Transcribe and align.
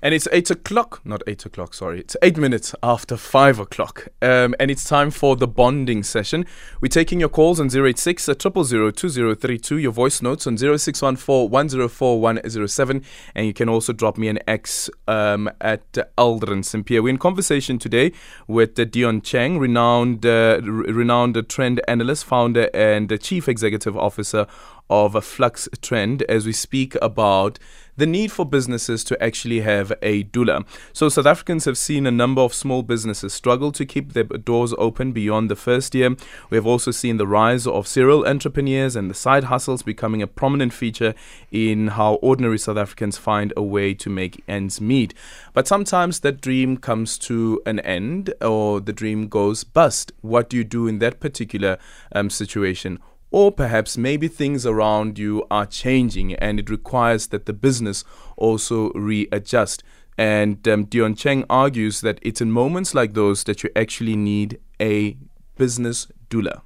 And 0.00 0.14
it's 0.14 0.28
eight 0.30 0.48
o'clock, 0.48 1.00
not 1.04 1.24
eight 1.26 1.44
o'clock, 1.44 1.74
sorry. 1.74 1.98
It's 1.98 2.16
eight 2.22 2.36
minutes 2.36 2.72
after 2.84 3.16
five 3.16 3.58
o'clock. 3.58 4.06
Um, 4.22 4.54
and 4.60 4.70
it's 4.70 4.84
time 4.84 5.10
for 5.10 5.34
the 5.34 5.48
bonding 5.48 6.04
session. 6.04 6.46
We're 6.80 6.88
taking 6.88 7.18
your 7.18 7.28
calls 7.28 7.58
on 7.58 7.66
086 7.66 8.26
2032, 8.26 9.76
your 9.76 9.90
voice 9.90 10.22
notes 10.22 10.46
on 10.46 10.56
0614 10.56 11.50
104 11.50 12.20
107. 12.20 13.04
And 13.34 13.46
you 13.46 13.52
can 13.52 13.68
also 13.68 13.92
drop 13.92 14.16
me 14.16 14.28
an 14.28 14.38
X 14.46 14.88
um, 15.08 15.50
at 15.60 15.82
uh, 15.98 16.04
Aldrin 16.16 16.64
Sampear. 16.64 17.02
We're 17.02 17.08
in 17.10 17.18
conversation 17.18 17.80
today 17.80 18.12
with 18.46 18.78
uh, 18.78 18.84
Dion 18.84 19.20
Chang, 19.20 19.58
renowned, 19.58 20.24
uh, 20.24 20.60
renowned 20.62 21.44
trend 21.48 21.80
analyst, 21.88 22.24
founder, 22.24 22.70
and 22.72 23.20
chief 23.20 23.48
executive 23.48 23.96
officer 23.96 24.46
of 24.90 25.22
Flux 25.24 25.68
Trend 25.82 26.22
as 26.22 26.46
we 26.46 26.52
speak 26.52 26.96
about 27.02 27.58
the 27.98 28.06
need 28.06 28.32
for 28.32 28.46
businesses 28.46 29.02
to 29.04 29.22
actually 29.22 29.60
have 29.60 29.92
a 30.02 30.24
doula. 30.24 30.64
So, 30.92 31.08
South 31.08 31.26
Africans 31.26 31.64
have 31.64 31.76
seen 31.76 32.06
a 32.06 32.12
number 32.12 32.40
of 32.40 32.54
small 32.54 32.82
businesses 32.82 33.34
struggle 33.34 33.72
to 33.72 33.84
keep 33.84 34.12
their 34.12 34.24
doors 34.24 34.72
open 34.78 35.12
beyond 35.12 35.50
the 35.50 35.56
first 35.56 35.94
year. 35.94 36.16
We 36.48 36.56
have 36.56 36.66
also 36.66 36.92
seen 36.92 37.16
the 37.16 37.26
rise 37.26 37.66
of 37.66 37.88
serial 37.88 38.24
entrepreneurs 38.26 38.94
and 38.94 39.10
the 39.10 39.14
side 39.14 39.44
hustles 39.44 39.82
becoming 39.82 40.22
a 40.22 40.28
prominent 40.28 40.72
feature 40.72 41.14
in 41.50 41.88
how 41.88 42.14
ordinary 42.14 42.58
South 42.58 42.76
Africans 42.76 43.18
find 43.18 43.52
a 43.56 43.62
way 43.62 43.94
to 43.94 44.08
make 44.08 44.42
ends 44.46 44.80
meet. 44.80 45.12
But 45.52 45.66
sometimes 45.66 46.20
that 46.20 46.40
dream 46.40 46.76
comes 46.76 47.18
to 47.18 47.60
an 47.66 47.80
end 47.80 48.32
or 48.40 48.80
the 48.80 48.92
dream 48.92 49.26
goes 49.26 49.64
bust. 49.64 50.12
What 50.20 50.48
do 50.48 50.56
you 50.56 50.64
do 50.64 50.86
in 50.86 51.00
that 51.00 51.18
particular 51.18 51.78
um, 52.12 52.30
situation? 52.30 53.00
Or 53.30 53.52
perhaps 53.52 53.98
maybe 53.98 54.28
things 54.28 54.64
around 54.64 55.18
you 55.18 55.44
are 55.50 55.66
changing 55.66 56.34
and 56.34 56.58
it 56.58 56.70
requires 56.70 57.26
that 57.28 57.46
the 57.46 57.52
business 57.52 58.04
also 58.36 58.90
readjust. 58.92 59.82
And 60.16 60.66
um, 60.66 60.84
Dion 60.86 61.14
Chang 61.14 61.44
argues 61.48 62.00
that 62.00 62.18
it's 62.22 62.40
in 62.40 62.50
moments 62.50 62.94
like 62.94 63.14
those 63.14 63.44
that 63.44 63.62
you 63.62 63.70
actually 63.76 64.16
need 64.16 64.58
a 64.80 65.16
business 65.56 66.08
doula. 66.30 66.62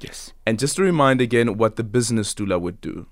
Yes. 0.00 0.32
And 0.46 0.58
just 0.58 0.76
to 0.76 0.82
remind 0.82 1.20
again 1.20 1.56
what 1.56 1.76
the 1.76 1.84
business 1.84 2.34
doula 2.34 2.60
would 2.60 2.80
do. 2.80 3.06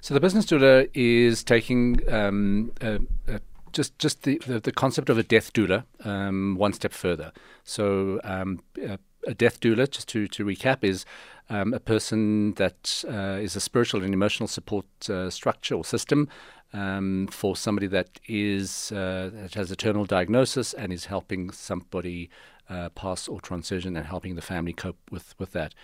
So 0.00 0.14
the 0.14 0.20
business 0.20 0.46
doula 0.46 0.88
is 0.94 1.44
taking 1.44 2.00
um, 2.12 2.72
uh, 2.80 2.98
uh, 3.28 3.38
just 3.72 3.98
just 3.98 4.22
the, 4.22 4.40
the, 4.46 4.60
the 4.60 4.72
concept 4.72 5.10
of 5.10 5.18
a 5.18 5.22
death 5.22 5.52
doula 5.52 5.84
um, 6.04 6.56
one 6.56 6.72
step 6.72 6.92
further. 6.92 7.32
So 7.64 8.20
um, 8.24 8.60
uh, 8.88 8.96
a 9.26 9.34
death 9.34 9.60
doula, 9.60 9.88
just 9.90 10.08
to 10.08 10.26
to 10.28 10.44
recap, 10.44 10.82
is 10.82 11.04
um, 11.50 11.74
a 11.74 11.80
person 11.80 12.54
that 12.54 13.04
uh, 13.08 13.38
is 13.42 13.56
a 13.56 13.60
spiritual 13.60 14.02
and 14.02 14.14
emotional 14.14 14.46
support 14.46 14.86
uh, 15.10 15.28
structure 15.28 15.74
or 15.74 15.84
system 15.84 16.28
um, 16.72 17.28
for 17.30 17.56
somebody 17.56 17.88
that 17.88 18.20
is 18.26 18.92
uh, 18.92 19.30
that 19.32 19.54
has 19.54 19.70
a 19.70 19.76
terminal 19.76 20.06
diagnosis 20.06 20.72
and 20.72 20.92
is 20.92 21.06
helping 21.06 21.50
somebody 21.50 22.30
uh, 22.68 22.88
pass 22.90 23.26
or 23.26 23.40
transition 23.40 23.96
and 23.96 24.06
helping 24.06 24.36
the 24.36 24.42
family 24.42 24.72
cope 24.72 24.98
with 25.10 25.34
with 25.38 25.52
that. 25.52 25.74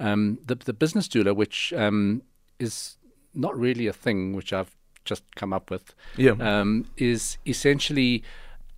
Um, 0.00 0.38
the 0.44 0.54
the 0.54 0.72
business 0.72 1.06
doula, 1.06 1.36
which 1.36 1.72
um, 1.74 2.22
is 2.58 2.96
not 3.34 3.56
really 3.56 3.86
a 3.86 3.92
thing, 3.92 4.32
which 4.32 4.52
I've 4.52 4.74
just 5.04 5.22
come 5.34 5.52
up 5.52 5.70
with, 5.70 5.94
yeah. 6.16 6.32
Um, 6.40 6.86
is 6.96 7.36
essentially 7.46 8.22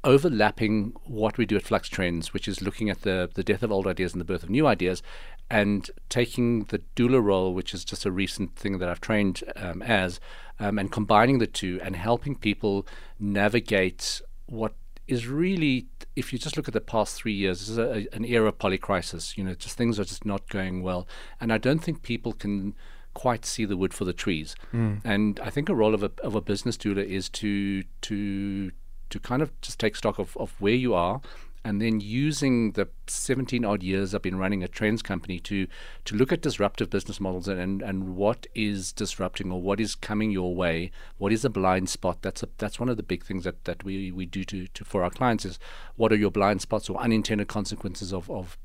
overlapping 0.05 0.94
what 1.06 1.38
we 1.38 1.46
do 1.46 1.56
at 1.56 1.62
Flux 1.62 1.88
Trends, 1.88 2.32
which 2.32 2.46
is 2.46 2.60
looking 2.60 2.90
at 2.90 3.02
the, 3.02 3.30
the 3.34 3.42
death 3.42 3.62
of 3.62 3.72
old 3.72 3.86
ideas 3.86 4.12
and 4.12 4.20
the 4.20 4.24
birth 4.24 4.42
of 4.42 4.50
new 4.50 4.66
ideas, 4.66 5.02
and 5.50 5.91
taking 6.09 6.64
the 6.64 6.81
doula 6.97 7.23
role, 7.23 7.55
which 7.55 7.75
is 7.75 7.84
just 7.84 8.05
a 8.05 8.11
recent 8.11 8.56
thing 8.56 8.78
that 8.78 8.89
I've 8.89 9.00
trained 9.00 9.42
um, 9.56 9.83
as, 9.83 10.20
um, 10.59 10.78
and 10.78 10.91
combining 10.91 11.39
the 11.39 11.47
two 11.47 11.81
and 11.83 11.97
helping 11.97 12.34
people 12.34 12.86
navigate 13.19 14.23
what 14.47 14.75
is 15.06 15.27
really, 15.27 15.86
if 16.17 16.33
you 16.33 16.39
just 16.39 16.56
look 16.56 16.67
at 16.67 16.75
the 16.75 16.81
past 16.81 17.17
three 17.17 17.33
years, 17.33 17.61
this 17.61 17.69
is 17.69 17.79
a, 17.79 18.07
an 18.14 18.24
era 18.24 18.48
of 18.48 18.58
polycrisis. 18.58 19.36
You 19.36 19.45
know, 19.45 19.55
just 19.55 19.77
things 19.77 20.01
are 20.01 20.05
just 20.05 20.24
not 20.24 20.48
going 20.48 20.83
well, 20.83 21.07
and 21.41 21.52
I 21.52 21.58
don't 21.58 21.80
think 21.80 22.02
people 22.02 22.33
can 22.33 22.74
quite 23.13 23.45
see 23.45 23.64
the 23.64 23.77
wood 23.77 23.95
for 23.95 24.05
the 24.05 24.13
trees. 24.13 24.57
Mm. 24.73 25.01
And 25.05 25.41
I 25.41 25.51
think 25.51 25.68
a 25.68 25.74
role 25.74 25.95
of 25.95 26.02
a 26.02 26.11
of 26.23 26.35
a 26.35 26.41
business 26.41 26.77
doula 26.77 27.05
is 27.05 27.29
to 27.30 27.83
to 28.02 28.73
to 29.11 29.20
kind 29.20 29.42
of 29.42 29.61
just 29.61 29.79
take 29.79 29.95
stock 29.95 30.18
of, 30.18 30.36
of 30.39 30.55
where 30.58 30.74
you 30.74 30.95
are 30.95 31.20
and 31.64 31.80
then 31.80 32.01
using 32.01 32.73
the 32.73 32.89
17 33.07 33.64
odd 33.64 33.83
years 33.83 34.14
I've 34.14 34.23
been 34.23 34.39
running 34.39 34.63
a 34.63 34.69
trends 34.69 35.02
company 35.02 35.41
to 35.41 35.67
to 36.05 36.14
look 36.14 36.30
at 36.30 36.42
disruptive 36.42 36.91
business 36.91 37.20
models 37.20 37.48
and, 37.48 37.58
and, 37.58 37.83
and 37.83 38.17
what 38.17 38.47
is 38.55 38.92
disrupting 38.92 39.51
or 39.51 39.63
what 39.63 39.80
is 39.80 39.95
coming 39.95 40.30
your 40.30 40.55
way, 40.55 40.91
what 41.17 41.33
is 41.33 41.45
a 41.45 41.51
blind 41.51 41.89
spot. 41.89 42.23
That's 42.23 42.42
a, 42.42 42.48
that's 42.58 42.79
one 42.79 42.89
of 42.89 42.97
the 42.97 43.03
big 43.03 43.24
things 43.24 43.45
that, 43.45 43.64
that 43.64 43.83
we, 43.83 44.13
we 44.13 44.27
do 44.27 44.45
to, 44.45 44.67
to 44.67 44.85
for 44.85 45.03
our 45.03 45.11
clients 45.11 45.45
is 45.45 45.58
what 45.97 46.13
are 46.13 46.17
your 46.17 46.30
blind 46.30 46.61
spots 46.61 46.91
or 46.91 47.01
unintended 47.01 47.48
consequences 47.48 48.13
of, 48.13 48.30
of 48.30 48.58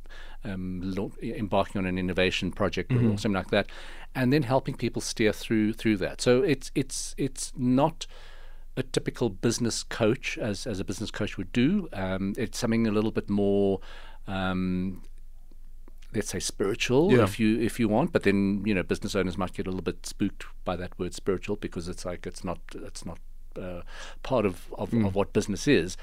um, 0.44 1.12
embarking 1.22 1.80
on 1.80 1.86
an 1.86 1.98
innovation 1.98 2.52
project 2.52 2.92
mm-hmm. 2.92 3.12
or 3.12 3.18
something 3.18 3.34
like 3.34 3.52
that, 3.52 3.68
and 4.16 4.34
then 4.34 4.44
helping 4.44 4.76
people 4.76 5.02
steer 5.02 5.34
through 5.34 5.74
through 5.74 5.98
that. 5.98 6.22
So 6.22 6.42
it's 6.44 6.72
it's 6.76 7.14
it's 7.18 7.54
not 7.58 8.08
a 8.80 8.84
typical 8.84 9.30
business 9.30 9.84
coach, 9.84 10.38
as 10.38 10.66
as 10.66 10.80
a 10.80 10.84
business 10.84 11.12
coach 11.12 11.38
would 11.38 11.52
do. 11.52 11.90
Um, 11.94 12.34
it's 12.38 12.58
something 12.58 12.88
a 12.88 12.92
little 12.92 13.12
bit 13.12 13.30
more. 13.30 13.80
Um, 14.28 15.04
let's 16.14 16.30
say 16.30 16.40
spiritual 16.40 17.12
yeah. 17.12 17.24
if 17.24 17.40
you 17.40 17.60
if 17.60 17.80
you 17.80 17.88
want 17.88 18.12
but 18.12 18.24
then 18.24 18.64
you 18.66 18.74
know 18.74 18.82
business 18.82 19.14
owners 19.14 19.38
might 19.38 19.54
get 19.54 19.68
a 19.68 19.70
little 19.70 19.84
bit 19.84 20.08
spooked 20.08 20.44
by 20.66 20.76
that 20.76 20.98
word 20.98 21.14
spiritual 21.14 21.56
because 21.56 21.88
it's 21.88 22.04
like 22.04 22.26
it's 22.26 22.44
not 22.44 22.58
it's 22.74 23.06
not 23.06 23.20
uh, 23.62 23.82
part 24.24 24.44
of 24.44 24.74
of, 24.74 24.90
mm. 24.90 25.06
of 25.06 25.14
what 25.14 25.34
business 25.34 25.68
is 25.68 25.98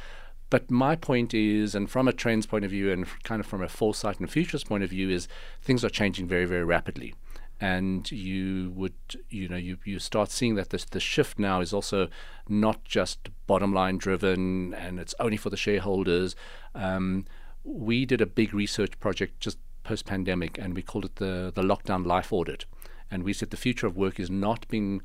but 0.49 0.71
my 0.71 0.95
point 0.95 1.35
is, 1.35 1.75
and 1.75 1.91
from 1.91 2.07
a 2.07 2.13
trends 2.13 2.47
point 2.47 2.65
of 2.65 2.71
view, 2.71 2.93
and 2.93 3.07
kind 3.25 3.41
of 3.41 3.47
from 3.47 3.63
a 3.63 3.69
foresight 3.69 4.21
and 4.21 4.31
futures 4.31 4.63
point 4.63 4.85
of 4.85 4.91
view, 4.91 5.11
is 5.11 5.27
things 5.61 5.85
are 5.85 5.91
changing 5.91 6.29
very, 6.29 6.45
very 6.45 6.65
rapidly 6.65 7.15
and 7.61 8.11
you 8.11 8.71
would 8.75 8.95
you 9.31 9.49
know 9.49 9.57
you, 9.57 9.79
you 9.85 9.99
start 9.99 10.31
seeing 10.31 10.55
that 10.57 10.71
this 10.71 10.85
the 10.85 11.01
shift 11.01 11.39
now 11.39 11.61
is 11.61 11.73
also 11.73 12.09
not 12.49 12.85
just 12.85 13.31
bottom 13.47 13.73
line 13.73 13.99
driven 13.99 14.75
and 14.75 15.01
it's 15.01 15.15
only 15.19 15.37
for 15.37 15.51
the 15.51 15.57
shareholders. 15.57 16.37
Um, 16.75 17.25
we 17.65 18.05
did 18.05 18.21
a 18.21 18.27
big 18.27 18.53
research 18.55 18.99
project 19.01 19.41
just 19.41 19.59
post 19.85 20.05
pandemic 20.05 20.59
and 20.59 20.75
we 20.75 20.83
called 20.83 21.05
it 21.05 21.17
the 21.17 21.53
the 21.55 21.63
lockdown 21.63 22.05
life 22.07 22.33
audit. 22.33 22.67
And 23.11 23.23
we 23.23 23.33
said 23.33 23.51
the 23.51 23.57
future 23.57 23.87
of 23.87 23.97
work 23.97 24.21
is 24.21 24.31
not 24.31 24.67
being 24.69 25.01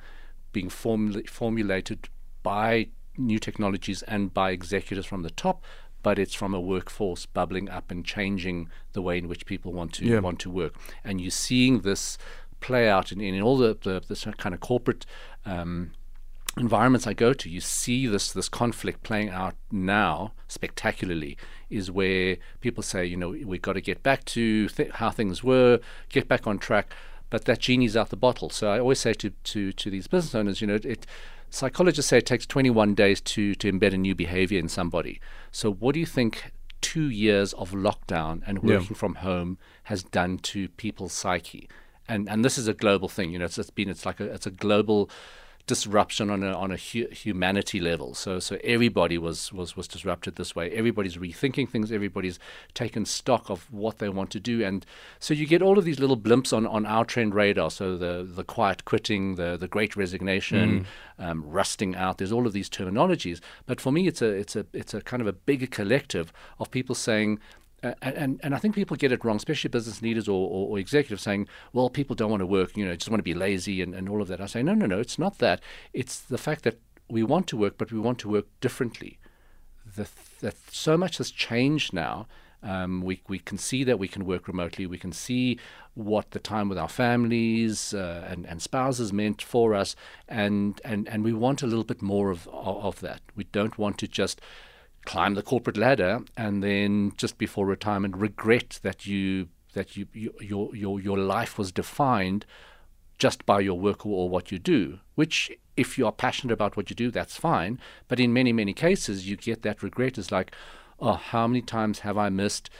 being 0.51 0.69
formula- 0.69 1.23
formulated 1.27 2.09
by 2.43 2.89
new 3.17 3.39
technologies 3.39 4.01
and 4.03 4.33
by 4.33 4.51
executives 4.51 5.05
from 5.05 5.21
the 5.21 5.29
top 5.29 5.63
but 6.03 6.19
it's 6.19 6.33
from 6.33 6.53
a 6.53 6.59
workforce 6.59 7.25
bubbling 7.25 7.69
up 7.69 7.91
and 7.91 8.05
changing 8.05 8.69
the 8.93 9.01
way 9.01 9.17
in 9.17 9.27
which 9.27 9.45
people 9.45 9.71
want 9.73 9.93
to 9.93 10.05
yeah. 10.05 10.19
want 10.19 10.39
to 10.39 10.49
work. 10.49 10.75
And 11.03 11.21
you're 11.21 11.31
seeing 11.31 11.81
this 11.81 12.17
play 12.59 12.87
out 12.87 13.11
in, 13.11 13.19
in 13.19 13.41
all 13.41 13.57
the, 13.57 13.75
the 13.81 14.33
kind 14.37 14.53
of 14.53 14.61
corporate 14.61 15.05
um, 15.45 15.91
environments 16.57 17.07
I 17.07 17.13
go 17.13 17.33
to, 17.33 17.49
you 17.49 17.61
see 17.61 18.07
this 18.07 18.31
this 18.31 18.49
conflict 18.49 19.03
playing 19.03 19.29
out 19.29 19.55
now 19.71 20.33
spectacularly. 20.47 21.37
Is 21.69 21.89
where 21.89 22.37
people 22.59 22.83
say, 22.83 23.05
you 23.05 23.17
know, 23.17 23.29
we've 23.29 23.61
got 23.61 23.73
to 23.73 23.81
get 23.81 24.03
back 24.03 24.25
to 24.25 24.67
th- 24.67 24.91
how 24.91 25.09
things 25.09 25.43
were, 25.43 25.79
get 26.09 26.27
back 26.27 26.45
on 26.45 26.59
track, 26.59 26.93
but 27.29 27.45
that 27.45 27.59
genie's 27.59 27.95
out 27.95 28.09
the 28.09 28.17
bottle. 28.17 28.49
So 28.49 28.69
I 28.69 28.79
always 28.79 28.99
say 28.99 29.13
to 29.13 29.29
to 29.29 29.71
to 29.71 29.89
these 29.89 30.07
business 30.07 30.35
owners, 30.35 30.61
you 30.61 30.67
know, 30.67 30.79
it. 30.83 31.05
Psychologists 31.51 32.09
say 32.09 32.17
it 32.17 32.25
takes 32.25 32.47
21 32.47 32.95
days 32.95 33.21
to 33.21 33.53
to 33.55 33.71
embed 33.71 33.93
a 33.93 33.97
new 33.97 34.15
behavior 34.15 34.57
in 34.57 34.67
somebody. 34.67 35.21
So 35.51 35.71
what 35.71 35.93
do 35.93 35.99
you 35.99 36.07
think 36.07 36.51
two 36.81 37.09
years 37.09 37.53
of 37.53 37.71
lockdown 37.71 38.41
and 38.47 38.63
working 38.63 38.87
yeah. 38.89 38.97
from 38.97 39.15
home 39.15 39.59
has 39.83 40.01
done 40.01 40.39
to 40.39 40.69
people's 40.69 41.13
psyche? 41.13 41.69
and 42.11 42.27
and 42.29 42.43
this 42.43 42.57
is 42.57 42.67
a 42.67 42.73
global 42.73 43.07
thing. 43.07 43.31
You 43.31 43.39
know, 43.39 43.45
it's, 43.45 43.57
it's 43.57 43.69
been 43.69 43.89
it's 43.89 44.05
like 44.05 44.19
a 44.19 44.25
it's 44.25 44.45
a 44.45 44.51
global 44.51 45.09
disruption 45.71 46.29
on 46.29 46.43
a 46.43 46.51
on 46.51 46.69
a 46.69 46.75
hu- 46.75 47.07
humanity 47.11 47.79
level. 47.79 48.13
So 48.13 48.39
so 48.39 48.57
everybody 48.61 49.17
was 49.17 49.53
was 49.53 49.77
was 49.77 49.87
disrupted 49.87 50.35
this 50.35 50.53
way. 50.53 50.69
Everybody's 50.71 51.15
rethinking 51.15 51.69
things. 51.69 51.93
Everybody's 51.93 52.39
taken 52.73 53.05
stock 53.05 53.49
of 53.49 53.71
what 53.71 53.99
they 53.99 54.09
want 54.09 54.31
to 54.31 54.39
do, 54.41 54.65
and 54.65 54.85
so 55.17 55.33
you 55.33 55.47
get 55.47 55.61
all 55.61 55.77
of 55.77 55.85
these 55.85 55.97
little 55.97 56.17
blimps 56.17 56.51
on, 56.51 56.67
on 56.67 56.85
our 56.85 57.05
trend 57.05 57.33
radar. 57.33 57.71
So 57.71 57.95
the 57.95 58.27
the 58.39 58.43
quiet 58.43 58.83
quitting, 58.83 59.35
the 59.35 59.55
the 59.55 59.69
great 59.69 59.95
resignation, 59.95 60.67
mm. 60.81 61.25
um, 61.25 61.41
rusting 61.59 61.95
out. 61.95 62.17
There's 62.17 62.33
all 62.33 62.45
of 62.45 62.51
these 62.51 62.69
terminologies, 62.69 63.39
but 63.65 63.79
for 63.79 63.93
me, 63.93 64.07
it's 64.07 64.21
a 64.21 64.27
it's 64.27 64.57
a 64.57 64.65
it's 64.73 64.93
a 64.93 64.99
kind 64.99 65.21
of 65.21 65.27
a 65.27 65.33
bigger 65.33 65.67
collective 65.67 66.33
of 66.59 66.69
people 66.69 66.95
saying 66.95 67.39
and 67.83 68.39
and 68.43 68.53
I 68.53 68.57
think 68.57 68.75
people 68.75 68.95
get 68.95 69.11
it 69.11 69.23
wrong, 69.25 69.37
especially 69.37 69.69
business 69.69 70.01
leaders 70.01 70.27
or, 70.27 70.49
or, 70.49 70.69
or, 70.69 70.79
executives 70.79 71.23
saying, 71.23 71.47
well, 71.73 71.89
people 71.89 72.15
don't 72.15 72.29
want 72.29 72.41
to 72.41 72.45
work, 72.45 72.77
you 72.77 72.85
know, 72.85 72.95
just 72.95 73.09
want 73.09 73.19
to 73.19 73.23
be 73.23 73.33
lazy 73.33 73.81
and, 73.81 73.95
and 73.95 74.07
all 74.07 74.21
of 74.21 74.27
that. 74.27 74.39
I 74.39 74.45
say, 74.45 74.61
no, 74.61 74.73
no, 74.73 74.85
no, 74.85 74.99
it's 74.99 75.17
not 75.17 75.39
that. 75.39 75.61
It's 75.93 76.19
the 76.19 76.37
fact 76.37 76.63
that 76.63 76.79
we 77.09 77.23
want 77.23 77.47
to 77.47 77.57
work, 77.57 77.77
but 77.77 77.91
we 77.91 77.99
want 77.99 78.19
to 78.19 78.29
work 78.29 78.45
differently. 78.59 79.19
The, 79.95 80.07
that 80.41 80.55
so 80.71 80.95
much 80.95 81.17
has 81.17 81.31
changed 81.31 81.93
now. 81.93 82.27
Um, 82.63 83.01
we 83.01 83.21
we 83.27 83.39
can 83.39 83.57
see 83.57 83.83
that 83.83 83.97
we 83.97 84.07
can 84.07 84.25
work 84.25 84.47
remotely. 84.47 84.85
We 84.85 84.99
can 84.99 85.11
see 85.11 85.57
what 85.95 86.31
the 86.31 86.39
time 86.39 86.69
with 86.69 86.77
our 86.77 86.87
families 86.87 87.91
uh, 87.93 88.27
and 88.29 88.45
and 88.45 88.61
spouses 88.61 89.11
meant 89.11 89.41
for 89.41 89.73
us, 89.73 89.95
and 90.27 90.79
and 90.85 91.07
and 91.07 91.23
we 91.23 91.33
want 91.33 91.63
a 91.63 91.67
little 91.67 91.83
bit 91.83 92.03
more 92.03 92.29
of 92.29 92.47
of 92.49 92.99
that. 92.99 93.21
We 93.35 93.45
don't 93.45 93.79
want 93.79 93.97
to 93.97 94.07
just 94.07 94.39
climb 95.05 95.33
the 95.35 95.41
corporate 95.41 95.77
ladder 95.77 96.19
and 96.37 96.63
then 96.63 97.11
just 97.17 97.37
before 97.37 97.65
retirement 97.65 98.15
regret 98.15 98.79
that 98.83 99.05
you 99.05 99.47
that 99.73 99.97
you, 99.97 100.07
you 100.13 100.33
your 100.39 100.75
your 100.75 100.99
your 100.99 101.17
life 101.17 101.57
was 101.57 101.71
defined 101.71 102.45
just 103.21 103.45
by 103.45 103.59
your 103.59 103.79
work 103.79 104.03
or 104.03 104.27
what 104.27 104.51
you 104.51 104.57
do, 104.57 104.97
which 105.13 105.51
if 105.77 105.95
you 105.95 106.07
are 106.07 106.11
passionate 106.11 106.53
about 106.53 106.75
what 106.75 106.89
you 106.89 106.95
do, 106.95 107.11
that's 107.11 107.37
fine. 107.37 107.79
But 108.07 108.19
in 108.19 108.33
many, 108.33 108.51
many 108.51 108.73
cases, 108.73 109.29
you 109.29 109.37
get 109.37 109.61
that 109.61 109.83
regret 109.83 110.17
is 110.17 110.31
like, 110.31 110.51
oh, 110.99 111.13
how 111.13 111.45
many 111.45 111.61
times 111.61 111.99
have 111.99 112.17
I 112.17 112.29
missed 112.29 112.71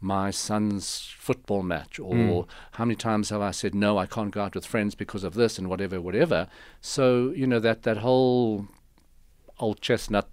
my 0.00 0.32
son's 0.32 1.14
football 1.16 1.62
match? 1.62 2.00
Or 2.00 2.14
mm. 2.14 2.48
how 2.72 2.86
many 2.86 2.96
times 2.96 3.30
have 3.30 3.40
I 3.40 3.52
said, 3.52 3.72
no, 3.72 3.98
I 3.98 4.06
can't 4.06 4.32
go 4.32 4.42
out 4.42 4.56
with 4.56 4.66
friends 4.66 4.96
because 4.96 5.22
of 5.22 5.34
this 5.34 5.58
and 5.58 5.68
whatever, 5.68 6.00
whatever. 6.00 6.48
So, 6.80 7.30
you 7.30 7.46
know, 7.46 7.60
that, 7.60 7.84
that 7.84 7.98
whole 7.98 8.66
old 9.60 9.80
chestnut 9.80 10.28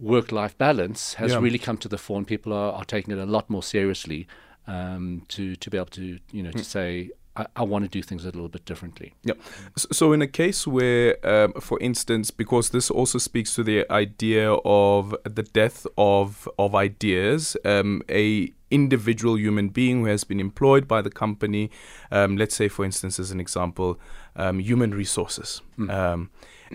work 0.00 0.32
life 0.32 0.56
balance 0.56 1.14
has 1.14 1.32
yeah. 1.32 1.38
really 1.38 1.58
come 1.58 1.76
to 1.76 1.88
the 1.88 1.98
fore 1.98 2.18
and 2.18 2.26
people 2.26 2.52
are, 2.52 2.72
are 2.72 2.84
taking 2.84 3.12
it 3.12 3.20
a 3.20 3.26
lot 3.26 3.48
more 3.50 3.62
seriously 3.62 4.26
um, 4.66 5.22
to, 5.28 5.54
to 5.56 5.70
be 5.70 5.76
able 5.76 5.86
to, 5.86 6.18
you 6.32 6.42
know, 6.42 6.50
mm. 6.50 6.56
to 6.56 6.64
say, 6.64 7.10
I, 7.36 7.46
I 7.56 7.62
want 7.62 7.84
to 7.84 7.90
do 7.90 8.02
things 8.02 8.24
a 8.24 8.26
little 8.26 8.48
bit 8.48 8.64
differently. 8.64 9.14
Yeah. 9.22 9.34
So, 9.76 10.12
in 10.12 10.22
a 10.22 10.26
case 10.26 10.66
where, 10.66 11.16
um, 11.26 11.52
for 11.54 11.78
instance, 11.80 12.30
because 12.30 12.70
this 12.70 12.90
also 12.90 13.18
speaks 13.18 13.54
to 13.54 13.62
the 13.62 13.90
idea 13.90 14.52
of 14.64 15.14
the 15.24 15.42
death 15.42 15.86
of 15.96 16.48
of 16.58 16.74
ideas, 16.74 17.56
um, 17.64 18.02
a 18.08 18.52
individual 18.70 19.38
human 19.38 19.68
being 19.68 20.00
who 20.00 20.06
has 20.06 20.24
been 20.24 20.40
employed 20.40 20.86
by 20.88 21.02
the 21.02 21.10
company, 21.10 21.70
um, 22.10 22.36
let's 22.36 22.54
say, 22.54 22.68
for 22.68 22.84
instance, 22.84 23.18
as 23.18 23.30
an 23.30 23.40
example, 23.40 23.98
um, 24.36 24.58
human 24.58 24.92
resources, 24.92 25.62
mm. 25.78 26.28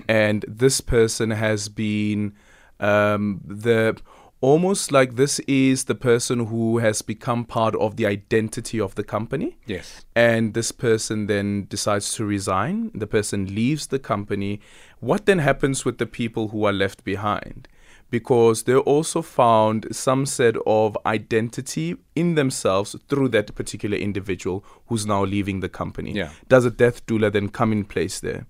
and 0.08 0.46
this 0.48 0.80
person 0.82 1.32
has 1.32 1.70
been 1.70 2.34
um, 2.80 3.42
the 3.46 3.98
almost 4.42 4.92
like 4.92 5.16
this 5.16 5.40
is 5.48 5.86
the 5.86 5.96
person 5.96 6.48
who 6.48 6.78
has 6.78 7.02
become 7.02 7.46
part 7.46 7.76
of 7.76 7.96
the 7.96 8.06
identity 8.06 8.80
of 8.80 8.94
the 8.96 9.04
company. 9.04 9.58
Yes. 9.66 10.06
And 10.16 10.54
this 10.54 10.72
person 10.72 11.28
then 11.28 11.66
decides 11.68 12.14
to 12.16 12.26
resign. 12.26 12.92
The 12.94 13.08
person 13.08 13.56
leaves 13.56 13.88
the 13.88 14.00
company. 14.00 14.60
What 15.00 15.26
then 15.26 15.40
happens 15.40 15.86
with 15.86 15.98
the 15.98 16.06
people 16.06 16.50
who 16.50 16.66
are 16.66 16.74
left 16.74 17.04
behind? 17.04 17.68
Because 18.12 18.64
they 18.64 18.76
also 18.76 19.24
found 19.24 19.88
some 19.92 20.28
set 20.28 20.56
of 20.68 20.96
identity 21.06 21.96
in 22.16 22.36
themselves 22.36 22.96
through 23.10 23.30
that 23.30 23.56
particular 23.56 23.98
individual 23.98 24.64
who's 24.88 25.08
now 25.08 25.24
leaving 25.26 25.62
the 25.62 25.70
company. 25.70 26.14
Yeah. 26.14 26.30
Does 26.48 26.66
a 26.66 26.72
death 26.72 27.06
doula 27.08 27.32
then 27.32 27.50
come 27.50 27.72
in 27.72 27.84
place 27.84 28.20
there? 28.20 28.46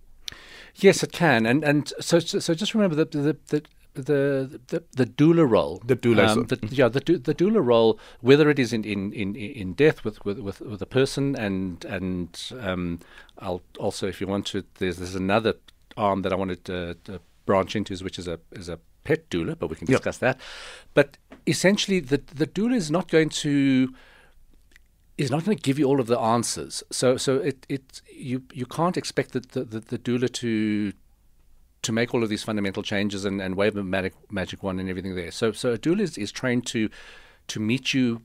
Yes, 0.75 1.03
it 1.03 1.13
can, 1.13 1.45
and 1.45 1.63
and 1.63 1.93
so 2.01 2.19
so 2.19 2.53
just 2.53 2.73
remember 2.73 2.97
that 2.97 3.11
the, 3.11 3.37
the, 3.47 3.63
the, 3.95 4.59
the 4.67 4.83
the 4.91 5.05
doula 5.05 5.49
role, 5.49 5.81
the 5.85 5.95
doula, 5.95 6.27
um, 6.27 6.45
the, 6.45 6.59
yeah, 6.69 6.87
the 6.87 6.99
the 6.99 7.33
doula 7.33 7.65
role, 7.65 7.99
whether 8.21 8.49
it 8.49 8.59
is 8.59 8.73
in 8.73 8.83
in 8.83 9.11
in, 9.13 9.35
in 9.35 9.73
death 9.73 10.03
with, 10.03 10.23
with 10.25 10.39
with 10.39 10.61
with 10.61 10.81
a 10.81 10.85
person, 10.85 11.35
and 11.35 11.83
and 11.85 12.51
um, 12.59 12.99
I'll 13.39 13.61
also, 13.79 14.07
if 14.07 14.21
you 14.21 14.27
want 14.27 14.45
to, 14.47 14.63
there's 14.79 14.97
there's 14.97 15.15
another 15.15 15.55
arm 15.97 16.21
that 16.23 16.33
I 16.33 16.35
wanted 16.35 16.65
to, 16.65 16.95
to 17.05 17.21
branch 17.45 17.75
into, 17.75 17.95
which 18.03 18.19
is 18.19 18.27
a 18.27 18.39
is 18.51 18.69
a 18.69 18.79
pet 19.03 19.29
doula, 19.29 19.57
but 19.57 19.69
we 19.69 19.75
can 19.75 19.87
discuss 19.87 20.21
yep. 20.21 20.37
that. 20.37 20.41
But 20.93 21.17
essentially, 21.47 21.99
the 21.99 22.21
the 22.33 22.47
doula 22.47 22.75
is 22.75 22.91
not 22.91 23.09
going 23.09 23.29
to 23.29 23.93
is 25.17 25.31
not 25.31 25.45
going 25.45 25.57
to 25.57 25.63
give 25.63 25.79
you 25.79 25.85
all 25.85 25.99
of 25.99 26.07
the 26.07 26.19
answers. 26.19 26.83
So 26.91 27.17
so 27.17 27.37
it 27.37 27.65
it 27.69 28.01
you 28.11 28.43
you 28.53 28.65
can't 28.65 28.97
expect 28.97 29.31
the 29.31 29.39
the, 29.39 29.63
the, 29.63 29.79
the 29.79 29.97
doula 29.97 30.31
to 30.33 30.93
to 31.85 31.91
make 31.91 32.13
all 32.13 32.23
of 32.23 32.29
these 32.29 32.43
fundamental 32.43 32.83
changes 32.83 33.25
and, 33.25 33.41
and 33.41 33.55
wave 33.55 33.75
a 33.75 33.83
magic, 33.83 34.13
magic 34.31 34.63
wand 34.63 34.79
and 34.79 34.89
everything 34.89 35.15
there. 35.15 35.31
So, 35.31 35.51
so 35.51 35.73
a 35.73 35.77
doula 35.77 36.01
is, 36.01 36.17
is 36.17 36.31
trained 36.31 36.65
to 36.67 36.89
to 37.47 37.59
meet 37.59 37.93
you 37.93 38.21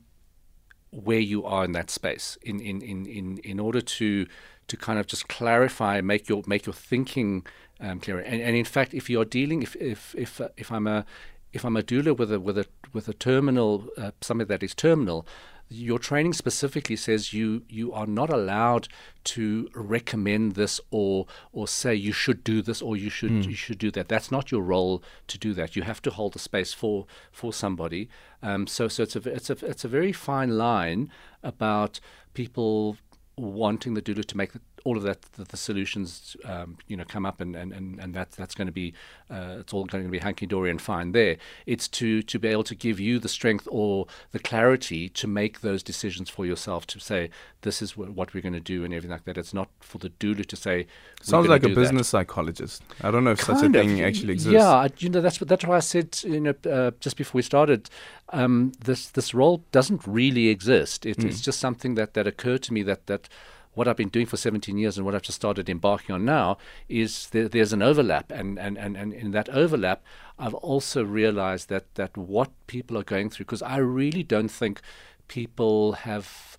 where 0.89 1.19
you 1.19 1.45
are 1.45 1.63
in 1.63 1.71
that 1.73 1.89
space 1.89 2.37
in, 2.41 2.59
in, 2.59 2.81
in, 2.81 3.05
in, 3.05 3.37
in 3.43 3.59
order 3.59 3.79
to 3.79 4.25
to 4.67 4.77
kind 4.77 4.99
of 4.99 5.05
just 5.05 5.27
clarify, 5.27 6.01
make 6.01 6.27
your 6.29 6.41
make 6.47 6.65
your 6.65 6.73
thinking 6.73 7.45
um, 7.79 7.99
clearer. 7.99 8.21
And, 8.21 8.41
and 8.41 8.55
in 8.55 8.65
fact, 8.65 8.93
if 8.93 9.09
you're 9.09 9.25
dealing, 9.25 9.61
if 9.61 9.75
if 9.75 10.15
if 10.17 10.41
uh, 10.41 10.49
if 10.57 10.71
I'm 10.71 10.87
a 10.87 11.05
if 11.53 11.65
I'm 11.65 11.77
a 11.77 11.83
doula 11.83 12.17
with 12.17 12.31
a 12.31 12.39
with 12.39 12.57
a 12.57 12.65
with 12.93 13.07
a 13.07 13.13
terminal 13.13 13.87
uh, 13.97 14.11
something 14.21 14.47
that 14.47 14.63
is 14.63 14.73
terminal, 14.73 15.27
your 15.71 15.99
training 15.99 16.33
specifically 16.33 16.97
says 16.97 17.31
you 17.31 17.63
you 17.69 17.93
are 17.93 18.05
not 18.05 18.29
allowed 18.29 18.89
to 19.23 19.69
recommend 19.73 20.55
this 20.55 20.81
or 20.91 21.25
or 21.53 21.67
say 21.67 21.95
you 21.95 22.11
should 22.11 22.43
do 22.43 22.61
this 22.61 22.81
or 22.81 22.97
you 22.97 23.09
should 23.09 23.31
mm. 23.31 23.45
you 23.45 23.55
should 23.55 23.77
do 23.77 23.89
that. 23.91 24.09
That's 24.09 24.31
not 24.31 24.51
your 24.51 24.61
role 24.61 25.01
to 25.27 25.37
do 25.37 25.53
that. 25.53 25.75
You 25.77 25.83
have 25.83 26.01
to 26.01 26.11
hold 26.11 26.33
the 26.33 26.39
space 26.39 26.73
for 26.73 27.05
for 27.31 27.53
somebody. 27.53 28.09
Um, 28.43 28.67
so 28.67 28.89
so 28.89 29.03
it's 29.03 29.15
a 29.15 29.29
it's 29.29 29.49
a 29.49 29.65
it's 29.65 29.85
a 29.85 29.87
very 29.87 30.11
fine 30.11 30.57
line 30.57 31.09
about 31.41 32.01
people 32.33 32.97
wanting 33.37 33.93
the 33.93 34.01
doula 34.01 34.25
to 34.25 34.37
make 34.37 34.51
the, 34.51 34.61
all 34.83 34.97
of 34.97 35.03
that 35.03 35.21
the, 35.33 35.43
the 35.45 35.57
solutions 35.57 36.37
um, 36.45 36.77
you 36.87 36.95
know 36.95 37.03
come 37.07 37.25
up 37.25 37.41
and 37.41 37.55
and 37.55 37.73
and, 37.73 37.99
and 37.99 38.13
that 38.13 38.31
that's 38.31 38.55
going 38.55 38.67
to 38.67 38.71
be 38.71 38.93
uh, 39.29 39.57
it's 39.59 39.73
all 39.73 39.85
going 39.85 40.03
to 40.03 40.09
be 40.09 40.19
hanky 40.19 40.45
dory 40.45 40.69
and 40.69 40.81
fine 40.81 41.11
there. 41.11 41.37
It's 41.65 41.87
to 41.89 42.21
to 42.21 42.39
be 42.39 42.47
able 42.47 42.63
to 42.65 42.75
give 42.75 42.99
you 42.99 43.19
the 43.19 43.29
strength 43.29 43.67
or 43.71 44.07
the 44.31 44.39
clarity 44.39 45.09
to 45.09 45.27
make 45.27 45.61
those 45.61 45.83
decisions 45.83 46.29
for 46.29 46.45
yourself 46.45 46.85
to 46.87 46.99
say 46.99 47.29
this 47.61 47.81
is 47.81 47.91
w- 47.91 48.11
what 48.11 48.33
we're 48.33 48.41
going 48.41 48.53
to 48.53 48.59
do 48.59 48.83
and 48.83 48.93
everything 48.93 49.11
like 49.11 49.25
that. 49.25 49.37
It's 49.37 49.53
not 49.53 49.69
for 49.79 49.97
the 49.97 50.09
doula 50.09 50.45
to 50.45 50.55
say 50.55 50.87
sounds 51.21 51.47
like 51.47 51.63
a 51.63 51.69
business 51.69 52.11
that. 52.11 52.17
psychologist. 52.17 52.83
I 53.01 53.11
don't 53.11 53.23
know 53.23 53.31
if 53.31 53.39
kind 53.39 53.59
such 53.59 53.69
a 53.69 53.71
thing 53.71 54.01
actually 54.01 54.33
exists. 54.33 54.53
Yeah 54.53 54.87
you 54.97 55.09
know 55.09 55.21
that's 55.21 55.39
what 55.41 55.47
that's 55.47 55.65
why 55.65 55.77
I 55.77 55.79
said 55.79 56.19
you 56.23 56.39
know 56.39 56.53
uh, 56.69 56.91
just 56.99 57.17
before 57.17 57.39
we 57.39 57.41
started 57.41 57.89
um, 58.29 58.71
this 58.83 59.07
this 59.09 59.33
role 59.33 59.63
doesn't 59.71 60.05
really 60.05 60.47
exist. 60.47 61.05
It, 61.05 61.17
mm. 61.17 61.25
it's 61.25 61.41
just 61.41 61.59
something 61.59 61.95
that 61.95 62.13
that 62.13 62.27
occurred 62.27 62.63
to 62.63 62.73
me 62.73 62.83
that 62.83 63.07
that 63.07 63.27
what 63.73 63.87
I've 63.87 63.97
been 63.97 64.09
doing 64.09 64.25
for 64.25 64.37
17 64.37 64.77
years 64.77 64.97
and 64.97 65.05
what 65.05 65.15
I've 65.15 65.21
just 65.21 65.37
started 65.37 65.69
embarking 65.69 66.13
on 66.13 66.25
now 66.25 66.57
is 66.89 67.29
there, 67.29 67.47
there's 67.47 67.73
an 67.73 67.81
overlap. 67.81 68.31
And, 68.31 68.59
and, 68.59 68.77
and, 68.77 68.97
and 68.97 69.13
in 69.13 69.31
that 69.31 69.49
overlap, 69.49 70.03
I've 70.37 70.53
also 70.55 71.03
realized 71.03 71.69
that, 71.69 71.95
that 71.95 72.17
what 72.17 72.51
people 72.67 72.97
are 72.97 73.03
going 73.03 73.29
through, 73.29 73.45
because 73.45 73.61
I 73.61 73.77
really 73.77 74.23
don't 74.23 74.51
think 74.51 74.81
people 75.27 75.93
have, 75.93 76.57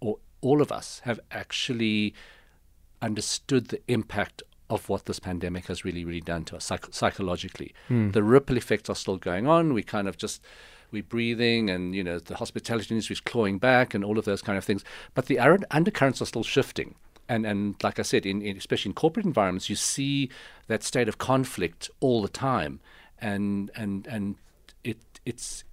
or 0.00 0.18
all 0.40 0.62
of 0.62 0.70
us 0.70 1.00
have 1.04 1.18
actually 1.32 2.14
understood 3.02 3.68
the 3.68 3.80
impact 3.88 4.42
of 4.70 4.88
what 4.88 5.06
this 5.06 5.18
pandemic 5.18 5.66
has 5.66 5.84
really, 5.84 6.04
really 6.04 6.20
done 6.20 6.44
to 6.44 6.56
us 6.56 6.64
psych- 6.64 6.92
psychologically. 6.92 7.74
Mm. 7.90 8.12
The 8.12 8.22
ripple 8.22 8.56
effects 8.56 8.88
are 8.88 8.96
still 8.96 9.18
going 9.18 9.46
on. 9.46 9.74
We 9.74 9.82
kind 9.82 10.08
of 10.08 10.16
just 10.16 10.40
we're 10.94 11.02
breathing 11.02 11.68
and, 11.68 11.94
you 11.94 12.02
know, 12.02 12.18
the 12.18 12.36
hospitality 12.36 12.94
industry 12.94 13.12
is 13.14 13.20
clawing 13.20 13.58
back 13.58 13.92
and 13.92 14.02
all 14.02 14.18
of 14.18 14.24
those 14.24 14.40
kind 14.40 14.56
of 14.56 14.64
things. 14.64 14.82
But 15.12 15.26
the 15.26 15.38
undercurrents 15.38 16.22
are 16.22 16.26
still 16.26 16.42
shifting. 16.42 16.94
And, 17.28 17.44
and 17.44 17.74
like 17.82 17.98
I 17.98 18.02
said, 18.02 18.24
in, 18.24 18.40
in, 18.40 18.56
especially 18.56 18.90
in 18.90 18.94
corporate 18.94 19.26
environments, 19.26 19.68
you 19.68 19.76
see 19.76 20.30
that 20.68 20.82
state 20.82 21.08
of 21.08 21.18
conflict 21.18 21.90
all 22.00 22.22
the 22.22 22.28
time. 22.28 22.80
And, 23.18 23.70
and, 23.74 24.06
and 24.06 24.36
it, 24.82 24.98
it's, 25.26 25.64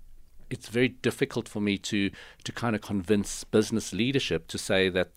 it's 0.49 0.67
very 0.67 0.89
difficult 0.89 1.47
for 1.47 1.61
me 1.61 1.77
to, 1.77 2.09
to 2.43 2.51
kind 2.51 2.75
of 2.75 2.81
convince 2.81 3.43
business 3.45 3.93
leadership 3.93 4.47
to 4.47 4.57
say 4.57 4.89
that 4.89 5.09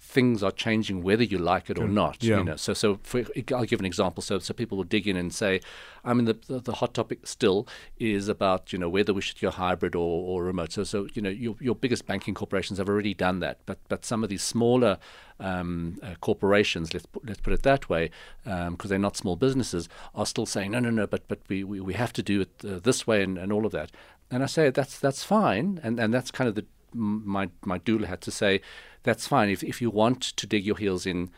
things 0.00 0.42
are 0.42 0.52
changing 0.52 1.02
whether 1.02 1.24
you 1.24 1.38
like 1.38 1.70
it 1.70 1.78
or 1.78 1.88
not. 1.88 2.22
Yeah. 2.22 2.38
You 2.38 2.44
know, 2.44 2.56
so 2.56 2.74
so 2.74 2.98
for, 3.02 3.24
I'll 3.52 3.64
give 3.64 3.80
an 3.80 3.86
example. 3.86 4.22
So 4.22 4.38
so 4.38 4.54
people 4.54 4.76
will 4.76 4.84
dig 4.84 5.08
in 5.08 5.16
and 5.16 5.34
say, 5.34 5.60
I 6.04 6.14
mean, 6.14 6.26
the, 6.26 6.34
the, 6.46 6.60
the 6.60 6.72
hot 6.74 6.94
topic 6.94 7.26
still 7.26 7.66
is 7.98 8.28
about 8.28 8.72
you 8.72 8.78
know 8.78 8.88
whether 8.88 9.12
we 9.12 9.22
should 9.22 9.40
go 9.40 9.50
hybrid 9.50 9.94
or, 9.94 10.00
or 10.40 10.44
remote. 10.44 10.72
So 10.72 10.84
so 10.84 11.08
you 11.14 11.22
know 11.22 11.30
your 11.30 11.56
your 11.60 11.74
biggest 11.74 12.06
banking 12.06 12.34
corporations 12.34 12.78
have 12.78 12.88
already 12.88 13.14
done 13.14 13.40
that, 13.40 13.58
but 13.66 13.78
but 13.88 14.04
some 14.04 14.22
of 14.22 14.30
these 14.30 14.42
smaller 14.42 14.98
um, 15.40 15.98
uh, 16.02 16.14
corporations, 16.20 16.94
let's 16.94 17.06
put, 17.06 17.26
let's 17.26 17.40
put 17.40 17.52
it 17.52 17.62
that 17.62 17.88
way, 17.88 18.10
because 18.44 18.68
um, 18.68 18.76
they're 18.84 18.98
not 18.98 19.16
small 19.16 19.36
businesses, 19.36 19.88
are 20.14 20.26
still 20.26 20.46
saying 20.46 20.70
no 20.70 20.80
no 20.80 20.90
no, 20.90 21.06
but 21.06 21.26
but 21.28 21.40
we 21.48 21.64
we, 21.64 21.80
we 21.80 21.94
have 21.94 22.12
to 22.12 22.22
do 22.22 22.42
it 22.42 22.50
uh, 22.64 22.78
this 22.78 23.06
way 23.06 23.22
and, 23.22 23.38
and 23.38 23.52
all 23.52 23.66
of 23.66 23.72
that. 23.72 23.90
And 24.30 24.42
I 24.42 24.46
say 24.46 24.70
that's 24.70 24.98
that's 24.98 25.24
fine, 25.24 25.80
and 25.82 25.98
and 25.98 26.12
that's 26.12 26.30
kind 26.30 26.48
of 26.48 26.54
the 26.54 26.66
my 26.94 27.50
my 27.64 27.78
doula 27.78 28.06
had 28.06 28.20
to 28.22 28.30
say 28.30 28.60
that's 29.02 29.26
fine. 29.26 29.50
If 29.50 29.62
if 29.62 29.82
you 29.82 29.90
want 29.90 30.22
to 30.22 30.46
dig 30.46 30.64
your 30.64 30.76
heels 30.76 31.06
in, 31.06 31.30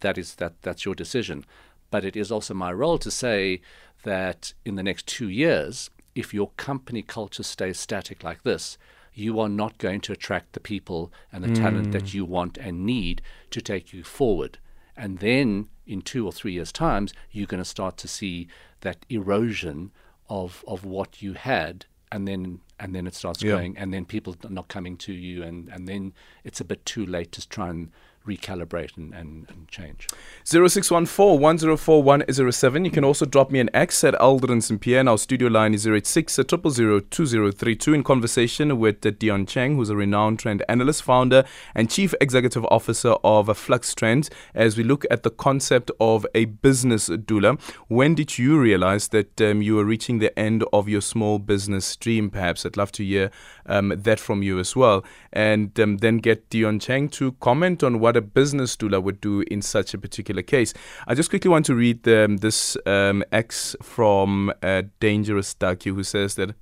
that 0.00 0.18
is 0.18 0.36
that 0.36 0.62
that's 0.62 0.84
your 0.84 0.94
decision. 0.94 1.44
But 1.90 2.04
it 2.04 2.16
is 2.16 2.32
also 2.32 2.54
my 2.54 2.72
role 2.72 2.98
to 2.98 3.10
say 3.10 3.60
that 4.02 4.52
in 4.64 4.74
the 4.74 4.82
next 4.82 5.06
two 5.06 5.28
years, 5.28 5.90
if 6.14 6.34
your 6.34 6.50
company 6.56 7.02
culture 7.02 7.42
stays 7.42 7.78
static 7.78 8.24
like 8.24 8.42
this, 8.42 8.76
you 9.14 9.38
are 9.38 9.48
not 9.48 9.78
going 9.78 10.00
to 10.02 10.12
attract 10.12 10.52
the 10.52 10.60
people 10.60 11.12
and 11.32 11.44
the 11.44 11.48
mm. 11.48 11.56
talent 11.56 11.92
that 11.92 12.04
mm. 12.04 12.14
you 12.14 12.24
want 12.24 12.58
and 12.58 12.84
need 12.84 13.22
to 13.50 13.60
take 13.60 13.92
you 13.92 14.02
forward. 14.02 14.58
And 14.96 15.18
then 15.18 15.68
in 15.86 16.02
two 16.02 16.26
or 16.26 16.32
three 16.32 16.52
years' 16.52 16.72
times, 16.72 17.12
you're 17.30 17.46
going 17.46 17.62
to 17.62 17.64
start 17.64 17.96
to 17.98 18.08
see 18.08 18.48
that 18.80 19.06
erosion 19.08 19.92
of 20.28 20.64
of 20.66 20.84
what 20.84 21.22
you 21.22 21.34
had 21.34 21.86
and 22.14 22.28
then 22.28 22.60
and 22.78 22.94
then 22.94 23.06
it 23.06 23.14
starts 23.14 23.42
Yeah. 23.42 23.52
going, 23.56 23.76
and 23.78 23.92
then 23.92 24.04
people 24.04 24.36
are 24.44 24.50
not 24.50 24.68
coming 24.68 24.96
to 24.98 25.12
you, 25.12 25.42
and, 25.42 25.68
and 25.68 25.88
then 25.88 26.12
it's 26.44 26.60
a 26.60 26.64
bit 26.64 26.84
too 26.86 27.04
late 27.06 27.30
to 27.32 27.48
try 27.48 27.68
and 27.70 27.90
recalibrate 28.26 28.96
and, 28.96 29.14
and, 29.14 29.46
and 29.50 29.68
change. 29.68 30.08
0614 30.44 31.40
104 31.40 32.02
107. 32.02 32.84
You 32.84 32.90
can 32.90 33.04
also 33.04 33.26
drop 33.26 33.50
me 33.50 33.60
an 33.60 33.70
X 33.74 34.02
at 34.04 34.14
Aldrin 34.14 34.62
Sampear. 34.62 35.00
And 35.00 35.08
our 35.08 35.18
studio 35.18 35.48
line 35.48 35.74
is 35.74 35.86
086 35.86 36.34
000 36.34 37.00
2032 37.10 37.94
in 37.94 38.02
conversation 38.02 38.78
with 38.78 39.00
Dion 39.18 39.46
Chang, 39.46 39.76
who's 39.76 39.90
a 39.90 39.96
renowned 39.96 40.38
trend 40.38 40.62
analyst, 40.68 41.02
founder, 41.02 41.44
and 41.74 41.90
chief 41.90 42.14
executive 42.20 42.64
officer 42.66 43.14
of 43.24 43.56
Flux 43.56 43.94
Trends, 43.94 44.30
as 44.54 44.76
we 44.76 44.84
look 44.84 45.04
at 45.10 45.22
the 45.22 45.30
concept 45.30 45.90
of 46.00 46.26
a 46.34 46.46
business 46.46 47.08
doula. 47.08 47.60
When 47.88 48.14
did 48.14 48.38
you 48.38 48.58
realize 48.58 49.08
that 49.08 49.40
um, 49.40 49.62
you 49.62 49.76
were 49.76 49.84
reaching 49.84 50.18
the 50.18 50.36
end 50.38 50.64
of 50.72 50.88
your 50.88 51.00
small 51.00 51.38
business 51.38 51.96
dream, 51.96 52.30
perhaps? 52.30 52.64
I'd 52.64 52.76
love 52.76 52.92
to 52.92 53.04
hear 53.04 53.30
um, 53.66 53.92
that 53.96 54.20
from 54.20 54.42
you 54.42 54.58
as 54.58 54.74
well. 54.76 55.04
And 55.32 55.78
um, 55.80 55.98
then 55.98 56.18
get 56.18 56.48
Dion 56.50 56.78
Chang 56.78 57.08
to 57.10 57.32
comment 57.32 57.82
on 57.82 58.00
what 58.00 58.16
a 58.16 58.20
business 58.20 58.76
doula 58.76 59.02
would 59.02 59.20
do 59.20 59.42
in 59.42 59.62
such 59.62 59.94
a 59.94 59.98
particular 59.98 60.42
case. 60.42 60.74
I 61.06 61.14
just 61.14 61.30
quickly 61.30 61.50
want 61.50 61.66
to 61.66 61.74
read 61.74 62.06
um, 62.08 62.38
this 62.38 62.76
um, 62.86 63.24
X 63.32 63.76
from 63.82 64.52
uh, 64.62 64.82
Dangerous 65.00 65.54
Ducky, 65.54 65.90
who 65.90 66.02
says 66.02 66.34
that. 66.36 66.54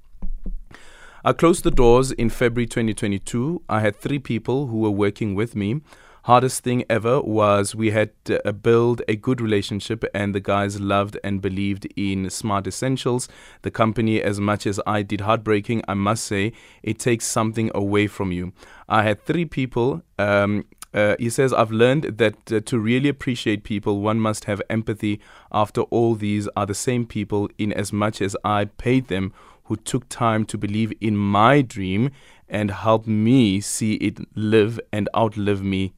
I 1.24 1.32
closed 1.32 1.62
the 1.62 1.70
doors 1.70 2.10
in 2.10 2.30
February 2.30 2.66
2022. 2.66 3.62
I 3.68 3.78
had 3.78 3.94
three 3.94 4.18
people 4.18 4.66
who 4.66 4.78
were 4.78 4.90
working 4.90 5.36
with 5.36 5.54
me. 5.54 5.80
Hardest 6.26 6.62
thing 6.62 6.84
ever 6.88 7.20
was 7.20 7.74
we 7.74 7.90
had 7.90 8.10
to 8.26 8.48
uh, 8.48 8.52
build 8.52 9.02
a 9.08 9.16
good 9.16 9.40
relationship, 9.40 10.04
and 10.14 10.32
the 10.32 10.38
guys 10.38 10.78
loved 10.78 11.18
and 11.24 11.42
believed 11.42 11.88
in 11.96 12.30
Smart 12.30 12.68
Essentials. 12.68 13.28
The 13.62 13.72
company, 13.72 14.22
as 14.22 14.38
much 14.38 14.64
as 14.64 14.78
I 14.86 15.02
did 15.02 15.22
heartbreaking, 15.22 15.82
I 15.88 15.94
must 15.94 16.24
say, 16.24 16.52
it 16.84 17.00
takes 17.00 17.26
something 17.26 17.72
away 17.74 18.06
from 18.06 18.30
you. 18.30 18.52
I 18.88 19.02
had 19.02 19.26
three 19.26 19.46
people. 19.46 20.02
Um, 20.16 20.64
uh, 20.94 21.16
he 21.18 21.28
says, 21.28 21.52
I've 21.52 21.72
learned 21.72 22.04
that 22.18 22.52
uh, 22.52 22.60
to 22.66 22.78
really 22.78 23.08
appreciate 23.08 23.64
people, 23.64 24.00
one 24.00 24.20
must 24.20 24.44
have 24.44 24.62
empathy. 24.70 25.20
After 25.50 25.80
all, 25.80 26.14
these 26.14 26.46
are 26.54 26.66
the 26.66 26.74
same 26.74 27.04
people, 27.04 27.48
in 27.58 27.72
as 27.72 27.92
much 27.92 28.22
as 28.22 28.36
I 28.44 28.66
paid 28.66 29.08
them, 29.08 29.32
who 29.64 29.74
took 29.74 30.08
time 30.08 30.44
to 30.44 30.56
believe 30.56 30.92
in 31.00 31.16
my 31.16 31.62
dream 31.62 32.10
and 32.48 32.70
help 32.70 33.08
me 33.08 33.60
see 33.60 33.94
it 33.94 34.20
live 34.36 34.78
and 34.92 35.08
outlive 35.16 35.64
me. 35.64 35.94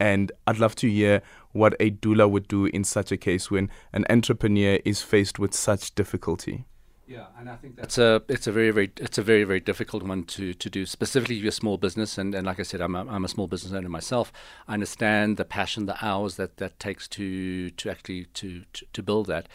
And 0.00 0.32
I'd 0.46 0.58
love 0.58 0.74
to 0.76 0.90
hear 0.90 1.22
what 1.52 1.74
a 1.78 1.90
doula 1.90 2.28
would 2.28 2.48
do 2.48 2.66
in 2.66 2.84
such 2.84 3.12
a 3.12 3.16
case 3.16 3.50
when 3.50 3.70
an 3.92 4.04
entrepreneur 4.10 4.80
is 4.84 5.02
faced 5.02 5.38
with 5.38 5.54
such 5.54 5.94
difficulty. 5.94 6.64
Yeah, 7.06 7.26
and 7.38 7.50
I 7.50 7.56
think 7.56 7.76
that's 7.76 7.98
a 7.98 8.22
it's 8.28 8.46
a 8.46 8.52
very 8.52 8.70
very 8.70 8.90
it's 8.96 9.18
a 9.18 9.22
very 9.22 9.44
very 9.44 9.60
difficult 9.60 10.02
one 10.02 10.24
to 10.24 10.54
to 10.54 10.70
do 10.70 10.86
specifically 10.86 11.36
if 11.36 11.42
you're 11.42 11.50
a 11.50 11.52
small 11.52 11.76
business 11.76 12.16
and, 12.16 12.34
and 12.34 12.46
like 12.46 12.58
I 12.58 12.62
said 12.62 12.80
I'm 12.80 12.94
a, 12.94 13.06
I'm 13.06 13.26
a 13.26 13.28
small 13.28 13.46
business 13.46 13.74
owner 13.74 13.90
myself. 13.90 14.32
I 14.66 14.72
understand 14.72 15.36
the 15.36 15.44
passion, 15.44 15.84
the 15.84 16.02
hours 16.02 16.36
that 16.36 16.56
that 16.56 16.80
takes 16.80 17.06
to 17.08 17.70
to 17.70 17.90
actually 17.90 18.24
to 18.34 18.62
to, 18.72 18.86
to 18.92 19.02
build 19.02 19.26
that. 19.26 19.48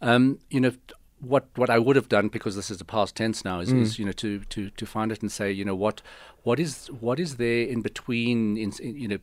Um, 0.00 0.38
you 0.48 0.60
know 0.60 0.72
what 1.18 1.46
what 1.56 1.70
I 1.70 1.78
would 1.78 1.96
have 1.96 2.08
done 2.08 2.28
because 2.28 2.54
this 2.54 2.70
is 2.70 2.78
the 2.78 2.84
past 2.84 3.16
tense 3.16 3.44
now 3.44 3.60
is, 3.60 3.72
is 3.72 3.98
you 3.98 4.04
know 4.04 4.12
to 4.12 4.40
to 4.40 4.70
to 4.70 4.86
find 4.86 5.10
it 5.10 5.22
and 5.22 5.30
say 5.30 5.50
you 5.50 5.64
know 5.64 5.74
what 5.74 6.02
what 6.42 6.60
is 6.60 6.86
what 7.00 7.18
is 7.18 7.36
there 7.36 7.64
in 7.64 7.80
between 7.80 8.56
in, 8.56 8.72
in 8.80 8.96
you 8.96 9.08
know 9.08 9.18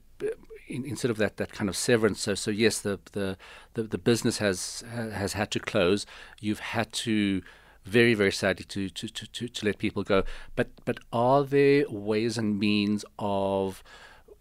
in, 0.70 0.86
instead 0.86 1.12
of 1.12 1.18
that, 1.18 1.38
that 1.38 1.52
kind 1.52 1.70
of 1.70 1.76
severance. 1.76 2.22
So, 2.22 2.36
so 2.36 2.52
yes, 2.52 2.80
the, 2.80 3.00
the, 3.12 3.38
the, 3.74 3.84
the 3.84 3.98
business 3.98 4.38
has 4.38 4.84
has 4.92 5.34
had 5.34 5.52
to 5.52 5.60
close. 5.60 6.06
You've 6.40 6.60
had 6.60 6.94
to 6.94 7.42
very 7.86 8.14
very 8.14 8.32
sadly 8.32 8.66
to, 8.66 8.90
to, 8.90 9.08
to, 9.08 9.28
to, 9.28 9.48
to 9.48 9.66
let 9.66 9.78
people 9.78 10.04
go. 10.04 10.24
But 10.56 10.70
but 10.86 11.00
are 11.12 11.44
there 11.44 11.86
ways 11.90 12.38
and 12.38 12.60
means 12.60 13.04
of 13.18 13.84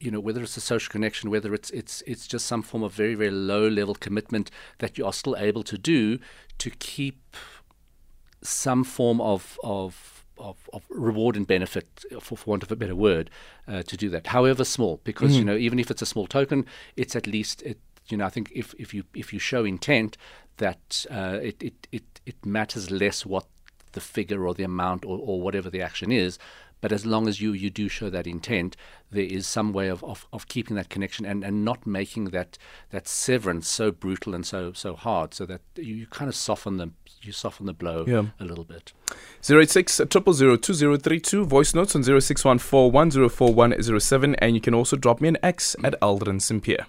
you 0.01 0.11
know 0.11 0.21
whether 0.21 0.43
it's 0.43 0.57
a 0.57 0.61
social 0.61 0.93
connection, 0.93 1.31
whether 1.31 1.55
it's 1.55 1.71
it's 1.71 2.03
it's 2.07 2.27
just 2.27 2.47
some 2.47 2.63
form 2.63 2.83
of 2.83 2.93
very 2.93 3.15
very 3.15 3.31
low 3.31 3.67
level 3.67 3.95
commitment 3.95 4.51
that 4.79 4.99
you 4.99 5.07
are 5.07 5.13
still 5.13 5.37
able 5.37 5.63
to 5.65 5.79
do 5.79 6.19
to 6.59 6.71
keep 6.71 7.37
some 8.43 8.85
form 8.85 9.21
of 9.21 9.59
of 9.65 10.18
of, 10.39 10.57
of 10.73 10.83
reward 10.89 11.37
and 11.37 11.47
benefit, 11.47 12.05
for, 12.21 12.37
for 12.37 12.51
want 12.51 12.63
of 12.63 12.73
a 12.73 12.77
better 12.77 12.95
word, 12.95 13.31
uh, 13.67 13.83
to 13.83 13.97
do 13.97 14.09
that. 14.11 14.29
However 14.29 14.65
small, 14.65 15.01
because 15.05 15.37
you 15.37 15.45
know 15.45 15.57
even 15.57 15.79
if 15.79 15.91
it's 15.91 16.03
a 16.03 16.07
small 16.07 16.27
token, 16.27 16.67
it's 16.97 17.17
at 17.17 17.27
least 17.27 17.63
it. 17.63 17.79
You 18.09 18.17
know, 18.17 18.25
I 18.25 18.31
think 18.31 18.51
if, 18.55 18.75
if 18.79 18.95
you 18.95 19.05
if 19.15 19.35
you 19.35 19.39
show 19.39 19.65
intent, 19.67 20.17
that 20.57 21.05
uh, 21.11 21.39
it, 21.43 21.63
it 21.63 21.89
it 21.93 22.21
it 22.25 22.47
matters 22.47 22.91
less 22.91 23.27
what 23.27 23.47
the 23.93 24.01
figure 24.01 24.47
or 24.47 24.55
the 24.55 24.65
amount 24.65 25.05
or, 25.05 25.19
or 25.19 25.41
whatever 25.41 25.71
the 25.71 25.83
action 25.83 26.13
is. 26.13 26.39
But 26.81 26.93
as 26.93 27.05
long 27.05 27.29
as 27.29 27.41
you, 27.41 27.53
you 27.53 27.71
do 27.71 27.89
show 27.89 28.09
that 28.11 28.27
intent, 28.27 28.77
there 29.11 29.25
is 29.25 29.47
some 29.47 29.73
way 29.73 29.89
of, 29.89 30.05
of, 30.05 30.27
of 30.33 30.49
keeping 30.49 30.77
that 30.77 30.89
connection 30.89 31.25
and, 31.27 31.43
and 31.43 31.65
not 31.65 31.87
making 31.87 32.27
that 32.27 32.59
that 32.91 33.09
severance 33.09 33.69
so 33.69 33.91
brutal 33.91 34.35
and 34.35 34.47
so 34.47 34.73
so 34.73 34.95
hard, 34.95 35.35
so 35.35 35.45
that 35.47 35.61
you, 35.77 35.95
you 35.95 36.07
kind 36.07 36.29
of 36.29 36.35
soften 36.35 36.77
the 36.77 36.91
you 37.23 37.33
soften 37.33 37.67
the 37.67 37.73
blow 37.73 38.05
Yeah. 38.07 38.27
a 38.39 38.45
little 38.45 38.65
bit. 38.65 38.93
086 39.43 39.97
000 39.97 40.07
uh, 40.07 41.45
voice 41.45 41.75
notes 41.75 41.97
on 41.97 42.03
0614 42.03 44.35
and 44.39 44.55
you 44.55 44.61
can 44.61 44.75
also 44.75 44.97
drop 44.97 45.21
me 45.21 45.29
an 45.29 45.37
X 45.43 45.75
at 45.83 46.01
Aldrin 46.01 46.41
Sampear. 46.41 46.69
Pierre. 46.69 46.87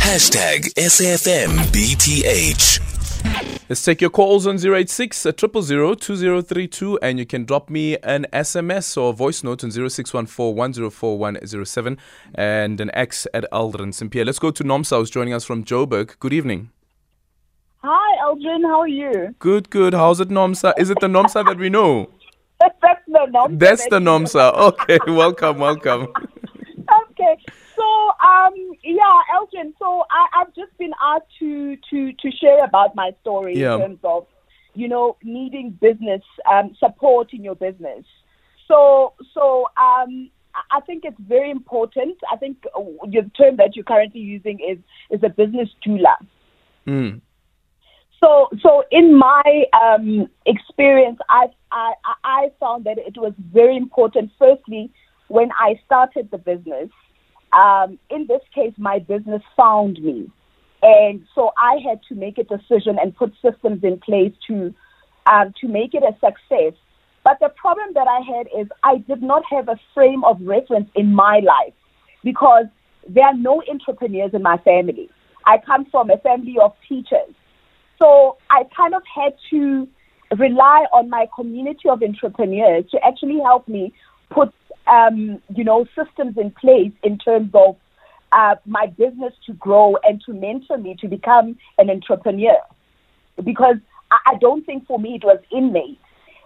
Hashtag 0.00 0.72
SAFMBTH. 0.76 2.78
Let's 3.68 3.84
take 3.84 4.00
your 4.00 4.10
calls 4.10 4.46
on 4.46 4.56
086 4.56 5.16
000 5.16 5.32
2032, 5.94 6.94
uh, 6.94 6.98
and 7.00 7.18
you 7.18 7.24
can 7.24 7.44
drop 7.44 7.70
me 7.70 7.96
an 7.98 8.26
SMS 8.32 9.00
or 9.00 9.14
voice 9.14 9.44
note 9.44 9.62
on 9.62 9.70
0614 9.70 10.54
104 10.56 11.18
107 11.18 11.98
and 12.34 12.80
an 12.80 12.90
X 12.92 13.26
at 13.32 13.44
Aldrin 13.52 13.94
Sampear. 13.94 14.24
Let's 14.24 14.40
go 14.40 14.50
to 14.50 14.64
Nomsa, 14.64 14.98
who's 14.98 15.10
joining 15.10 15.32
us 15.32 15.44
from 15.44 15.64
Joburg. 15.64 16.18
Good 16.18 16.32
evening. 16.32 16.70
Hi, 17.78 18.16
Aldrin. 18.26 18.66
How 18.66 18.80
are 18.80 18.88
you? 18.88 19.34
Good, 19.38 19.70
good. 19.70 19.94
How's 19.94 20.18
it, 20.20 20.28
Nomsa? 20.28 20.74
Is 20.76 20.90
it 20.90 20.98
the 21.00 21.06
Nomsa 21.08 21.44
that 21.44 21.56
we 21.56 21.70
know? 21.70 22.10
That's 22.60 22.74
the 23.06 23.26
Nomsa. 23.30 23.58
That's 23.58 23.86
the 23.86 24.00
Nomsa. 24.00 24.54
Okay, 24.54 24.98
welcome, 25.06 25.58
welcome. 25.58 26.08
Okay. 27.12 27.38
Um, 28.22 28.54
yeah, 28.84 29.20
Elgin. 29.34 29.74
So 29.78 30.04
I, 30.10 30.40
I've 30.40 30.54
just 30.54 30.76
been 30.78 30.92
asked 31.02 31.26
to 31.40 31.76
to 31.90 32.12
to 32.12 32.30
share 32.30 32.64
about 32.64 32.94
my 32.94 33.10
story 33.20 33.58
Yeah. 33.58 33.74
in 33.74 33.80
terms 33.80 33.98
of, 34.04 34.26
you 34.74 34.88
know, 34.88 35.16
needing 35.24 35.70
business 35.70 36.22
um, 36.50 36.76
support 36.78 37.32
in 37.32 37.42
your 37.42 37.56
business. 37.56 38.04
So, 38.68 39.14
so 39.34 39.66
um, 39.76 40.30
I 40.54 40.78
I 40.78 40.80
think 40.86 41.04
it's 41.04 41.20
very 41.20 41.50
important. 41.50 42.16
I 42.30 42.36
think 42.36 42.64
uh, 42.76 42.80
the 43.06 43.30
term 43.36 43.56
that 43.56 43.74
you're 43.74 43.84
currently 43.84 44.20
using 44.20 44.60
is 44.60 44.78
is 45.10 45.22
a 45.24 45.28
business 45.28 45.68
doula. 45.84 46.16
Mm. 46.86 47.20
So, 48.20 48.48
so 48.62 48.84
in 48.92 49.18
my 49.18 49.64
um, 49.82 50.28
experience, 50.46 51.18
I, 51.28 51.46
I 51.72 51.94
I 52.22 52.52
found 52.60 52.84
that 52.84 52.98
it 52.98 53.16
was 53.18 53.32
very 53.52 53.76
important. 53.76 54.30
Firstly, 54.38 54.92
when 55.26 55.50
I 55.58 55.80
started 55.84 56.30
the 56.30 56.38
business, 56.38 56.90
um, 57.52 57.98
in 58.10 58.26
this 58.26 58.42
case, 58.54 58.72
my 58.78 58.98
business 58.98 59.42
found 59.56 60.02
me, 60.02 60.30
and 60.82 61.26
so 61.34 61.52
I 61.56 61.78
had 61.86 62.00
to 62.08 62.14
make 62.14 62.38
a 62.38 62.44
decision 62.44 62.98
and 63.00 63.14
put 63.14 63.32
systems 63.42 63.84
in 63.84 63.98
place 63.98 64.32
to 64.48 64.74
um, 65.26 65.52
to 65.60 65.68
make 65.68 65.94
it 65.94 66.02
a 66.02 66.12
success. 66.14 66.74
But 67.24 67.38
the 67.40 67.50
problem 67.50 67.94
that 67.94 68.08
I 68.08 68.20
had 68.20 68.48
is 68.58 68.66
I 68.82 68.98
did 68.98 69.22
not 69.22 69.44
have 69.50 69.68
a 69.68 69.78
frame 69.94 70.24
of 70.24 70.40
reference 70.42 70.90
in 70.96 71.14
my 71.14 71.38
life 71.38 71.74
because 72.24 72.66
there 73.08 73.24
are 73.24 73.34
no 73.34 73.62
entrepreneurs 73.70 74.32
in 74.34 74.42
my 74.42 74.58
family. 74.58 75.08
I 75.46 75.58
come 75.58 75.84
from 75.86 76.10
a 76.10 76.18
family 76.18 76.56
of 76.60 76.72
teachers. 76.88 77.34
So 78.00 78.36
I 78.50 78.64
kind 78.76 78.94
of 78.94 79.02
had 79.14 79.34
to 79.50 79.88
rely 80.36 80.86
on 80.92 81.10
my 81.10 81.28
community 81.34 81.88
of 81.88 82.02
entrepreneurs 82.02 82.84
to 82.90 82.98
actually 83.04 83.38
help 83.40 83.68
me 83.68 83.92
put, 84.30 84.52
um, 84.86 85.40
you 85.54 85.64
know, 85.64 85.86
systems 85.96 86.36
in 86.36 86.50
place 86.50 86.92
in 87.02 87.18
terms 87.18 87.50
of 87.54 87.76
uh, 88.32 88.56
my 88.66 88.86
business 88.86 89.34
to 89.46 89.52
grow 89.54 89.96
and 90.04 90.22
to 90.26 90.32
mentor 90.32 90.78
me 90.78 90.96
to 91.00 91.08
become 91.08 91.56
an 91.78 91.90
entrepreneur. 91.90 92.56
Because 93.42 93.76
I, 94.10 94.18
I 94.26 94.34
don't 94.40 94.64
think 94.64 94.86
for 94.86 94.98
me 94.98 95.16
it 95.16 95.24
was 95.24 95.38
innate. 95.50 95.98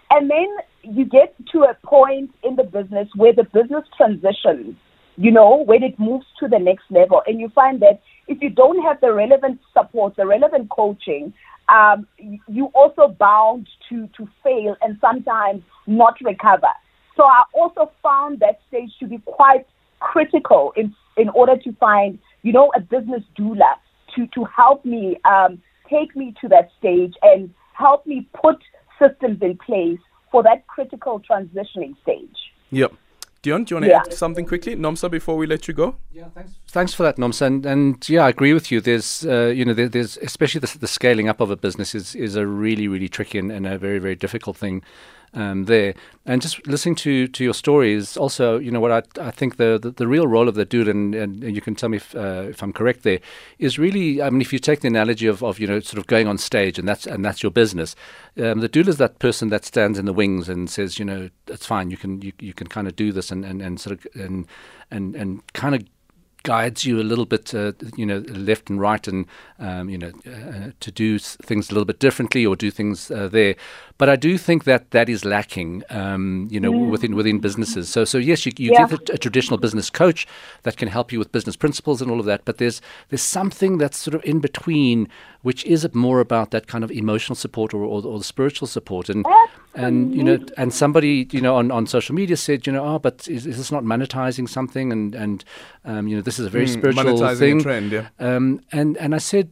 And 0.09 0.29
then 0.29 0.47
you 0.83 1.05
get 1.05 1.35
to 1.51 1.63
a 1.63 1.73
point 1.85 2.33
in 2.43 2.55
the 2.55 2.63
business 2.63 3.09
where 3.15 3.33
the 3.33 3.43
business 3.43 3.83
transitions, 3.95 4.75
you 5.17 5.31
know, 5.31 5.63
when 5.65 5.83
it 5.83 5.99
moves 5.99 6.25
to 6.39 6.47
the 6.47 6.59
next 6.59 6.85
level. 6.89 7.21
And 7.27 7.39
you 7.39 7.49
find 7.49 7.81
that 7.81 8.01
if 8.27 8.41
you 8.41 8.49
don't 8.49 8.81
have 8.83 9.01
the 9.01 9.13
relevant 9.13 9.59
support, 9.73 10.15
the 10.15 10.25
relevant 10.25 10.69
coaching, 10.69 11.33
um, 11.69 12.07
you 12.47 12.67
also 12.73 13.09
bound 13.09 13.67
to, 13.89 14.07
to 14.17 14.27
fail 14.43 14.77
and 14.81 14.97
sometimes 15.01 15.63
not 15.85 16.15
recover. 16.21 16.71
So 17.17 17.23
I 17.23 17.43
also 17.53 17.91
found 18.01 18.39
that 18.39 18.59
stage 18.69 18.91
to 18.99 19.07
be 19.07 19.17
quite 19.25 19.65
critical 19.99 20.71
in, 20.75 20.95
in 21.17 21.29
order 21.29 21.57
to 21.57 21.71
find, 21.73 22.19
you 22.43 22.53
know, 22.53 22.71
a 22.75 22.79
business 22.79 23.23
doula 23.37 23.73
to, 24.15 24.27
to 24.27 24.45
help 24.45 24.85
me 24.85 25.17
um, 25.25 25.61
take 25.89 26.15
me 26.15 26.33
to 26.41 26.47
that 26.49 26.69
stage 26.79 27.15
and 27.23 27.53
help 27.73 28.05
me 28.05 28.27
put 28.39 28.57
systems 29.01 29.39
in 29.41 29.57
place 29.57 29.99
for 30.31 30.43
that 30.43 30.67
critical 30.67 31.19
transitioning 31.29 31.95
stage. 32.03 32.37
Yep. 32.71 32.93
Dion, 33.41 33.63
do 33.63 33.73
you 33.73 33.75
want 33.77 33.85
to 33.85 33.91
Yeah. 33.91 34.01
add 34.05 34.13
something 34.13 34.45
quickly, 34.45 34.75
Nomsa, 34.75 35.09
before 35.09 35.37
we 35.37 35.47
let 35.47 35.67
you 35.67 35.73
go? 35.73 35.95
Yeah, 36.11 36.25
thanks. 36.35 36.51
Thanks 36.67 36.93
for 36.93 37.03
that, 37.03 37.17
Noms. 37.17 37.41
And 37.41 37.65
and 37.65 38.09
yeah, 38.09 38.25
I 38.25 38.29
agree 38.29 38.53
with 38.53 38.71
you. 38.71 38.81
There's 38.81 39.25
uh, 39.25 39.53
you 39.55 39.63
know 39.63 39.73
there, 39.73 39.87
there's 39.87 40.17
especially 40.17 40.59
the, 40.59 40.77
the 40.79 40.87
scaling 40.87 41.29
up 41.29 41.39
of 41.39 41.51
a 41.51 41.55
business 41.55 41.93
is 41.95 42.15
is 42.15 42.35
a 42.35 42.45
really 42.45 42.87
really 42.87 43.07
tricky 43.07 43.37
and, 43.39 43.51
and 43.51 43.65
a 43.67 43.77
very 43.77 43.99
very 43.99 44.15
difficult 44.15 44.57
thing. 44.57 44.81
Um, 45.37 45.65
there. 45.65 45.93
And 46.25 46.41
just 46.41 46.65
listening 46.65 46.95
to, 46.95 47.27
to 47.27 47.43
your 47.43 47.53
stories, 47.53 48.17
also 48.17 48.57
you 48.57 48.71
know 48.71 48.79
what 48.79 48.91
I, 48.91 49.27
I 49.27 49.29
think 49.29 49.57
the, 49.57 49.77
the, 49.79 49.91
the 49.91 50.07
real 50.07 50.25
role 50.25 50.47
of 50.49 50.55
the 50.55 50.65
doula 50.65 50.89
and, 50.89 51.13
and 51.13 51.55
you 51.55 51.61
can 51.61 51.75
tell 51.75 51.89
me 51.89 51.97
if, 51.97 52.15
uh, 52.15 52.47
if 52.49 52.63
I'm 52.63 52.73
correct 52.73 53.03
there 53.03 53.19
is 53.59 53.77
really 53.77 54.19
I 54.19 54.31
mean 54.31 54.41
if 54.41 54.51
you 54.51 54.57
take 54.57 54.81
the 54.81 54.87
analogy 54.87 55.27
of, 55.27 55.43
of 55.43 55.59
you 55.59 55.67
know 55.67 55.79
sort 55.79 55.99
of 55.99 56.07
going 56.07 56.27
on 56.27 56.39
stage 56.39 56.79
and 56.79 56.87
that's 56.87 57.05
and 57.05 57.23
that's 57.23 57.43
your 57.43 57.51
business 57.51 57.95
um, 58.37 58.61
the 58.61 58.69
doula 58.69 58.87
is 58.87 58.97
that 58.97 59.19
person 59.19 59.49
that 59.49 59.63
stands 59.63 59.99
in 59.99 60.05
the 60.05 60.13
wings 60.13 60.49
and 60.49 60.69
says 60.69 60.97
you 60.97 61.05
know 61.05 61.29
it's 61.47 61.65
fine 61.65 61.91
you 61.91 61.97
can 61.97 62.21
you, 62.21 62.33
you 62.39 62.53
can 62.53 62.67
kind 62.67 62.87
of 62.87 62.95
do 62.95 63.11
this 63.11 63.31
and, 63.31 63.45
and, 63.45 63.61
and 63.61 63.79
sort 63.79 63.93
of 63.97 64.07
and 64.15 64.47
and 64.89 65.15
and 65.15 65.53
kind 65.53 65.75
of 65.75 65.83
guides 66.43 66.85
you 66.85 66.99
a 66.99 67.03
little 67.03 67.25
bit, 67.25 67.53
uh, 67.53 67.73
you 67.95 68.05
know, 68.05 68.19
left 68.29 68.69
and 68.69 68.79
right, 68.79 69.07
and 69.07 69.25
um, 69.59 69.89
you 69.89 69.97
know, 69.97 70.11
uh, 70.25 70.71
to 70.79 70.91
do 70.91 71.19
things 71.19 71.69
a 71.69 71.73
little 71.73 71.85
bit 71.85 71.99
differently 71.99 72.45
or 72.45 72.55
do 72.55 72.71
things 72.71 73.11
uh, 73.11 73.27
there. 73.27 73.55
But 73.97 74.09
I 74.09 74.15
do 74.15 74.37
think 74.37 74.63
that 74.65 74.91
that 74.91 75.09
is 75.09 75.25
lacking, 75.25 75.83
um, 75.89 76.47
you 76.51 76.59
know, 76.59 76.71
within 76.71 77.15
within 77.15 77.39
businesses. 77.39 77.89
So, 77.89 78.05
so 78.05 78.17
yes, 78.17 78.45
you, 78.45 78.51
you 78.57 78.71
Yeah. 78.71 78.85
get 78.85 79.09
a, 79.09 79.13
a 79.13 79.17
traditional 79.17 79.57
business 79.57 79.89
coach 79.89 80.27
that 80.63 80.77
can 80.77 80.87
help 80.87 81.11
you 81.11 81.19
with 81.19 81.31
business 81.31 81.55
principles 81.55 82.01
and 82.01 82.11
all 82.11 82.19
of 82.19 82.25
that. 82.27 82.45
But 82.45 82.57
there's 82.57 82.81
there's 83.09 83.23
something 83.23 83.77
that's 83.79 83.97
sort 83.97 84.15
of 84.15 84.23
in 84.23 84.39
between, 84.39 85.07
which 85.47 85.63
is 85.65 85.85
it 85.87 85.93
more 85.95 86.19
about 86.27 86.47
that 86.51 86.65
kind 86.67 86.83
of 86.83 86.91
emotional 86.91 87.35
support 87.35 87.73
or, 87.73 87.81
or, 87.93 87.99
or 88.11 88.17
the 88.17 88.29
spiritual 88.35 88.67
support. 88.67 89.05
And 89.13 89.25
and 89.83 89.95
you 90.17 90.23
know, 90.27 90.37
and 90.61 90.73
somebody 90.73 91.13
you 91.31 91.41
know 91.45 91.55
on, 91.55 91.71
on 91.71 91.87
social 91.87 92.15
media 92.21 92.35
said, 92.35 92.67
you 92.67 92.73
know, 92.73 92.83
oh, 92.91 92.99
but 92.99 93.15
is, 93.35 93.45
is 93.45 93.55
this 93.57 93.71
not 93.71 93.83
monetizing 93.83 94.47
something? 94.49 94.91
And 94.91 95.15
and 95.23 95.37
um, 95.85 96.07
you 96.09 96.15
know, 96.17 96.21
this 96.27 96.37
is 96.39 96.45
a 96.45 96.49
very 96.49 96.65
Mm, 96.67 96.77
spiritual 96.77 97.03
monetizing 97.03 97.31
a 97.31 97.35
thing. 97.45 97.61
trend, 97.61 97.91
yeah. 97.91 98.07
Um, 98.19 98.45
and 98.79 98.97
and 99.03 99.11
I 99.15 99.19
said, 99.19 99.49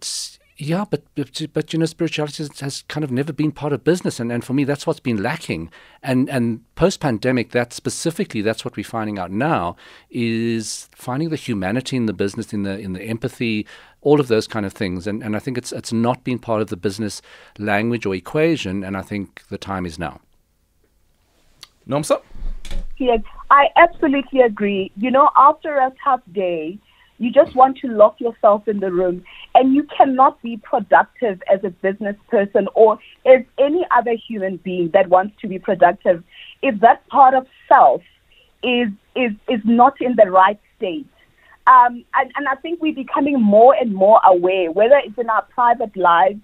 yeah, 0.58 0.86
but 0.90 1.04
but, 1.16 1.42
but 1.54 1.74
you 1.74 1.80
know, 1.80 1.86
spirituality 1.86 2.44
has, 2.44 2.60
has 2.62 2.84
kind 2.84 3.04
of 3.04 3.12
never 3.12 3.34
been 3.34 3.52
part 3.52 3.74
of 3.74 3.84
business, 3.84 4.22
and, 4.22 4.32
and 4.32 4.44
for 4.44 4.54
me, 4.54 4.64
that's 4.64 4.88
what's 4.88 5.02
been 5.02 5.22
lacking. 5.22 5.70
And 6.02 6.30
and 6.30 6.62
post 6.76 7.02
pandemic, 7.02 7.52
that 7.52 7.74
specifically, 7.74 8.42
that's 8.42 8.64
what 8.64 8.78
we're 8.78 8.84
finding 8.84 9.20
out 9.20 9.32
now 9.32 9.76
is 10.10 10.88
finding 10.96 11.30
the 11.30 11.36
humanity 11.36 11.98
in 11.98 12.06
the 12.06 12.14
business, 12.14 12.54
in 12.54 12.64
the 12.64 12.80
in 12.80 12.94
the 12.94 13.04
empathy, 13.04 13.68
all 14.00 14.22
of 14.22 14.30
those 14.30 14.48
kind 14.48 14.66
of 14.66 14.72
things. 14.72 15.08
And 15.08 15.22
and 15.22 15.36
I 15.36 15.40
think 15.40 15.58
it's 15.58 15.74
it's 15.74 15.92
not 15.92 16.24
been 16.24 16.40
part 16.40 16.62
of 16.62 16.70
the 16.70 16.78
business 16.78 17.22
language 17.60 18.06
or 18.06 18.16
equation, 18.16 18.82
and 18.84 18.96
I 18.96 19.02
think 19.02 19.44
the 19.50 19.58
time 19.58 19.86
is 19.86 20.00
now. 20.00 20.22
Nomsa? 21.86 22.22
Yes, 22.98 23.20
I 23.52 23.68
absolutely 23.76 24.40
agree. 24.40 24.90
You 24.96 25.12
know, 25.12 25.30
after 25.36 25.76
a 25.76 25.92
tough 26.04 26.22
day, 26.32 26.80
you 27.18 27.32
just 27.32 27.56
want 27.56 27.78
to 27.78 27.88
lock 27.88 28.20
yourself 28.20 28.68
in 28.68 28.80
the 28.80 28.92
room 28.92 29.24
and 29.54 29.74
you 29.74 29.88
cannot 29.98 30.42
be 30.42 30.58
productive 30.58 31.42
as 31.52 31.64
a 31.64 31.70
business 31.70 32.16
person 32.30 32.68
or 32.76 33.00
as 33.26 33.42
any 33.58 33.86
other 33.96 34.14
human 34.28 34.58
being 34.58 34.90
that 34.94 35.08
wants 35.10 35.36
to 35.42 35.48
be 35.48 35.58
productive 35.58 36.24
if 36.62 36.80
that 36.82 37.08
part 37.08 37.34
of 37.34 37.48
self 37.68 38.02
is 38.64 38.90
is 39.16 39.32
is 39.48 39.62
not 39.64 40.00
in 40.02 40.16
the 40.16 40.30
right 40.30 40.60
state. 40.78 41.08
Um, 41.68 42.06
and, 42.14 42.32
and 42.36 42.48
I 42.48 42.56
think 42.56 42.80
we're 42.82 42.94
becoming 42.94 43.42
more 43.42 43.74
and 43.74 43.94
more 43.94 44.20
aware, 44.24 44.72
whether 44.72 44.98
it's 45.04 45.18
in 45.18 45.30
our 45.32 45.42
private 45.44 45.96
lives 45.98 46.42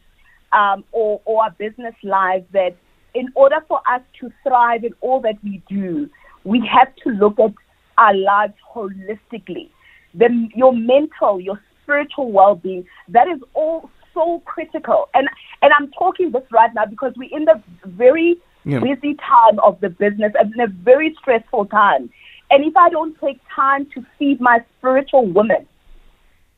um, 0.51 0.83
or, 0.91 1.21
or 1.25 1.43
our 1.43 1.51
business 1.51 1.93
lives, 2.01 2.45
that 2.53 2.75
in 3.13 3.29
order 3.35 3.57
for 3.67 3.81
us 3.87 4.01
to 4.19 4.31
thrive 4.43 4.83
in 4.83 4.93
all 5.01 5.21
that 5.21 5.35
we 5.43 5.61
do, 5.69 6.09
we 6.43 6.65
have 6.65 6.95
to 7.03 7.09
look 7.09 7.39
at 7.39 7.53
our 7.99 8.15
lives 8.15 8.53
holistically. 8.73 9.69
The, 10.13 10.49
your 10.55 10.73
mental, 10.73 11.39
your 11.39 11.59
spiritual 11.83 12.31
well-being, 12.31 12.85
that 13.09 13.27
is 13.27 13.39
all 13.53 13.89
so 14.13 14.41
critical. 14.45 15.09
And 15.13 15.29
and 15.61 15.71
I'm 15.77 15.89
talking 15.91 16.31
this 16.31 16.43
right 16.51 16.73
now 16.73 16.85
because 16.85 17.13
we're 17.15 17.35
in 17.35 17.45
the 17.45 17.61
very 17.85 18.37
Yeah. 18.63 18.79
busy 18.79 19.15
time 19.15 19.57
of 19.59 19.79
the 19.79 19.89
business 19.89 20.33
and 20.39 20.53
in 20.53 20.59
a 20.61 20.67
very 20.67 21.15
stressful 21.19 21.65
time. 21.65 22.11
And 22.51 22.63
if 22.63 22.75
I 22.77 22.89
don't 22.89 23.17
take 23.19 23.39
time 23.55 23.87
to 23.93 24.05
feed 24.19 24.39
my 24.39 24.63
spiritual 24.77 25.25
woman, 25.25 25.65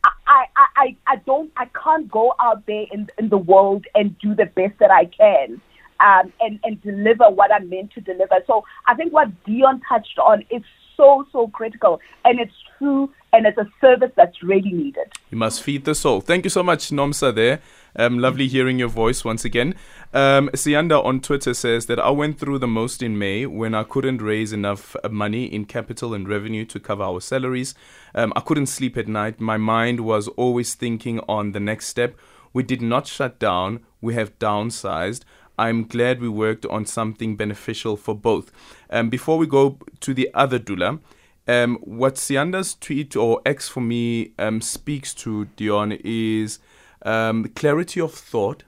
I, 0.04 0.46
I, 0.58 0.66
I, 0.76 0.98
I 1.08 1.16
don't 1.26 1.52
I 1.56 1.66
can't 1.84 2.10
go 2.10 2.34
out 2.42 2.66
there 2.66 2.86
in, 2.92 3.08
in 3.18 3.30
the 3.30 3.38
world 3.38 3.86
and 3.96 4.18
do 4.20 4.36
the 4.36 4.46
best 4.46 4.80
that 4.80 4.92
I 4.92 5.06
can 5.06 5.62
um, 6.00 6.34
and, 6.42 6.60
and 6.64 6.82
deliver 6.82 7.30
what 7.30 7.52
I'm 7.54 7.70
meant 7.70 7.92
to 7.94 8.02
deliver. 8.02 8.38
So 8.48 8.66
I 8.88 8.96
think 8.96 9.14
what 9.14 9.30
Dion 9.46 9.82
touched 9.88 10.20
on 10.20 10.44
is 10.50 10.64
so, 10.96 11.26
so 11.32 11.48
critical 11.48 12.00
and 12.26 12.40
it's 12.40 12.54
true 12.78 13.12
and 13.32 13.48
it's 13.48 13.58
a 13.58 13.68
service 13.82 14.12
that's 14.16 14.44
really 14.44 14.72
needed. 14.72 15.12
You 15.32 15.38
must 15.38 15.64
feed 15.64 15.86
the 15.86 15.96
soul. 15.96 16.22
Thank 16.22 16.44
you 16.44 16.50
so 16.50 16.62
much, 16.62 16.90
Nomsa, 16.90 17.34
there. 17.34 17.60
Um, 17.96 18.20
lovely 18.20 18.48
hearing 18.48 18.80
your 18.80 18.90
voice 18.90 19.26
once 19.26 19.44
again. 19.44 19.76
Um, 20.14 20.50
Sianda 20.54 21.04
on 21.04 21.20
Twitter 21.20 21.54
says 21.54 21.88
that 21.88 22.00
I 22.00 22.12
went 22.12 22.40
through 22.40 22.60
the 22.60 22.68
most 22.68 23.02
in 23.02 23.18
May 23.18 23.46
when 23.46 23.74
I 23.74 23.84
couldn't 23.84 24.22
raise 24.22 24.54
enough 24.54 24.96
uh, 25.04 25.10
money 25.10 25.46
in 25.46 25.66
capital 25.66 26.14
and 26.14 26.28
revenue 26.28 26.66
to 26.66 26.80
cover 26.80 27.04
our 27.04 27.22
salaries. 27.22 27.74
Um, 28.14 28.34
I 28.36 28.42
couldn't 28.42 28.68
sleep 28.68 28.98
at 28.98 29.08
night. 29.08 29.40
My 29.40 29.58
mind 29.58 30.02
was 30.02 30.28
always 30.30 30.76
thinking 30.76 31.20
on 31.28 31.52
the 31.52 31.60
next 31.60 31.88
step. 31.88 32.16
We 32.54 32.62
did 32.62 32.84
not 32.84 33.08
shut 33.08 33.40
down, 33.40 33.84
we 34.00 34.14
have 34.14 34.38
downsized. 34.38 35.24
I'm 35.58 35.86
glad 35.86 36.20
we 36.20 36.30
worked 36.30 36.66
on 36.66 36.86
something 36.86 37.36
beneficial 37.36 37.96
for 37.96 38.16
both. 38.16 38.52
Um, 38.90 39.10
before 39.10 39.38
we 39.38 39.48
go 39.48 39.78
to 40.00 40.14
the 40.14 40.30
other 40.34 40.60
doula, 40.60 41.00
um, 41.48 41.78
what 41.82 42.18
Sianda's 42.18 42.74
tweet 42.76 43.16
or 43.16 43.42
X 43.46 43.68
for 43.68 43.82
me 43.82 44.32
um, 44.40 44.62
speaks 44.62 45.14
to 45.16 45.46
Dion 45.56 45.92
is 46.04 46.60
um, 47.04 47.46
clarity 47.50 48.00
of 48.00 48.14
thought 48.14 48.64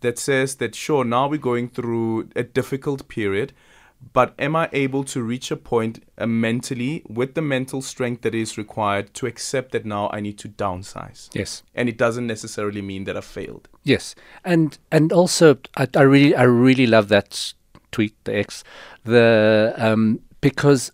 that 0.00 0.18
says 0.18 0.56
that 0.56 0.74
sure 0.74 1.04
now 1.04 1.28
we're 1.28 1.38
going 1.38 1.68
through 1.68 2.28
a 2.36 2.42
difficult 2.42 3.08
period, 3.08 3.52
but 4.12 4.34
am 4.38 4.56
I 4.56 4.68
able 4.72 5.04
to 5.04 5.22
reach 5.22 5.50
a 5.50 5.56
point 5.56 6.04
uh, 6.16 6.26
mentally 6.26 7.02
with 7.08 7.34
the 7.34 7.42
mental 7.42 7.82
strength 7.82 8.22
that 8.22 8.34
is 8.34 8.56
required 8.56 9.12
to 9.14 9.26
accept 9.26 9.72
that 9.72 9.84
now 9.84 10.08
I 10.12 10.20
need 10.20 10.38
to 10.38 10.48
downsize? 10.48 11.28
Yes. 11.32 11.62
And 11.74 11.88
it 11.88 11.98
doesn't 11.98 12.26
necessarily 12.26 12.82
mean 12.82 13.04
that 13.04 13.16
I 13.16 13.20
failed. 13.20 13.68
Yes, 13.82 14.14
and 14.44 14.78
and 14.92 15.12
also 15.12 15.58
I, 15.76 15.88
I 15.96 16.02
really 16.02 16.34
I 16.34 16.42
really 16.42 16.86
love 16.86 17.08
that 17.08 17.54
tweet 17.90 18.14
the 18.24 18.36
X 18.36 18.64
the 19.04 19.74
um, 19.76 20.20
because 20.40 20.92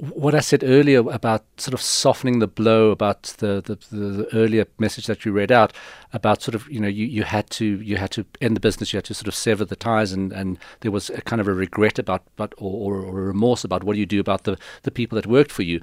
what 0.00 0.34
I 0.34 0.40
said 0.40 0.64
earlier 0.64 1.00
about 1.10 1.44
sort 1.58 1.74
of 1.74 1.80
softening 1.82 2.38
the 2.38 2.46
blow 2.46 2.90
about 2.90 3.34
the, 3.38 3.60
the, 3.60 3.74
the, 3.94 3.96
the 3.96 4.34
earlier 4.34 4.66
message 4.78 5.06
that 5.06 5.26
you 5.26 5.32
read 5.32 5.52
out 5.52 5.74
about 6.14 6.40
sort 6.40 6.54
of 6.54 6.70
you 6.70 6.80
know 6.80 6.88
you, 6.88 7.04
you 7.04 7.22
had 7.22 7.50
to 7.50 7.80
you 7.82 7.96
had 7.96 8.10
to 8.12 8.24
end 8.40 8.56
the 8.56 8.60
business 8.60 8.92
you 8.92 8.96
had 8.96 9.04
to 9.04 9.14
sort 9.14 9.28
of 9.28 9.34
sever 9.34 9.64
the 9.64 9.76
ties 9.76 10.12
and, 10.12 10.32
and 10.32 10.58
there 10.80 10.90
was 10.90 11.10
a 11.10 11.20
kind 11.20 11.40
of 11.40 11.46
a 11.46 11.52
regret 11.52 11.98
about 11.98 12.22
but 12.36 12.54
or, 12.56 12.94
or, 12.94 13.02
or 13.02 13.12
remorse 13.26 13.62
about 13.62 13.84
what 13.84 13.92
do 13.92 14.00
you 14.00 14.06
do 14.06 14.20
about 14.20 14.44
the, 14.44 14.56
the 14.84 14.90
people 14.90 15.16
that 15.16 15.26
worked 15.26 15.52
for 15.52 15.62
you. 15.62 15.80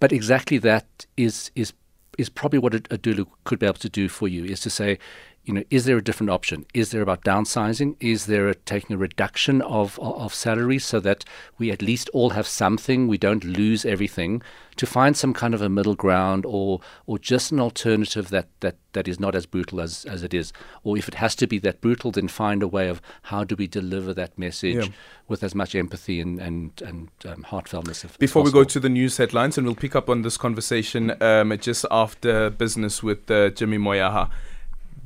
But 0.00 0.12
exactly 0.12 0.58
that 0.58 1.06
is 1.16 1.52
is 1.54 1.72
is 2.18 2.28
probably 2.28 2.58
what 2.58 2.74
a, 2.74 2.78
a 2.90 2.98
doula 2.98 3.26
could 3.44 3.60
be 3.60 3.66
able 3.66 3.78
to 3.78 3.88
do 3.88 4.08
for 4.08 4.26
you 4.26 4.44
is 4.44 4.60
to 4.60 4.70
say 4.70 4.98
you 5.44 5.54
know, 5.54 5.64
is 5.70 5.84
there 5.86 5.96
a 5.96 6.04
different 6.04 6.30
option? 6.30 6.66
Is 6.74 6.90
there 6.90 7.00
about 7.00 7.24
downsizing? 7.24 7.96
Is 7.98 8.26
there 8.26 8.48
a, 8.48 8.54
taking 8.54 8.94
a 8.94 8.98
reduction 8.98 9.62
of, 9.62 9.98
of 9.98 10.34
salary 10.34 10.78
so 10.78 11.00
that 11.00 11.24
we 11.58 11.70
at 11.70 11.80
least 11.80 12.10
all 12.12 12.30
have 12.30 12.46
something? 12.46 13.08
We 13.08 13.16
don't 13.18 13.42
lose 13.42 13.86
everything. 13.86 14.42
To 14.76 14.86
find 14.86 15.16
some 15.16 15.32
kind 15.34 15.52
of 15.54 15.60
a 15.60 15.68
middle 15.68 15.94
ground, 15.94 16.46
or 16.46 16.80
or 17.06 17.18
just 17.18 17.52
an 17.52 17.60
alternative 17.60 18.28
that, 18.30 18.48
that, 18.60 18.76
that 18.92 19.08
is 19.08 19.18
not 19.18 19.34
as 19.34 19.44
brutal 19.44 19.80
as, 19.80 20.04
as 20.06 20.22
it 20.22 20.32
is. 20.32 20.52
Or 20.84 20.96
if 20.96 21.08
it 21.08 21.14
has 21.14 21.34
to 21.36 21.46
be 21.46 21.58
that 21.58 21.80
brutal, 21.80 22.10
then 22.12 22.28
find 22.28 22.62
a 22.62 22.68
way 22.68 22.88
of 22.88 23.02
how 23.22 23.44
do 23.44 23.56
we 23.56 23.66
deliver 23.66 24.14
that 24.14 24.38
message 24.38 24.76
Yeah. 24.76 24.92
with 25.28 25.42
as 25.42 25.54
much 25.54 25.74
empathy 25.74 26.20
and 26.20 26.38
and 26.38 26.82
and 26.82 27.08
um, 27.26 27.44
heartfeltness. 27.48 28.04
As 28.04 28.16
Before 28.18 28.42
we 28.42 28.52
go 28.52 28.64
to 28.64 28.80
the 28.80 28.88
news 28.88 29.16
headlines, 29.16 29.58
and 29.58 29.66
we'll 29.66 29.74
pick 29.74 29.96
up 29.96 30.08
on 30.08 30.22
this 30.22 30.36
conversation 30.36 31.14
um, 31.22 31.56
just 31.60 31.84
after 31.90 32.50
business 32.50 33.02
with 33.02 33.30
uh, 33.30 33.50
Jimmy 33.50 33.78
Moyaha, 33.78 34.30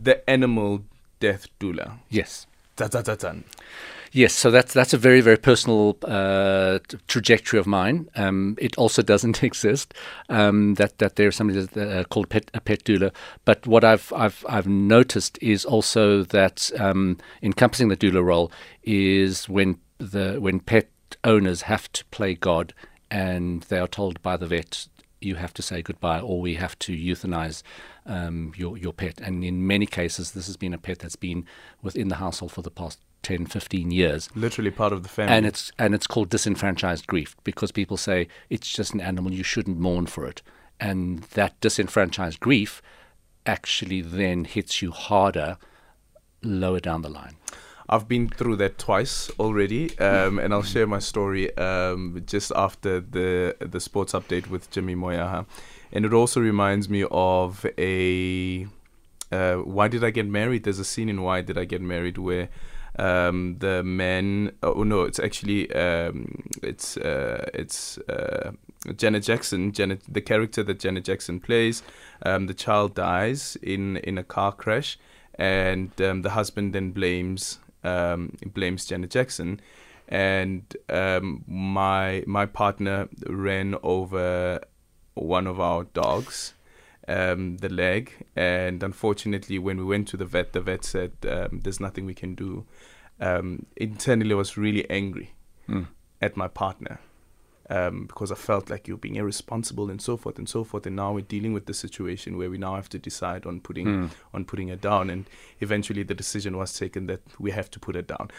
the 0.04 0.28
animal 0.28 0.84
death 1.20 1.48
doula. 1.60 1.98
yes. 2.08 2.46
Yes, 4.12 4.32
so 4.32 4.52
that's 4.52 4.72
that's 4.72 4.94
a 4.94 4.98
very 4.98 5.20
very 5.20 5.36
personal 5.36 5.96
uh, 6.04 6.78
trajectory 7.08 7.58
of 7.58 7.66
mine. 7.66 8.08
Um, 8.14 8.56
it 8.60 8.78
also 8.78 9.02
doesn't 9.02 9.42
exist 9.50 9.92
um, 10.28 10.74
that 10.74 10.98
that 10.98 11.16
there's 11.16 11.34
somebody 11.34 11.60
that's, 11.60 11.76
uh, 11.76 12.04
called 12.10 12.28
pet, 12.28 12.48
a 12.54 12.60
pet 12.60 12.84
doula. 12.84 13.12
But 13.44 13.66
what 13.66 13.82
I've 13.82 14.12
I've 14.12 14.44
I've 14.48 14.68
noticed 14.68 15.36
is 15.42 15.64
also 15.64 16.22
that 16.22 16.70
um, 16.78 17.18
encompassing 17.42 17.88
the 17.88 17.96
doula 17.96 18.24
role 18.24 18.52
is 18.84 19.48
when 19.48 19.78
the 19.98 20.36
when 20.40 20.60
pet 20.60 20.88
owners 21.24 21.62
have 21.62 21.90
to 21.92 22.04
play 22.06 22.34
God 22.34 22.72
and 23.10 23.62
they 23.64 23.78
are 23.78 23.88
told 23.88 24.22
by 24.22 24.36
the 24.36 24.46
vet 24.46 24.86
you 25.20 25.36
have 25.36 25.54
to 25.54 25.62
say 25.62 25.82
goodbye 25.82 26.20
or 26.20 26.40
we 26.40 26.54
have 26.54 26.78
to 26.80 26.92
euthanize 26.92 27.62
um, 28.06 28.52
your, 28.56 28.76
your 28.76 28.92
pet. 28.92 29.20
And 29.20 29.44
in 29.44 29.66
many 29.66 29.86
cases, 29.86 30.32
this 30.32 30.46
has 30.46 30.56
been 30.56 30.74
a 30.74 30.78
pet 30.78 31.00
that's 31.00 31.16
been 31.16 31.46
within 31.82 32.08
the 32.08 32.16
household 32.16 32.52
for 32.52 32.62
the 32.62 32.70
past 32.70 33.00
10, 33.22 33.46
15 33.46 33.90
years. 33.90 34.28
Literally 34.34 34.70
part 34.70 34.92
of 34.92 35.02
the 35.02 35.08
family. 35.08 35.34
And 35.34 35.46
it's, 35.46 35.72
and 35.78 35.94
it's 35.94 36.06
called 36.06 36.28
disenfranchised 36.28 37.06
grief 37.06 37.36
because 37.44 37.72
people 37.72 37.96
say 37.96 38.28
it's 38.50 38.68
just 38.68 38.94
an 38.94 39.00
animal, 39.00 39.32
you 39.32 39.42
shouldn't 39.42 39.78
mourn 39.78 40.06
for 40.06 40.26
it. 40.26 40.42
And 40.78 41.20
that 41.34 41.58
disenfranchised 41.60 42.40
grief 42.40 42.82
actually 43.46 44.00
then 44.00 44.44
hits 44.44 44.82
you 44.82 44.90
harder 44.90 45.58
lower 46.42 46.80
down 46.80 47.02
the 47.02 47.08
line. 47.08 47.36
I've 47.88 48.08
been 48.08 48.28
through 48.28 48.56
that 48.56 48.78
twice 48.78 49.30
already, 49.38 49.96
um, 49.98 50.38
and 50.38 50.54
I'll 50.54 50.62
share 50.62 50.86
my 50.86 51.00
story 51.00 51.54
um, 51.58 52.22
just 52.26 52.50
after 52.56 53.00
the 53.00 53.56
the 53.60 53.78
sports 53.78 54.14
update 54.14 54.48
with 54.48 54.70
Jimmy 54.70 54.94
Moyaha, 54.94 55.44
and 55.94 56.04
it 56.04 56.12
also 56.12 56.40
reminds 56.40 56.88
me 56.88 57.04
of 57.10 57.64
a 57.78 58.66
uh, 59.32 59.54
why 59.56 59.88
did 59.88 60.04
I 60.04 60.10
get 60.10 60.26
married? 60.26 60.64
There's 60.64 60.78
a 60.78 60.84
scene 60.84 61.08
in 61.08 61.22
Why 61.22 61.40
Did 61.40 61.58
I 61.58 61.64
Get 61.64 61.80
Married 61.80 62.18
where 62.18 62.50
um, 62.98 63.56
the 63.58 63.82
man 63.82 64.52
oh 64.62 64.84
no 64.84 65.02
it's 65.02 65.18
actually 65.18 65.72
um, 65.72 66.44
it's 66.62 66.96
uh, 66.96 67.48
it's 67.54 67.98
uh, 68.08 68.52
Janet 68.96 69.24
Jackson 69.24 69.72
Janet 69.72 70.02
the 70.08 70.20
character 70.20 70.62
that 70.62 70.78
Janet 70.78 71.04
Jackson 71.04 71.40
plays 71.40 71.82
um, 72.24 72.46
the 72.46 72.54
child 72.54 72.94
dies 72.94 73.56
in 73.62 73.96
in 73.96 74.18
a 74.18 74.22
car 74.22 74.52
crash 74.52 74.98
and 75.36 76.00
um, 76.00 76.22
the 76.22 76.30
husband 76.30 76.74
then 76.74 76.92
blames 76.92 77.58
um, 77.84 78.36
blames 78.46 78.86
Janet 78.86 79.10
Jackson, 79.10 79.60
and 80.08 80.76
um, 80.88 81.44
my 81.46 82.24
my 82.26 82.46
partner 82.46 83.08
ran 83.28 83.76
over 83.82 84.60
one 85.14 85.46
of 85.46 85.58
our 85.60 85.84
dogs, 85.84 86.54
um, 87.08 87.58
the 87.58 87.68
leg, 87.68 88.12
and 88.36 88.82
unfortunately, 88.82 89.58
when 89.58 89.78
we 89.78 89.84
went 89.84 90.08
to 90.08 90.16
the 90.16 90.24
vet, 90.24 90.52
the 90.52 90.60
vet 90.60 90.84
said 90.84 91.12
um, 91.28 91.60
there's 91.62 91.80
nothing 91.80 92.06
we 92.06 92.14
can 92.14 92.34
do. 92.34 92.64
Um, 93.20 93.66
internally, 93.76 94.32
I 94.32 94.36
was 94.36 94.56
really 94.56 94.88
angry 94.90 95.30
Mm. 95.68 95.86
at 96.20 96.36
my 96.36 96.48
partner. 96.48 96.98
Um, 97.70 98.04
because 98.04 98.30
I 98.30 98.34
felt 98.34 98.68
like 98.68 98.86
you're 98.86 98.98
being 98.98 99.14
irresponsible 99.16 99.88
and 99.88 99.98
so 100.02 100.18
forth 100.18 100.36
and 100.38 100.46
so 100.46 100.64
forth, 100.64 100.84
and 100.86 100.94
now 100.96 101.14
we're 101.14 101.22
dealing 101.22 101.54
with 101.54 101.64
the 101.64 101.72
situation 101.72 102.36
where 102.36 102.50
we 102.50 102.58
now 102.58 102.74
have 102.74 102.90
to 102.90 102.98
decide 102.98 103.46
on 103.46 103.60
putting 103.60 103.86
Mm. 103.86 104.10
on 104.34 104.44
putting 104.44 104.68
her 104.68 104.76
down, 104.76 105.08
and 105.08 105.24
eventually 105.60 106.02
the 106.02 106.12
decision 106.14 106.58
was 106.58 106.78
taken 106.78 107.06
that 107.06 107.22
we 107.38 107.52
have 107.52 107.70
to 107.70 107.80
put 107.80 107.94
her 107.94 108.02
down. 108.02 108.30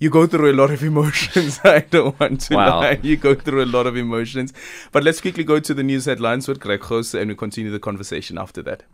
You 0.00 0.10
go 0.10 0.26
through 0.28 0.52
a 0.52 0.54
lot 0.54 0.70
of 0.70 0.82
emotions. 0.84 1.58
I 1.64 1.80
don't 1.80 2.18
want 2.20 2.40
to 2.42 2.54
Wow. 2.54 2.80
lie. 2.80 3.00
You 3.02 3.16
go 3.16 3.34
through 3.34 3.64
a 3.64 3.66
lot 3.66 3.86
of 3.86 3.96
emotions. 3.96 4.52
But 4.92 5.02
let's 5.02 5.20
quickly 5.20 5.42
go 5.42 5.58
to 5.58 5.74
the 5.74 5.82
news 5.82 6.04
headlines 6.04 6.46
with 6.46 6.60
Greg 6.60 6.80
Gos, 6.82 7.14
and 7.14 7.28
we 7.28 7.34
continue 7.34 7.72
the 7.72 7.80
conversation 7.80 8.38
after 8.38 8.62
that. 8.62 8.84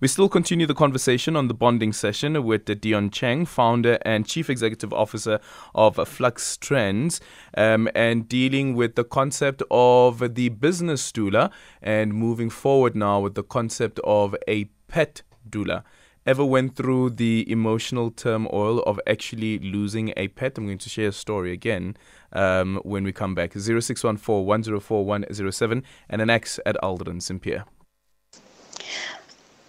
We 0.00 0.08
still 0.08 0.28
continue 0.28 0.66
the 0.66 0.74
conversation 0.74 1.36
on 1.36 1.48
the 1.48 1.54
bonding 1.54 1.92
session 1.92 2.42
with 2.44 2.64
Dion 2.80 3.10
Chang, 3.10 3.44
founder 3.46 3.98
and 4.02 4.26
chief 4.26 4.48
executive 4.50 4.92
officer 4.92 5.38
of 5.74 5.96
Flux 6.08 6.56
Trends, 6.56 7.20
um, 7.56 7.88
and 7.94 8.28
dealing 8.28 8.74
with 8.74 8.94
the 8.96 9.04
concept 9.04 9.62
of 9.70 10.34
the 10.34 10.48
business 10.50 11.10
doula 11.12 11.50
and 11.82 12.14
moving 12.14 12.50
forward 12.50 12.94
now 12.96 13.20
with 13.20 13.34
the 13.36 13.44
concept 13.44 14.00
of 14.04 14.34
a 14.48 14.64
pet 14.88 15.22
doula. 15.48 15.82
Ever 16.26 16.44
went 16.44 16.74
through 16.74 17.10
the 17.10 17.48
emotional 17.48 18.10
turmoil 18.10 18.80
of 18.80 18.98
actually 19.06 19.60
losing 19.60 20.12
a 20.16 20.26
pet? 20.26 20.58
I'm 20.58 20.66
going 20.66 20.78
to 20.78 20.88
share 20.88 21.10
a 21.10 21.12
story 21.12 21.52
again 21.52 21.96
um, 22.32 22.80
when 22.82 23.04
we 23.04 23.12
come 23.12 23.36
back. 23.36 23.52
0614 23.52 24.44
104 24.44 25.04
107 25.04 25.84
and 26.10 26.20
an 26.20 26.28
X 26.28 26.58
at 26.66 26.76
Aldrin 26.82 27.22
Sampear. 27.22 27.64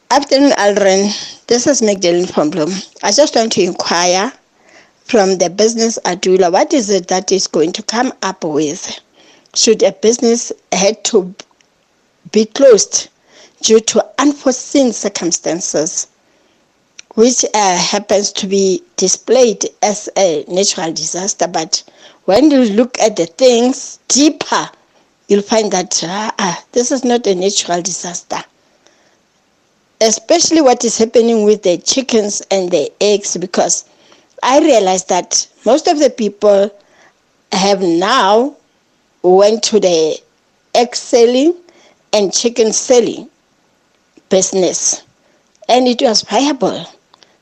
Afternoon, 0.10 0.52
Aldrin. 0.54 1.46
This 1.46 1.68
is 1.68 1.84
Magdalene 1.84 2.26
from 2.26 2.50
Bloem. 2.50 2.72
I 3.04 3.12
just 3.12 3.36
want 3.36 3.52
to 3.52 3.62
inquire 3.62 4.34
from 5.04 5.38
the 5.38 5.52
business 5.52 5.98
a 6.06 6.16
doula, 6.16 6.52
what 6.52 6.74
is 6.74 6.90
it 6.90 7.08
that 7.10 7.32
is 7.32 7.46
going 7.46 7.72
to 7.74 7.84
come 7.84 8.12
up 8.24 8.44
with? 8.44 9.00
Should 9.54 9.84
a 9.84 9.92
business 9.92 10.52
had 10.72 11.04
to 11.06 11.36
be 12.32 12.46
closed 12.46 13.10
due 13.62 13.80
to 13.80 14.06
unforeseen 14.18 14.92
circumstances, 14.92 16.08
which 17.18 17.44
uh, 17.54 17.78
happens 17.78 18.32
to 18.32 18.48
be 18.48 18.84
displayed 18.96 19.66
as 19.82 20.08
a 20.18 20.46
natural 20.48 20.94
disaster, 20.94 21.48
but 21.48 21.84
when 22.26 22.52
you 22.52 22.64
look 22.66 23.00
at 23.00 23.16
the 23.16 23.26
things 23.26 24.00
deeper, 24.08 24.70
you'll 25.28 25.42
find 25.42 25.72
that 25.72 26.02
ah, 26.06 26.34
ah, 26.38 26.64
this 26.74 26.92
is 26.92 27.04
not 27.04 27.26
a 27.26 27.36
natural 27.36 27.82
disaster 27.82 28.44
especially 30.02 30.62
what 30.62 30.84
is 30.86 30.98
happening 30.98 31.44
with 31.44 31.64
the 31.64 31.78
chickens 31.80 32.42
and 32.52 32.70
the 32.72 32.92
eggs 33.02 33.36
because 33.38 33.86
I 34.44 34.60
realized 34.60 35.10
that 35.10 35.48
most 35.66 35.88
of 35.88 36.00
the 36.00 36.10
people 36.10 36.70
have 37.52 37.82
now 37.82 38.56
went 39.24 39.64
to 39.64 39.80
the 39.80 40.20
egg 40.76 40.96
selling 40.96 41.56
and 42.14 42.32
chicken 42.32 42.72
selling 42.74 43.30
business 44.30 45.04
and 45.68 45.88
it 45.88 46.02
was 46.02 46.22
viable. 46.22 46.86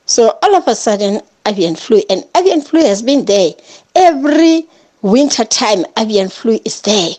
So 0.06 0.38
all 0.42 0.54
of 0.54 0.66
a 0.68 0.74
sudden 0.74 1.20
avian 1.46 1.74
flu 1.74 2.02
and 2.08 2.24
avian 2.36 2.60
flu 2.60 2.80
has 2.80 3.02
been 3.02 3.24
there. 3.24 3.52
Every 3.94 4.66
winter 5.02 5.44
time 5.44 5.84
avian 5.98 6.28
flu 6.28 6.58
is 6.64 6.80
there. 6.82 7.10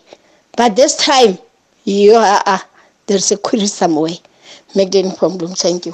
But 0.55 0.75
this 0.75 0.95
time 0.95 1.37
you 1.83 2.15
are 2.15 2.41
uh, 2.45 2.59
there's 3.05 3.31
a 3.31 3.37
query 3.37 3.67
somewhere. 3.67 4.15
Magdalene 4.75 5.15
from 5.15 5.37
Bloem, 5.37 5.57
thank 5.57 5.85
you. 5.85 5.93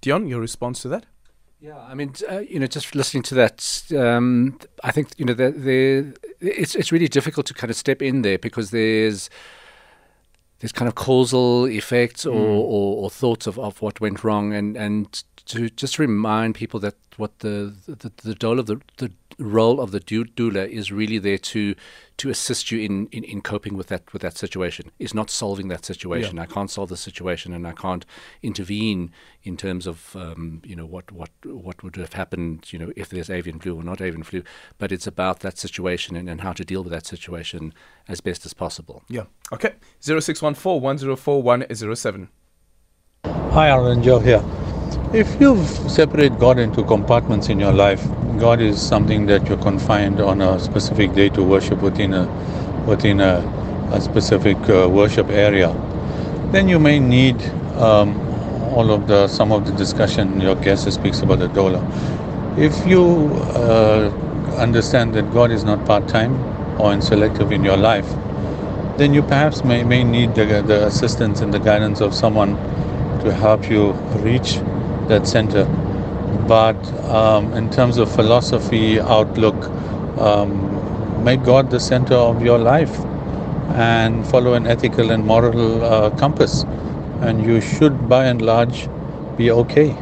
Dion, 0.00 0.26
your 0.26 0.40
response 0.40 0.82
to 0.82 0.88
that? 0.88 1.06
Yeah, 1.60 1.78
I 1.78 1.94
mean, 1.94 2.12
uh, 2.30 2.38
you 2.38 2.60
know, 2.60 2.68
just 2.68 2.94
listening 2.94 3.24
to 3.24 3.34
that, 3.34 3.82
um, 3.96 4.58
I 4.84 4.92
think 4.92 5.08
you 5.16 5.24
know, 5.24 5.34
the, 5.34 5.50
the, 5.50 6.16
it's 6.40 6.76
it's 6.76 6.92
really 6.92 7.08
difficult 7.08 7.46
to 7.46 7.54
kind 7.54 7.68
of 7.70 7.76
step 7.76 8.00
in 8.00 8.22
there 8.22 8.38
because 8.38 8.70
there's 8.70 9.28
there's 10.60 10.72
kind 10.72 10.88
of 10.88 10.94
causal 10.94 11.64
effects 11.66 12.24
or, 12.26 12.36
or, 12.36 13.04
or 13.04 13.10
thoughts 13.10 13.46
of, 13.46 13.58
of 13.58 13.82
what 13.82 14.00
went 14.00 14.22
wrong, 14.22 14.52
and, 14.52 14.76
and 14.76 15.24
to 15.48 15.68
just 15.70 15.98
remind 15.98 16.54
people 16.54 16.78
that 16.80 16.94
what 17.16 17.40
the 17.40 17.74
the, 17.86 18.12
the 18.22 18.36
role 18.46 18.58
of 18.60 18.66
the 18.66 18.80
the 18.98 19.10
role 19.38 19.80
of 19.80 19.92
the 19.92 20.00
doula 20.00 20.68
is 20.68 20.90
really 20.90 21.18
there 21.18 21.38
to 21.38 21.74
to 22.16 22.28
assist 22.28 22.72
you 22.72 22.80
in, 22.80 23.06
in, 23.12 23.22
in 23.22 23.40
coping 23.40 23.76
with 23.76 23.86
that 23.86 24.12
with 24.12 24.22
that 24.22 24.36
situation. 24.36 24.90
Is 24.98 25.14
not 25.14 25.30
solving 25.30 25.68
that 25.68 25.84
situation. 25.84 26.38
I 26.38 26.46
can't 26.46 26.70
solve 26.70 26.90
the 26.90 26.96
situation, 26.96 27.52
and 27.52 27.66
I 27.66 27.72
can't 27.72 28.04
intervene 28.42 29.12
in 29.42 29.56
terms 29.56 29.86
of 29.86 30.14
um, 30.16 30.60
you 30.64 30.76
know 30.76 30.86
what 30.86 31.10
what 31.12 31.30
what 31.44 31.82
would 31.82 31.96
have 31.96 32.12
happened 32.12 32.72
you 32.72 32.78
know 32.78 32.92
if 32.96 33.08
there's 33.08 33.30
avian 33.30 33.58
flu 33.58 33.76
or 33.76 33.82
not 33.82 34.00
avian 34.00 34.22
flu. 34.22 34.42
But 34.76 34.92
it's 34.92 35.06
about 35.06 35.40
that 35.40 35.56
situation 35.56 36.14
and, 36.14 36.28
and 36.28 36.42
how 36.42 36.52
to 36.52 36.64
deal 36.64 36.82
with 36.82 36.92
that 36.92 37.06
situation 37.06 37.72
as 38.06 38.20
best 38.20 38.44
as 38.44 38.54
possible. 38.54 39.02
Yeah. 39.08 39.24
Okay. 39.52 39.74
0614 40.00 40.82
104 40.82 41.42
107. 41.42 42.28
Hi, 43.24 43.68
Alan 43.68 44.02
Joe 44.02 44.18
here. 44.20 44.44
If 45.12 45.40
you 45.40 45.64
separate 45.88 46.38
God 46.38 46.58
into 46.58 46.84
compartments 46.84 47.48
in 47.48 47.58
your 47.58 47.72
life, 47.72 48.06
God 48.38 48.60
is 48.60 48.80
something 48.80 49.26
that 49.26 49.48
you're 49.48 49.58
confined 49.58 50.20
on 50.20 50.40
a 50.40 50.58
specific 50.58 51.14
day 51.14 51.28
to 51.30 51.42
worship 51.42 51.82
within 51.82 52.14
a 52.14 52.26
within 52.86 53.20
a, 53.20 53.40
a 53.92 54.00
specific 54.00 54.56
uh, 54.68 54.88
worship 54.88 55.28
area. 55.28 55.72
Then 56.52 56.68
you 56.68 56.78
may 56.78 56.98
need 56.98 57.42
um, 57.76 58.18
all 58.74 58.90
of 58.90 59.06
the 59.06 59.28
some 59.28 59.52
of 59.52 59.66
the 59.66 59.72
discussion 59.72 60.40
your 60.40 60.56
guest 60.56 60.90
speaks 60.92 61.20
about 61.20 61.40
the 61.40 61.48
doula. 61.48 61.82
If 62.58 62.86
you 62.86 63.28
uh, 63.56 64.10
understand 64.56 65.14
that 65.14 65.32
God 65.32 65.50
is 65.50 65.64
not 65.64 65.84
part 65.86 66.08
time 66.08 66.34
or 66.80 66.92
in 66.92 67.02
selective 67.02 67.52
in 67.52 67.64
your 67.64 67.76
life, 67.76 68.08
then 68.96 69.14
you 69.14 69.22
perhaps 69.22 69.64
may, 69.64 69.84
may 69.84 70.04
need 70.04 70.34
the, 70.34 70.62
the 70.62 70.86
assistance 70.86 71.40
and 71.40 71.52
the 71.54 71.60
guidance 71.60 72.00
of 72.00 72.14
someone 72.14 72.56
to 73.20 73.32
help 73.32 73.70
you 73.70 73.92
reach 74.22 74.58
that 75.08 75.26
center. 75.26 75.64
But 76.46 76.76
um, 77.04 77.52
in 77.54 77.70
terms 77.70 77.98
of 77.98 78.10
philosophy, 78.14 79.00
outlook, 79.00 79.56
um, 80.18 81.24
make 81.24 81.42
God 81.42 81.70
the 81.70 81.80
center 81.80 82.14
of 82.14 82.42
your 82.42 82.58
life 82.58 82.98
and 83.76 84.26
follow 84.26 84.54
an 84.54 84.66
ethical 84.66 85.10
and 85.10 85.24
moral 85.24 85.84
uh, 85.84 86.10
compass. 86.10 86.64
And 87.20 87.44
you 87.44 87.60
should, 87.60 88.08
by 88.08 88.26
and 88.26 88.40
large, 88.40 88.88
be 89.36 89.50
okay. 89.50 89.96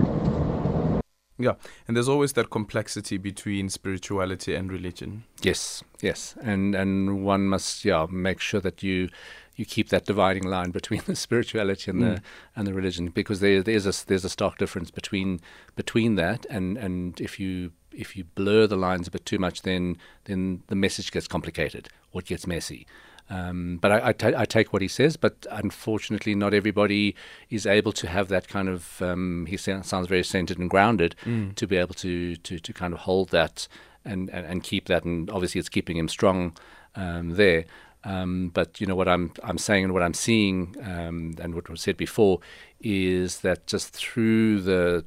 Yeah. 1.39 1.55
And 1.87 1.97
there's 1.97 2.09
always 2.09 2.33
that 2.35 2.51
complexity 2.51 3.19
between 3.19 3.69
spirituality 3.69 4.55
and 4.55 4.73
religion. 4.73 5.25
Yes, 5.43 5.83
yes, 6.01 6.35
and 6.41 6.75
and 6.75 7.25
one 7.25 7.47
must 7.49 7.85
yeah 7.85 8.07
make 8.11 8.41
sure 8.41 8.61
that 8.61 8.83
you 8.83 9.09
you 9.57 9.65
keep 9.65 9.89
that 9.89 10.05
dividing 10.05 10.45
line 10.45 10.71
between 10.71 11.03
the 11.07 11.17
spirituality 11.27 11.91
and 11.91 12.03
the 12.03 12.23
and 12.55 12.67
the 12.67 12.75
religion 12.75 13.09
because 13.09 13.41
there 13.41 13.63
there's 13.63 13.87
a 13.87 14.07
there's 14.07 14.25
a 14.25 14.31
stark 14.31 14.59
difference 14.59 14.91
between 14.91 15.41
between 15.75 16.15
that 16.15 16.47
and 16.49 16.77
and 16.77 17.21
if 17.21 17.41
you 17.41 17.73
if 17.93 18.17
you 18.17 18.25
blur 18.25 18.67
the 18.67 18.77
lines 18.77 19.09
a 19.09 19.11
bit 19.11 19.25
too 19.25 19.39
much 19.39 19.63
then 19.63 19.97
then 20.25 20.63
the 20.69 20.77
message 20.77 21.11
gets 21.11 21.27
complicated 21.27 21.89
or 22.13 22.21
it 22.21 22.27
gets 22.27 22.47
messy. 22.47 22.87
Um, 23.29 23.79
but 23.81 23.91
I, 23.91 24.15
I, 24.21 24.45
take 24.45 24.73
what 24.73 24.83
he 24.83 24.87
says, 24.89 25.17
but 25.17 25.47
unfortunately, 25.51 26.37
not 26.37 26.55
everybody 26.55 27.17
is 27.51 27.67
able 27.67 27.93
to 27.95 28.07
have 28.07 28.29
that 28.29 28.47
kind 28.47 28.69
of. 28.69 29.03
Um, 29.03 29.47
he 29.47 29.57
sounds 29.57 30.07
very 30.07 30.23
centered 30.23 30.59
and 30.59 30.71
grounded 30.71 31.17
to 31.57 31.67
be 31.67 31.77
able 31.77 31.95
to, 31.95 32.37
to, 32.37 32.61
to 32.61 32.73
kind 32.73 32.95
of 32.95 33.01
hold 33.01 33.31
that 33.31 33.67
and, 34.05 34.31
and, 34.31 34.47
and 34.47 34.63
keep 34.63 34.87
that. 34.87 35.05
And 35.05 35.29
obviously, 35.29 35.59
it's 35.59 35.69
keeping 35.69 35.97
him 35.97 36.09
strong 36.09 36.57
um, 36.95 37.31
there. 37.31 37.65
Um, 38.07 38.51
but 38.55 38.81
you 38.81 38.87
know 38.87 38.95
what 38.95 39.09
I'm 39.09 39.33
I'm 39.43 39.59
saying 39.59 39.83
and 39.83 39.93
what 39.93 40.03
I'm 40.03 40.15
seeing 40.15 40.77
um, 40.81 41.35
and 41.41 41.57
what 41.57 41.69
was 41.69 41.81
said 41.81 41.97
before 41.97 42.39
is 42.81 43.41
that 43.41 43.67
just 43.67 43.93
through 43.93 44.61
the 44.61 45.05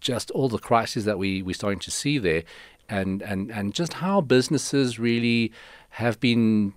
just 0.00 0.30
all 0.32 0.50
the 0.50 0.58
crises 0.58 1.06
that 1.06 1.18
we 1.18 1.40
we're 1.40 1.54
starting 1.54 1.78
to 1.78 1.90
see 1.90 2.18
there, 2.18 2.42
and 2.90 3.22
and 3.22 3.50
and 3.50 3.72
just 3.72 3.94
how 3.94 4.20
businesses 4.20 4.98
really 4.98 5.50
have 5.90 6.20
been. 6.20 6.74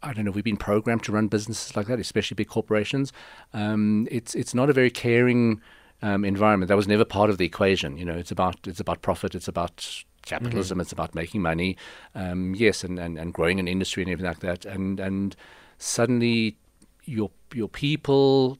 I 0.00 0.12
don't 0.12 0.26
know. 0.26 0.30
We've 0.30 0.44
been 0.44 0.58
programmed 0.58 1.02
to 1.04 1.12
run 1.12 1.28
businesses 1.28 1.74
like 1.74 1.86
that, 1.86 1.98
especially 1.98 2.34
big 2.36 2.48
corporations. 2.48 3.12
Um, 3.52 4.06
it's 4.10 4.36
it's 4.36 4.54
not 4.54 4.70
a 4.70 4.72
very 4.72 4.90
caring 4.90 5.60
um, 6.02 6.24
environment. 6.24 6.68
That 6.68 6.76
was 6.76 6.86
never 6.86 7.04
part 7.04 7.30
of 7.30 7.38
the 7.38 7.46
equation. 7.46 7.96
You 7.96 8.04
know, 8.04 8.14
it's 8.14 8.30
about 8.30 8.58
it's 8.66 8.80
about 8.80 9.02
profit. 9.02 9.34
It's 9.34 9.48
about 9.48 10.04
capitalism. 10.24 10.80
It's 10.80 10.92
about 10.92 11.14
making 11.14 11.42
money. 11.42 11.76
Um, 12.14 12.54
yes, 12.54 12.84
and, 12.84 12.98
and, 12.98 13.18
and 13.18 13.32
growing 13.32 13.60
an 13.60 13.68
industry 13.68 14.02
and 14.02 14.12
everything 14.12 14.30
like 14.30 14.40
that. 14.40 14.64
And 14.64 15.00
and 15.00 15.36
suddenly 15.78 16.56
your 17.04 17.30
your 17.52 17.68
people 17.68 18.58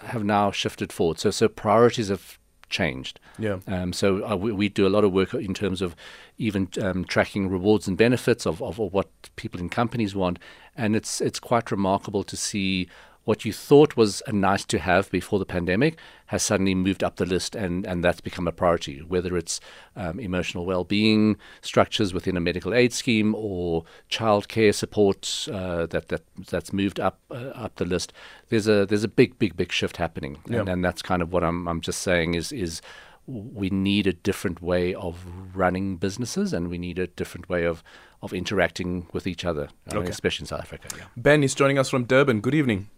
have 0.00 0.24
now 0.24 0.50
shifted 0.50 0.92
forward. 0.92 1.18
So 1.18 1.30
so 1.30 1.48
priorities 1.48 2.08
have 2.08 2.38
changed. 2.68 3.20
Yeah. 3.38 3.58
Um, 3.66 3.92
so 3.92 4.24
uh, 4.24 4.36
we, 4.36 4.52
we 4.52 4.68
do 4.68 4.86
a 4.86 4.88
lot 4.88 5.04
of 5.04 5.12
work 5.12 5.34
in 5.34 5.54
terms 5.54 5.82
of 5.82 5.94
even 6.38 6.68
um, 6.80 7.04
tracking 7.04 7.50
rewards 7.50 7.88
and 7.88 7.98
benefits 7.98 8.46
of, 8.46 8.62
of, 8.62 8.80
of 8.80 8.92
what 8.92 9.08
people 9.36 9.60
in 9.60 9.68
companies 9.68 10.14
want, 10.14 10.38
and 10.76 10.96
it's 10.96 11.20
it's 11.20 11.40
quite 11.40 11.70
remarkable 11.70 12.22
to 12.24 12.36
see 12.36 12.88
what 13.24 13.44
you 13.44 13.52
thought 13.52 13.96
was 13.96 14.22
a 14.26 14.32
nice 14.32 14.64
to 14.64 14.78
have 14.78 15.10
before 15.10 15.38
the 15.38 15.44
pandemic 15.44 15.98
has 16.26 16.42
suddenly 16.42 16.74
moved 16.74 17.04
up 17.04 17.16
the 17.16 17.26
list 17.26 17.54
and, 17.54 17.86
and 17.86 18.02
that's 18.02 18.20
become 18.20 18.48
a 18.48 18.52
priority, 18.52 19.00
whether 19.00 19.36
it's 19.36 19.60
um, 19.94 20.18
emotional 20.18 20.64
well 20.64 20.84
being 20.84 21.36
structures 21.60 22.14
within 22.14 22.36
a 22.36 22.40
medical 22.40 22.72
aid 22.74 22.92
scheme 22.92 23.34
or 23.34 23.84
childcare 24.10 24.74
support 24.74 25.46
uh, 25.52 25.86
that, 25.86 26.08
that 26.08 26.22
that's 26.50 26.72
moved 26.72 26.98
up 26.98 27.20
uh, 27.30 27.34
up 27.64 27.74
the 27.76 27.84
list. 27.84 28.12
There's 28.48 28.66
a 28.66 28.86
there's 28.86 29.04
a 29.04 29.08
big, 29.08 29.38
big, 29.38 29.56
big 29.56 29.70
shift 29.70 29.96
happening. 29.98 30.38
And, 30.46 30.54
Yeah. 30.54 30.72
and 30.72 30.84
that's 30.84 31.02
kind 31.02 31.22
of 31.22 31.32
what 31.32 31.44
I'm 31.44 31.68
I'm 31.68 31.80
just 31.80 32.00
saying 32.00 32.34
is 32.34 32.52
is 32.52 32.80
we 33.26 33.70
need 33.70 34.06
a 34.06 34.12
different 34.12 34.60
way 34.60 34.92
of 34.94 35.24
running 35.54 35.96
businesses 35.98 36.52
and 36.52 36.68
we 36.68 36.78
need 36.78 36.98
a 36.98 37.06
different 37.06 37.48
way 37.48 37.64
of, 37.64 37.84
of 38.22 38.32
interacting 38.32 39.06
with 39.12 39.24
each 39.26 39.44
other, 39.44 39.68
uh, 39.92 39.98
Okay. 39.98 40.10
especially 40.10 40.42
in 40.44 40.46
South 40.46 40.60
Africa. 40.60 40.88
Yeah. 40.96 41.04
Ben 41.16 41.44
is 41.44 41.54
joining 41.54 41.78
us 41.78 41.88
from 41.90 42.04
Durban. 42.04 42.40
Good 42.40 42.54
evening. 42.54 42.88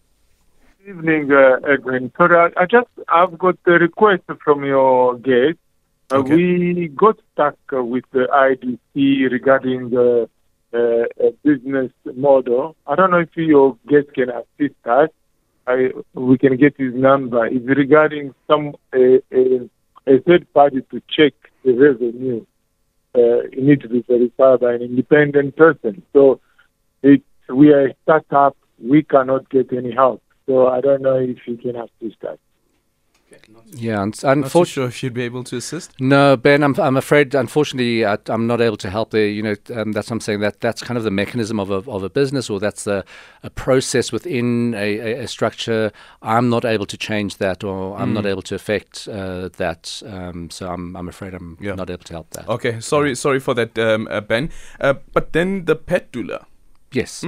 Evening, 0.87 1.31
uh, 1.33 1.57
Edwin. 1.69 2.13
So 2.17 2.25
I, 2.25 2.49
I 2.57 2.67
just 2.67 2.89
I've 3.09 3.39
got 3.39 3.57
a 3.67 3.73
request 3.73 4.23
from 4.45 4.65
your 4.65 5.17
guest. 5.17 5.59
Uh, 6.11 6.19
Okay. 6.19 6.35
We 6.35 6.89
got 6.89 7.17
stuck 7.33 7.57
uh, 7.73 7.83
with 7.83 8.05
the 8.13 8.27
IDC 8.31 9.31
regarding 9.31 9.91
the 9.91 10.29
uh, 10.75 10.79
uh, 10.79 11.31
business 11.43 11.91
model. 12.17 12.77
I 12.87 12.97
don't 12.97 13.11
know 13.11 13.21
if 13.21 13.35
your 13.37 13.79
guest 13.89 14.09
can 14.15 14.29
assist 14.31 14.75
us. 14.85 15.09
I, 15.67 15.91
we 16.15 16.37
can 16.39 16.57
get 16.57 16.75
his 16.77 16.93
number. 16.95 17.47
It's 17.47 17.65
regarding 17.67 18.35
some 18.47 18.75
a, 18.93 19.23
a, 19.33 19.71
a 20.07 20.21
third 20.27 20.53
party 20.53 20.83
to 20.91 21.01
check 21.09 21.33
the 21.65 21.73
revenue. 21.73 22.45
Uh, 23.15 23.47
it 23.53 23.63
needs 23.63 23.83
to 23.83 23.89
be 23.89 24.05
verified 24.07 24.61
by 24.61 24.75
an 24.75 24.83
independent 24.83 25.57
person. 25.57 26.03
So 26.13 26.41
it, 27.03 27.23
we 27.49 27.71
are 27.73 27.87
a 27.87 27.95
startup. 28.03 28.57
We 28.83 29.03
cannot 29.03 29.49
get 29.49 29.73
any 29.73 29.93
help. 29.93 30.23
So 30.47 30.67
I 30.69 30.81
don't 30.81 31.03
know 31.03 31.17
if 31.17 31.39
you 31.47 31.57
can 31.57 31.77
assist 31.77 32.23
us. 32.25 32.39
Yeah, 33.75 34.03
un- 34.03 34.09
Not 34.09 34.15
too 34.19 34.29
unfortunately. 34.29 34.65
sure 34.67 34.87
if 34.89 35.03
you'd 35.03 35.15
be 35.15 35.23
able 35.23 35.43
to 35.45 35.57
assist. 35.57 35.99
No, 35.99 36.37
Ben, 36.37 36.63
I'm, 36.63 36.79
I'm 36.79 36.99
afraid, 36.99 37.35
unfortunately, 37.35 38.05
I, 38.05 38.19
I'm 38.27 38.47
not 38.47 38.61
able 38.61 38.77
to 38.77 38.91
help 38.91 39.11
there. 39.11 39.27
You 39.27 39.43
know, 39.43 39.55
um, 39.75 39.93
that's 39.93 40.11
what 40.11 40.17
I'm 40.17 40.21
saying. 40.21 40.41
That 40.41 40.61
that's 40.61 40.83
kind 40.83 40.99
of 40.99 41.05
the 41.05 41.11
mechanism 41.11 41.59
of 41.59 41.71
a, 41.71 41.77
of 41.91 42.03
a 42.03 42.11
business, 42.11 42.51
or 42.51 42.61
that's 42.61 42.87
a, 42.87 43.05
a 43.43 43.49
process 43.49 44.13
within 44.13 44.75
a, 44.75 44.99
a, 44.99 45.13
a 45.23 45.29
structure. 45.29 45.93
I'm 46.21 46.51
not 46.51 46.67
able 46.67 46.85
to 46.87 46.97
change 46.99 47.39
that, 47.39 47.65
or 47.65 47.97
I'm 47.97 48.13
not 48.13 48.27
able 48.27 48.43
to 48.43 48.55
affect 48.55 49.09
uh, 49.09 49.49
that. 49.57 50.03
Um, 50.05 50.51
so 50.51 50.69
I'm, 50.71 50.95
I'm 50.95 51.09
afraid 51.09 51.33
I'm 51.33 51.57
Yeah. 51.59 51.75
not 51.75 51.89
able 51.89 52.05
to 52.05 52.13
help 52.13 52.31
that. 52.31 52.47
Okay, 52.49 52.81
sorry, 52.81 53.15
sorry 53.15 53.41
for 53.41 53.55
that, 53.55 53.79
um, 53.79 54.09
uh, 54.11 54.21
Ben. 54.21 54.51
Uh, 54.79 54.95
but 55.15 55.33
then 55.33 55.65
the 55.65 55.77
pet 55.77 56.13
doula. 56.13 56.45
Yes. 56.93 57.25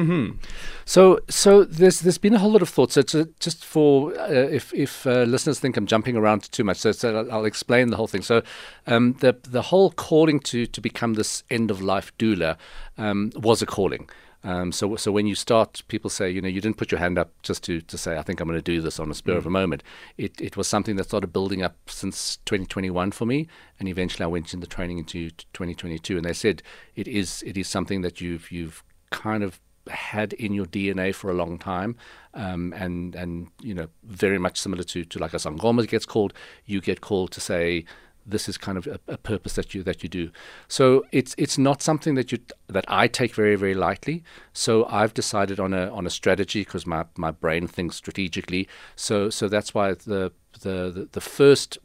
So, 0.85 1.21
so 1.29 1.65
there's 1.65 2.01
there's 2.01 2.19
been 2.19 2.35
a 2.35 2.39
whole 2.39 2.53
lot 2.53 2.63
of 2.63 2.69
thought. 2.69 2.93
So, 2.93 3.03
to, 3.03 3.29
just 3.41 3.65
for 3.65 4.19
uh, 4.19 4.29
if 4.31 4.73
if 4.75 5.07
uh, 5.07 5.23
listeners 5.23 5.59
think 5.59 5.77
I'm 5.77 5.87
jumping 5.87 6.17
around 6.17 6.51
too 6.53 6.65
much, 6.65 6.79
so, 6.79 6.93
so 6.93 7.27
I'll- 7.31 7.45
explain 7.45 7.89
the 7.91 7.97
whole 7.97 8.07
thing. 8.09 8.23
So, 8.23 8.43
um, 8.87 9.15
the 9.21 9.37
the 9.43 9.63
whole 9.63 9.91
calling 9.91 10.41
to 10.41 10.67
to 10.67 10.81
become 10.81 11.15
this 11.15 11.43
end 11.51 11.71
of 11.71 11.81
life 11.81 12.13
doula 12.19 12.57
um, 12.99 13.31
was 13.37 13.63
a 13.63 13.67
calling. 13.67 14.09
Um, 14.47 14.73
so, 14.73 14.95
so 14.97 15.11
when 15.11 15.27
you 15.27 15.35
start, 15.35 15.83
people 15.89 16.11
say, 16.11 16.29
you 16.29 16.43
know, 16.43 16.49
you 16.49 16.61
didn't 16.61 16.77
put 16.77 16.93
your 16.93 16.99
hand 16.99 17.19
up 17.19 17.31
just 17.43 17.65
to, 17.65 17.81
to 17.81 17.97
say, 17.97 18.19
I 18.19 18.23
think 18.23 18.41
I'm 18.41 18.47
going 18.47 18.59
to 18.59 18.63
do 18.63 18.83
this 18.83 19.01
on 19.01 19.11
a 19.11 19.15
spur 19.15 19.39
of 19.39 19.47
a 19.47 19.51
moment. 19.51 19.83
It, 20.19 20.39
it 20.39 20.55
was 20.55 20.69
something 20.69 20.97
that 20.97 21.05
started 21.05 21.33
building 21.33 21.63
up 21.63 21.77
since 21.87 22.37
2021 22.45 23.13
for 23.13 23.25
me, 23.25 23.49
and 23.81 23.89
eventually 23.89 24.23
I 24.23 24.27
went 24.27 24.53
into 24.53 24.67
training 24.67 24.99
into 24.99 25.31
2022. 25.31 26.17
And 26.17 26.27
they 26.27 26.35
said 26.35 26.63
it 26.95 27.09
is 27.09 27.43
it 27.47 27.57
is 27.57 27.69
something 27.69 28.03
that 28.03 28.21
you've 28.21 28.53
you've 28.53 28.85
kind 29.15 29.43
of 29.43 29.61
had 29.89 30.33
in 30.35 30.53
your 30.53 30.67
DNA 30.67 31.15
for 31.15 31.31
a 31.31 31.35
long 31.35 31.59
time, 31.59 31.97
um, 32.35 32.73
and 32.77 33.15
and 33.15 33.49
you 33.63 33.75
know 33.75 33.89
very 34.03 34.39
much 34.39 34.59
similar 34.59 34.83
to 34.83 35.05
to 35.05 35.19
like 35.19 35.35
a 35.35 35.39
sangoma 35.39 35.87
gets 35.89 36.07
called, 36.07 36.33
you 36.67 36.81
get 36.81 37.01
called 37.01 37.31
to 37.33 37.41
say 37.41 37.85
this 38.27 38.49
is 38.49 38.57
kind 38.57 38.79
of 38.79 38.87
a, 38.87 38.99
a 39.09 39.19
purpose 39.19 39.55
that 39.55 39.75
you 39.75 39.83
that 39.83 40.03
you 40.03 40.09
do. 40.09 40.31
So 40.69 41.05
it's 41.13 41.35
it's 41.39 41.59
not 41.59 41.83
something 41.83 42.15
that 42.15 42.33
you 42.33 42.39
that 42.69 42.85
I 42.89 43.07
take 43.09 43.35
very 43.35 43.57
very 43.57 43.75
lightly. 43.75 44.25
So 44.53 44.87
I've 44.87 45.15
decided 45.15 45.61
on 45.61 45.75
a 45.75 45.91
on 45.91 46.07
a 46.07 46.11
strategy 46.11 46.61
because 46.63 46.87
my 46.87 47.05
my 47.17 47.31
brain 47.31 47.67
thinks 47.67 47.97
strategically. 47.97 48.69
So 48.97 49.31
so 49.31 49.49
that's 49.49 49.75
why 49.75 49.95
the 49.95 50.33
the 50.61 50.91
the, 50.91 51.09
the 51.13 51.21
first 51.21 51.79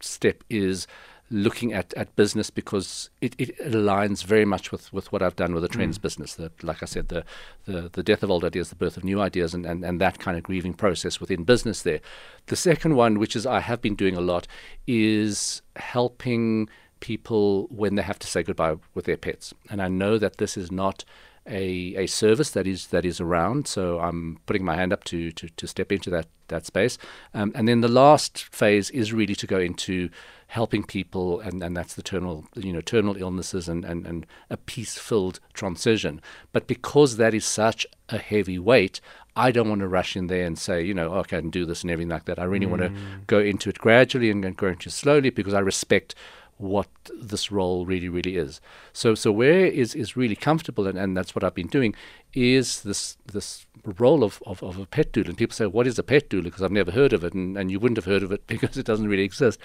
step 0.00 0.44
is 0.48 0.86
looking 1.30 1.72
at, 1.72 1.94
at 1.94 2.14
business 2.16 2.50
because 2.50 3.08
it, 3.20 3.34
it 3.38 3.56
aligns 3.58 4.24
very 4.24 4.44
much 4.44 4.72
with, 4.72 4.92
with 4.92 5.12
what 5.12 5.22
I've 5.22 5.36
done 5.36 5.54
with 5.54 5.62
the 5.62 5.68
mm. 5.68 5.72
trends 5.72 5.98
business. 5.98 6.34
The, 6.34 6.50
like 6.62 6.82
I 6.82 6.86
said, 6.86 7.08
the, 7.08 7.24
the, 7.66 7.88
the 7.92 8.02
death 8.02 8.22
of 8.22 8.30
old 8.30 8.44
ideas, 8.44 8.68
the 8.68 8.74
birth 8.74 8.96
of 8.96 9.04
new 9.04 9.20
ideas, 9.20 9.54
and, 9.54 9.64
and, 9.64 9.84
and 9.84 10.00
that 10.00 10.18
kind 10.18 10.36
of 10.36 10.42
grieving 10.42 10.74
process 10.74 11.20
within 11.20 11.44
business 11.44 11.82
there. 11.82 12.00
The 12.46 12.56
second 12.56 12.96
one, 12.96 13.18
which 13.18 13.36
is 13.36 13.46
I 13.46 13.60
have 13.60 13.80
been 13.80 13.94
doing 13.94 14.16
a 14.16 14.20
lot, 14.20 14.46
is 14.86 15.62
helping 15.76 16.68
people 16.98 17.66
when 17.70 17.94
they 17.94 18.02
have 18.02 18.18
to 18.18 18.26
say 18.26 18.42
goodbye 18.42 18.76
with 18.94 19.04
their 19.04 19.16
pets. 19.16 19.54
And 19.70 19.80
I 19.80 19.88
know 19.88 20.18
that 20.18 20.38
this 20.38 20.56
is 20.56 20.70
not 20.70 21.04
a, 21.46 21.94
a 21.96 22.06
service 22.06 22.50
that 22.50 22.66
is 22.66 22.88
that 22.88 23.04
is 23.04 23.20
around. 23.20 23.66
So 23.66 23.98
I'm 24.00 24.38
putting 24.46 24.64
my 24.64 24.76
hand 24.76 24.92
up 24.92 25.04
to 25.04 25.30
to, 25.32 25.48
to 25.48 25.66
step 25.66 25.92
into 25.92 26.10
that 26.10 26.26
that 26.48 26.66
space. 26.66 26.98
Um, 27.32 27.52
and 27.54 27.68
then 27.68 27.80
the 27.80 27.88
last 27.88 28.44
phase 28.54 28.90
is 28.90 29.12
really 29.12 29.34
to 29.36 29.46
go 29.46 29.58
into 29.58 30.10
helping 30.48 30.82
people, 30.82 31.38
and, 31.40 31.62
and 31.62 31.76
that's 31.76 31.94
the 31.94 32.02
terminal 32.02 32.44
you 32.54 32.72
know 32.72 32.80
terminal 32.80 33.16
illnesses 33.16 33.68
and, 33.68 33.84
and, 33.84 34.06
and 34.06 34.26
a 34.50 34.56
peace 34.56 34.98
filled 34.98 35.40
transition. 35.54 36.20
But 36.52 36.66
because 36.66 37.16
that 37.16 37.34
is 37.34 37.44
such 37.44 37.86
a 38.08 38.18
heavy 38.18 38.58
weight. 38.58 39.00
I 39.36 39.52
don't 39.52 39.68
want 39.68 39.80
to 39.80 39.88
rush 39.88 40.16
in 40.16 40.26
there 40.26 40.44
and 40.44 40.58
say, 40.58 40.82
you 40.82 40.92
know, 40.92 41.12
okay, 41.14 41.36
I 41.36 41.40
can 41.40 41.50
do 41.50 41.64
this 41.64 41.82
and 41.82 41.90
everything 41.90 42.10
like 42.10 42.24
that. 42.24 42.40
I 42.40 42.44
really 42.44 42.66
want 42.66 42.82
to 42.82 42.92
go 43.28 43.38
into 43.38 43.70
it 43.70 43.78
gradually 43.78 44.28
and 44.28 44.56
go 44.56 44.66
into 44.66 44.88
it 44.88 44.92
slowly 44.92 45.30
because 45.30 45.54
I 45.54 45.60
respect 45.60 46.16
what 46.60 46.88
this 47.20 47.50
role 47.50 47.86
really, 47.86 48.08
really 48.08 48.36
is. 48.36 48.60
So, 48.92 49.14
so 49.14 49.32
where 49.32 49.66
is, 49.66 49.94
is 49.94 50.16
really 50.16 50.36
comfortable, 50.36 50.86
and, 50.86 50.98
and 50.98 51.16
that's 51.16 51.34
what 51.34 51.42
I've 51.42 51.54
been 51.54 51.68
doing, 51.68 51.94
is 52.34 52.82
this 52.82 53.16
this 53.26 53.66
role 53.98 54.22
of, 54.22 54.42
of, 54.46 54.62
of 54.62 54.78
a 54.78 54.84
pet 54.84 55.12
doula. 55.12 55.28
And 55.28 55.38
people 55.38 55.54
say, 55.54 55.66
what 55.66 55.86
is 55.86 55.98
a 55.98 56.02
pet 56.02 56.28
doula? 56.28 56.44
Because 56.44 56.62
I've 56.62 56.70
never 56.70 56.90
heard 56.90 57.12
of 57.12 57.24
it, 57.24 57.32
and, 57.32 57.56
and 57.56 57.70
you 57.70 57.80
wouldn't 57.80 57.96
have 57.96 58.04
heard 58.04 58.22
of 58.22 58.30
it 58.30 58.46
because 58.46 58.76
it 58.76 58.86
doesn't 58.86 59.08
really 59.08 59.24
exist. 59.24 59.58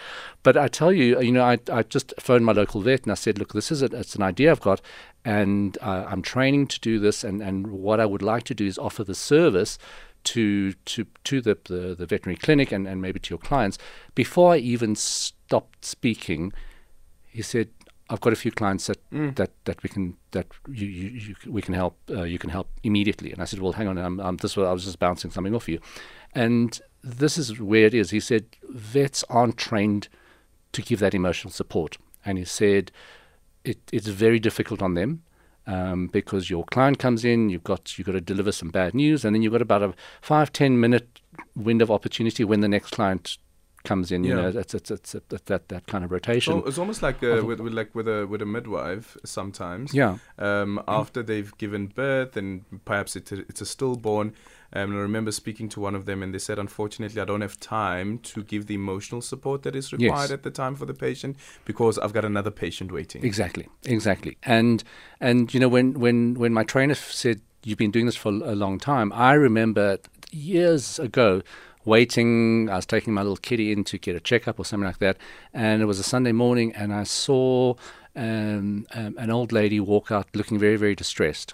But 0.43 0.57
I 0.57 0.67
tell 0.67 0.93
you, 0.93 1.21
you 1.21 1.31
know, 1.31 1.43
I, 1.43 1.59
I 1.71 1.83
just 1.83 2.13
phoned 2.19 2.45
my 2.45 2.53
local 2.53 2.81
vet 2.81 3.03
and 3.03 3.11
I 3.11 3.15
said, 3.15 3.37
look, 3.37 3.53
this 3.53 3.71
is 3.71 3.81
a, 3.81 3.85
it's 3.87 4.15
an 4.15 4.23
idea 4.23 4.51
I've 4.51 4.61
got, 4.61 4.81
and 5.23 5.77
uh, 5.81 6.05
I'm 6.07 6.21
training 6.21 6.67
to 6.67 6.79
do 6.79 6.99
this, 6.99 7.23
and, 7.23 7.41
and 7.41 7.67
what 7.67 7.99
I 7.99 8.05
would 8.05 8.21
like 8.21 8.43
to 8.45 8.55
do 8.55 8.65
is 8.65 8.77
offer 8.77 9.03
the 9.03 9.15
service 9.15 9.77
to 10.23 10.73
to 10.73 11.05
to 11.23 11.39
the, 11.39 11.57
the, 11.65 11.95
the 11.95 12.05
veterinary 12.05 12.37
clinic 12.37 12.71
and, 12.71 12.87
and 12.87 12.99
maybe 12.99 13.19
to 13.19 13.29
your 13.29 13.37
clients 13.37 13.77
before 14.15 14.53
I 14.53 14.57
even 14.57 14.95
stopped 14.95 15.85
speaking 15.85 16.51
he 17.35 17.41
said, 17.41 17.67
"I've 18.09 18.21
got 18.21 18.33
a 18.33 18.41
few 18.43 18.51
clients 18.51 18.87
that 18.87 18.99
that, 19.35 19.51
that 19.65 19.83
we 19.83 19.89
can 19.89 20.15
that 20.31 20.47
you, 20.69 20.87
you, 20.87 21.09
you 21.25 21.35
we 21.51 21.61
can 21.61 21.73
help 21.73 21.97
uh, 22.09 22.23
you 22.23 22.39
can 22.39 22.49
help 22.49 22.69
immediately." 22.83 23.31
And 23.33 23.41
I 23.41 23.45
said, 23.45 23.59
"Well, 23.59 23.73
hang 23.73 23.87
on, 23.89 23.97
I'm, 23.97 24.19
I'm 24.19 24.37
this 24.37 24.55
was 24.55 24.65
I 24.67 24.71
was 24.71 24.85
just 24.85 24.99
bouncing 24.99 25.31
something 25.31 25.53
off 25.53 25.67
you," 25.67 25.79
and 26.33 26.79
this 27.03 27.37
is 27.37 27.59
where 27.59 27.85
it 27.85 27.93
is. 27.93 28.11
He 28.11 28.21
said, 28.21 28.45
"Vets 28.69 29.23
aren't 29.29 29.57
trained 29.57 30.07
to 30.71 30.81
give 30.81 30.99
that 30.99 31.13
emotional 31.13 31.51
support," 31.51 31.97
and 32.25 32.37
he 32.37 32.45
said, 32.45 32.91
it, 33.63 33.79
"It's 33.91 34.07
very 34.07 34.39
difficult 34.39 34.81
on 34.81 34.93
them." 34.93 35.23
Um, 35.67 36.07
because 36.07 36.47
your 36.47 36.63
client 36.65 36.99
comes 36.99 37.25
in, 37.25 37.49
you've 37.49 37.63
got 37.63 37.97
you've 37.97 38.05
got 38.05 38.13
to 38.13 38.21
deliver 38.21 38.51
some 38.51 38.69
bad 38.69 38.93
news, 38.93 39.25
and 39.25 39.33
then 39.33 39.41
you've 39.41 39.51
got 39.51 39.63
about 39.63 39.81
a 39.81 39.93
five 40.21 40.53
ten 40.53 40.79
minute 40.79 41.21
window 41.55 41.85
of 41.85 41.91
opportunity 41.91 42.43
when 42.43 42.61
the 42.61 42.67
next 42.67 42.91
client 42.91 43.39
comes 43.85 44.11
in. 44.11 44.23
You 44.23 44.35
Yeah. 44.35 44.41
know, 44.51 44.59
it's 44.59 44.73
it's, 44.73 44.91
it's, 44.91 45.15
it's 45.15 45.41
that 45.45 45.69
that 45.69 45.87
kind 45.87 46.03
of 46.03 46.11
rotation. 46.11 46.53
So 46.61 46.67
it's 46.67 46.77
almost 46.77 47.01
like 47.01 47.23
uh, 47.23 47.43
with, 47.45 47.59
with 47.59 47.73
like 47.73 47.93
with 47.95 48.07
a 48.07 48.25
with 48.27 48.41
a 48.41 48.45
midwife 48.45 49.15
sometimes. 49.23 49.93
Yeah. 49.93 50.17
Um, 50.39 50.81
after 50.87 51.23
they've 51.23 51.55
given 51.57 51.87
birth 51.87 52.35
and 52.37 52.63
perhaps 52.85 53.15
it's 53.15 53.31
a, 53.31 53.39
it's 53.49 53.61
a 53.61 53.65
stillborn. 53.65 54.33
Um, 54.73 54.91
I 54.93 54.99
remember 54.99 55.31
speaking 55.31 55.69
to 55.69 55.79
one 55.79 55.95
of 55.95 56.05
them 56.05 56.21
and 56.23 56.33
they 56.33 56.39
said, 56.39 56.59
unfortunately, 56.59 57.21
I 57.21 57.25
don't 57.25 57.41
have 57.41 57.57
time 57.59 58.17
to 58.33 58.43
give 58.43 58.65
the 58.65 58.73
emotional 58.75 59.21
support 59.21 59.63
that 59.63 59.73
is 59.75 59.93
required 59.93 60.11
Yes. 60.29 60.31
at 60.31 60.43
the 60.43 60.51
time 60.51 60.75
for 60.75 60.85
the 60.85 60.93
patient 60.93 61.37
because 61.63 61.97
I've 61.97 62.11
got 62.13 62.25
another 62.25 62.51
patient 62.51 62.91
waiting. 62.91 63.23
Exactly, 63.23 63.69
exactly. 63.85 64.37
And 64.43 64.83
and 65.21 65.53
you 65.53 65.59
know 65.61 65.69
when 65.69 65.93
when 65.93 66.33
when 66.33 66.51
my 66.53 66.63
trainer 66.65 66.95
said 66.95 67.39
you've 67.63 67.77
been 67.77 67.91
doing 67.91 68.05
this 68.05 68.17
for 68.17 68.29
a 68.29 68.55
long 68.55 68.79
time, 68.79 69.13
I 69.13 69.33
remember 69.33 69.97
years 70.31 70.99
ago 70.99 71.41
waiting. 71.85 72.69
I 72.69 72.75
was 72.75 72.85
taking 72.85 73.13
my 73.13 73.21
little 73.21 73.37
kitty 73.37 73.71
in 73.71 73.83
to 73.85 73.97
get 73.97 74.15
a 74.15 74.19
checkup 74.19 74.59
or 74.59 74.65
something 74.65 74.87
like 74.87 74.99
that, 74.99 75.17
and 75.53 75.81
it 75.81 75.85
was 75.85 75.99
a 75.99 76.03
Sunday 76.03 76.31
morning, 76.31 76.73
and 76.73 76.93
I 76.93 77.03
saw 77.03 77.75
um, 78.15 78.85
um, 78.93 79.15
an 79.17 79.29
old 79.29 79.51
lady 79.51 79.79
walk 79.79 80.11
out 80.11 80.27
looking 80.33 80.59
very 80.59 80.77
very 80.77 80.95
distressed, 80.95 81.53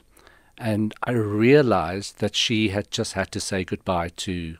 and 0.58 0.94
I 1.04 1.12
realized 1.12 2.20
that 2.20 2.36
she 2.36 2.70
had 2.70 2.92
just 2.92 3.14
had 3.14 3.32
to 3.32 3.40
say 3.40 3.64
goodbye 3.64 4.10
to 4.10 4.58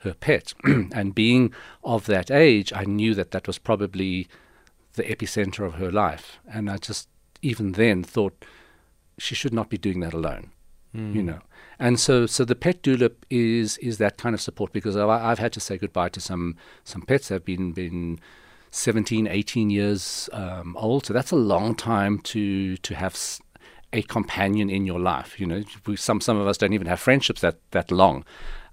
her 0.00 0.14
pet, 0.14 0.54
and 0.64 1.14
being 1.14 1.52
of 1.82 2.06
that 2.06 2.30
age, 2.30 2.72
I 2.72 2.84
knew 2.84 3.14
that 3.14 3.32
that 3.32 3.46
was 3.46 3.58
probably 3.58 4.28
the 4.94 5.02
epicenter 5.04 5.66
of 5.66 5.74
her 5.74 5.90
life. 5.90 6.38
And 6.52 6.70
I 6.70 6.76
just, 6.76 7.08
even 7.42 7.72
then, 7.72 8.04
thought 8.04 8.44
she 9.18 9.34
should 9.34 9.52
not 9.52 9.68
be 9.68 9.78
doing 9.78 10.00
that 10.00 10.14
alone. 10.14 10.50
You 11.14 11.22
know, 11.22 11.40
and 11.78 11.98
so 12.00 12.26
so 12.26 12.44
the 12.44 12.54
pet 12.54 12.82
doula 12.82 13.12
is 13.30 13.78
is 13.78 13.98
that 13.98 14.16
kind 14.18 14.34
of 14.34 14.40
support 14.40 14.72
because 14.72 14.96
I, 14.96 15.06
I've 15.06 15.38
had 15.38 15.52
to 15.52 15.60
say 15.60 15.78
goodbye 15.78 16.08
to 16.10 16.20
some 16.20 16.56
some 16.84 17.02
pets 17.02 17.28
that 17.28 17.34
have 17.34 17.44
been 17.44 17.72
been 17.72 18.18
17, 18.70 19.26
18 19.26 19.70
years 19.70 20.28
um, 20.32 20.76
old. 20.76 21.06
So 21.06 21.14
that's 21.14 21.30
a 21.30 21.36
long 21.36 21.74
time 21.74 22.18
to 22.20 22.76
to 22.76 22.94
have 22.94 23.14
s- 23.14 23.40
a 23.92 24.02
companion 24.02 24.68
in 24.68 24.84
your 24.84 25.00
life. 25.00 25.40
You 25.40 25.46
know, 25.46 25.62
we, 25.86 25.96
some 25.96 26.20
some 26.20 26.36
of 26.36 26.46
us 26.46 26.58
don't 26.58 26.72
even 26.72 26.86
have 26.86 27.00
friendships 27.00 27.40
that 27.40 27.58
that 27.70 27.90
long. 27.90 28.24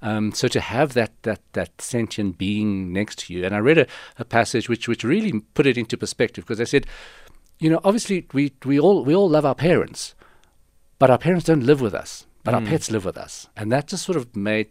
Um, 0.01 0.33
so 0.33 0.47
to 0.49 0.59
have 0.59 0.93
that 0.93 1.11
that 1.23 1.41
that 1.53 1.81
sentient 1.81 2.37
being 2.37 2.91
next 2.91 3.19
to 3.19 3.33
you, 3.33 3.45
and 3.45 3.55
I 3.55 3.59
read 3.59 3.77
a, 3.77 3.87
a 4.19 4.25
passage 4.25 4.67
which 4.67 4.87
which 4.87 5.03
really 5.03 5.39
put 5.53 5.65
it 5.65 5.77
into 5.77 5.97
perspective 5.97 6.43
because 6.43 6.59
I 6.61 6.65
said, 6.65 6.85
you 7.59 7.69
know, 7.69 7.79
obviously 7.83 8.27
we 8.33 8.51
we 8.65 8.79
all 8.79 9.03
we 9.05 9.15
all 9.15 9.29
love 9.29 9.45
our 9.45 9.55
parents, 9.55 10.13
but 10.99 11.09
our 11.09 11.17
parents 11.17 11.45
don't 11.45 11.65
live 11.65 11.79
with 11.81 11.93
us, 11.95 12.24
but 12.45 12.53
our 12.53 12.61
pets 12.61 12.89
live 12.89 13.03
with 13.03 13.17
us, 13.17 13.49
and 13.57 13.71
that 13.71 13.87
just 13.87 14.05
sort 14.05 14.17
of 14.17 14.35
made 14.35 14.69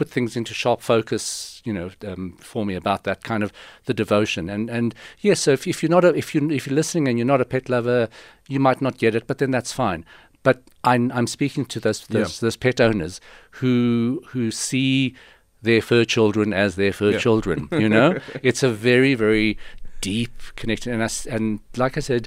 put 0.00 0.08
things 0.08 0.34
into 0.34 0.54
sharp 0.54 0.80
focus, 0.80 1.60
you 1.64 1.72
know, 1.72 1.90
um, 2.06 2.34
for 2.40 2.64
me 2.64 2.74
about 2.74 3.04
that 3.04 3.22
kind 3.22 3.42
of 3.42 3.52
the 3.84 3.92
devotion. 3.92 4.48
And 4.48 4.70
and 4.70 4.94
yes, 5.20 5.40
so 5.40 5.52
if, 5.52 5.66
if 5.66 5.82
you're 5.82 5.90
not 5.90 6.04
a, 6.04 6.14
if 6.14 6.34
you 6.34 6.50
if 6.50 6.66
you're 6.66 6.74
listening 6.74 7.06
and 7.06 7.18
you're 7.18 7.26
not 7.26 7.40
a 7.40 7.44
pet 7.44 7.68
lover, 7.68 8.08
you 8.48 8.58
might 8.58 8.80
not 8.80 8.96
get 8.96 9.14
it, 9.14 9.26
but 9.26 9.38
then 9.38 9.50
that's 9.50 9.72
fine. 9.72 10.04
But 10.42 10.62
I'm 10.84 11.12
I'm 11.12 11.26
speaking 11.26 11.66
to 11.66 11.80
those 11.80 12.06
those, 12.06 12.40
those 12.40 12.56
pet 12.56 12.80
owners 12.80 13.20
who 13.52 14.22
who 14.28 14.50
see 14.50 15.14
their 15.60 15.82
fur 15.82 16.06
children 16.06 16.54
as 16.54 16.76
their 16.76 16.94
fur 16.94 17.18
children. 17.18 17.68
You 17.70 17.90
know, 17.90 18.18
it's 18.42 18.62
a 18.62 18.70
very 18.70 19.14
very 19.14 19.58
deep 20.00 20.32
connection, 20.56 20.94
and 20.94 21.02
I 21.02 21.10
and 21.28 21.60
like 21.76 21.98
I 21.98 22.00
said, 22.00 22.26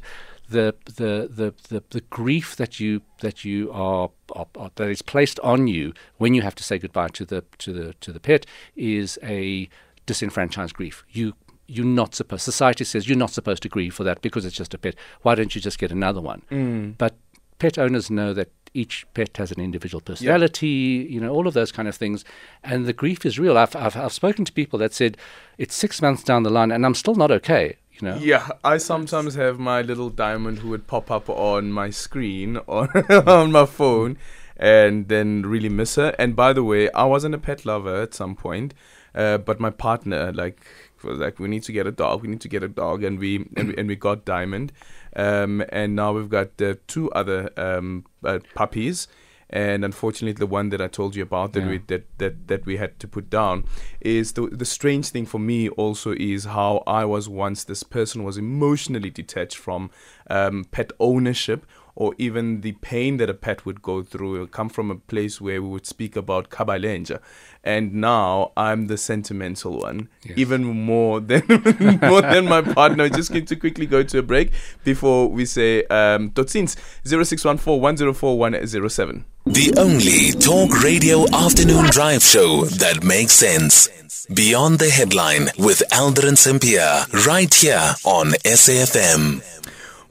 the 0.50 0.76
the 0.86 1.30
the 1.32 1.54
the, 1.70 1.84
the 1.90 2.02
grief 2.02 2.56
that 2.56 2.80
you 2.80 3.02
that 3.22 3.44
you 3.46 3.72
are, 3.72 4.10
are, 4.34 4.48
are 4.58 4.72
that 4.76 4.90
is 4.90 5.02
placed 5.02 5.40
on 5.40 5.68
you 5.68 5.94
when 6.18 6.34
you 6.34 6.42
have 6.42 6.56
to 6.56 6.64
say 6.64 6.78
goodbye 6.78 7.10
to 7.10 7.26
the 7.26 7.44
to 7.60 7.74
the 7.74 7.94
to 8.02 8.12
the 8.12 8.20
pet 8.20 8.46
is 8.76 9.18
a 9.24 9.70
disenfranchised 10.06 10.74
grief. 10.74 11.04
You 11.10 11.34
you're 11.68 11.86
not 11.86 12.14
supposed. 12.14 12.44
Society 12.44 12.84
says 12.84 13.08
you're 13.08 13.18
not 13.18 13.32
supposed 13.32 13.64
to 13.64 13.70
grieve 13.70 13.94
for 13.94 14.04
that 14.04 14.22
because 14.22 14.46
it's 14.46 14.56
just 14.56 14.74
a 14.74 14.78
pet. 14.78 14.96
Why 15.22 15.36
don't 15.36 15.56
you 15.56 15.62
just 15.62 15.80
get 15.80 15.92
another 15.92 16.22
one? 16.22 16.44
Mm. 16.52 16.98
But 16.98 17.16
pet 17.60 17.78
owners 17.78 18.10
know 18.10 18.34
that 18.34 18.50
each 18.74 19.06
pet 19.14 19.38
has 19.38 19.52
an 19.52 19.60
individual 19.60 20.02
personality, 20.02 21.08
you 21.10 21.22
know, 21.22 21.32
all 21.32 21.48
of 21.48 21.54
those 21.54 21.72
kind 21.72 21.88
of 21.88 21.96
things, 21.96 22.26
and 22.64 22.86
the 22.86 22.94
grief 22.94 23.26
is 23.26 23.38
real. 23.38 23.58
I've, 23.58 23.76
I've 23.76 23.96
I've 23.96 24.14
spoken 24.14 24.46
to 24.46 24.52
people 24.52 24.80
that 24.80 24.94
said 24.94 25.18
it's 25.58 25.76
six 25.76 26.02
months 26.02 26.24
down 26.24 26.44
the 26.44 26.50
line 26.50 26.72
and 26.72 26.86
I'm 26.86 26.96
still 26.96 27.16
not 27.16 27.32
okay. 27.32 27.78
You 27.94 28.08
know, 28.08 28.18
Yeah, 28.18 28.48
I 28.64 28.78
sometimes 28.78 29.36
have 29.36 29.60
my 29.60 29.82
little 29.82 30.10
diamond 30.10 30.60
who 30.60 30.70
would 30.70 30.88
pop 30.88 31.12
up 31.12 31.30
on 31.30 31.72
my 31.72 31.90
screen 31.90 32.58
on 32.68 32.90
on 33.10 33.52
my 33.52 33.66
phone, 33.66 34.18
and 34.58 35.08
then 35.08 35.44
really 35.44 35.70
miss 35.70 35.96
her. 35.96 36.16
And 36.18 36.36
by 36.36 36.54
the 36.54 36.64
way, 36.64 36.90
I 36.92 37.06
wasn't 37.06 37.36
a 37.36 37.38
pet 37.38 37.66
lover 37.66 38.02
at 38.02 38.14
some 38.14 38.36
point, 38.36 38.74
uh, 39.14 39.38
but 39.38 39.60
my 39.60 39.70
partner 39.70 40.32
like 40.32 40.66
was 41.04 41.20
like, 41.20 41.40
we 41.40 41.48
need 41.48 41.64
to 41.64 41.72
get 41.72 41.86
a 41.86 41.92
dog. 41.92 42.22
We 42.22 42.30
need 42.30 42.42
to 42.42 42.48
get 42.50 42.64
a 42.64 42.68
dog, 42.68 43.04
and 43.04 43.20
we 43.20 43.48
and 43.58 43.70
we, 43.70 43.78
and 43.78 43.88
we 43.88 43.96
got 43.96 44.26
Diamond, 44.26 44.72
um, 45.16 45.64
and 45.70 45.96
now 45.96 46.14
we've 46.14 46.30
got 46.30 46.62
uh, 46.62 46.76
two 46.88 47.12
other 47.12 47.50
um, 47.58 48.06
uh, 48.24 48.40
puppies. 48.56 49.08
And 49.56 49.86
unfortunately, 49.86 50.34
the 50.40 50.48
one 50.48 50.70
that 50.70 50.82
I 50.82 50.88
told 50.88 51.16
you 51.16 51.22
about 51.24 51.54
that 51.54 51.62
Yeah. 51.62 51.70
we 51.70 51.78
that, 51.88 52.04
that 52.18 52.48
that 52.48 52.66
we 52.66 52.78
had 52.78 52.98
to 53.00 53.08
put 53.08 53.30
down 53.30 53.66
is 54.02 54.32
the 54.34 54.48
the 54.48 54.66
strange 54.66 55.06
thing 55.10 55.28
for 55.28 55.40
me 55.40 55.70
also 55.70 56.12
is 56.18 56.46
how 56.46 56.82
I 56.88 57.06
was 57.06 57.30
once 57.30 57.64
this 57.64 57.84
person 57.84 58.24
was 58.24 58.38
emotionally 58.38 59.12
detached 59.12 59.58
from 59.58 59.92
um, 60.30 60.66
pet 60.72 60.92
ownership 61.00 61.66
or 61.96 62.14
even 62.18 62.62
the 62.62 62.72
pain 62.74 63.18
that 63.18 63.30
a 63.30 63.34
pet 63.34 63.66
would 63.66 63.82
go 63.82 64.02
through. 64.04 64.36
It 64.36 64.40
would 64.40 64.52
come 64.52 64.70
from 64.70 64.90
a 64.90 64.96
place 64.96 65.40
where 65.40 65.62
we 65.62 65.68
would 65.70 65.86
speak 65.86 66.16
about 66.16 66.50
kabalenja, 66.50 67.20
and 67.64 67.94
now 67.94 68.52
I'm 68.58 68.88
the 68.88 68.98
sentimental 68.98 69.78
one, 69.80 70.10
Yes. 70.24 70.38
even 70.38 70.64
more 70.64 71.20
than 71.20 71.44
more 72.02 72.22
than 72.22 72.46
my 72.46 72.62
partner. 72.62 73.10
Just 73.10 73.32
going 73.32 73.46
to 73.46 73.56
quickly 73.56 73.86
go 73.86 74.02
to 74.04 74.20
a 74.20 74.24
break 74.24 74.52
before 74.84 75.28
we 75.30 75.46
say 75.46 75.84
um, 75.86 76.32
Totsins 76.32 76.76
zero 77.08 77.24
six 77.24 77.46
one 77.46 77.58
four 77.58 77.80
one 77.80 77.96
zero 77.98 78.14
four 78.14 78.38
one 78.40 78.66
zero 78.66 78.88
seven. 78.88 79.26
The 79.46 79.74
only 79.78 80.32
talk 80.40 80.82
radio 80.84 81.26
afternoon 81.34 81.88
drive 81.92 82.24
show 82.24 82.64
that 82.66 83.04
makes 83.04 83.34
sense. 83.34 83.90
Beyond 84.34 84.80
the 84.80 84.90
headline 84.90 85.50
with 85.60 85.84
Aldrin 85.92 86.38
Sampear, 86.38 87.04
right 87.28 87.54
here 87.54 87.94
on 88.06 88.28
SAFM. 88.46 89.44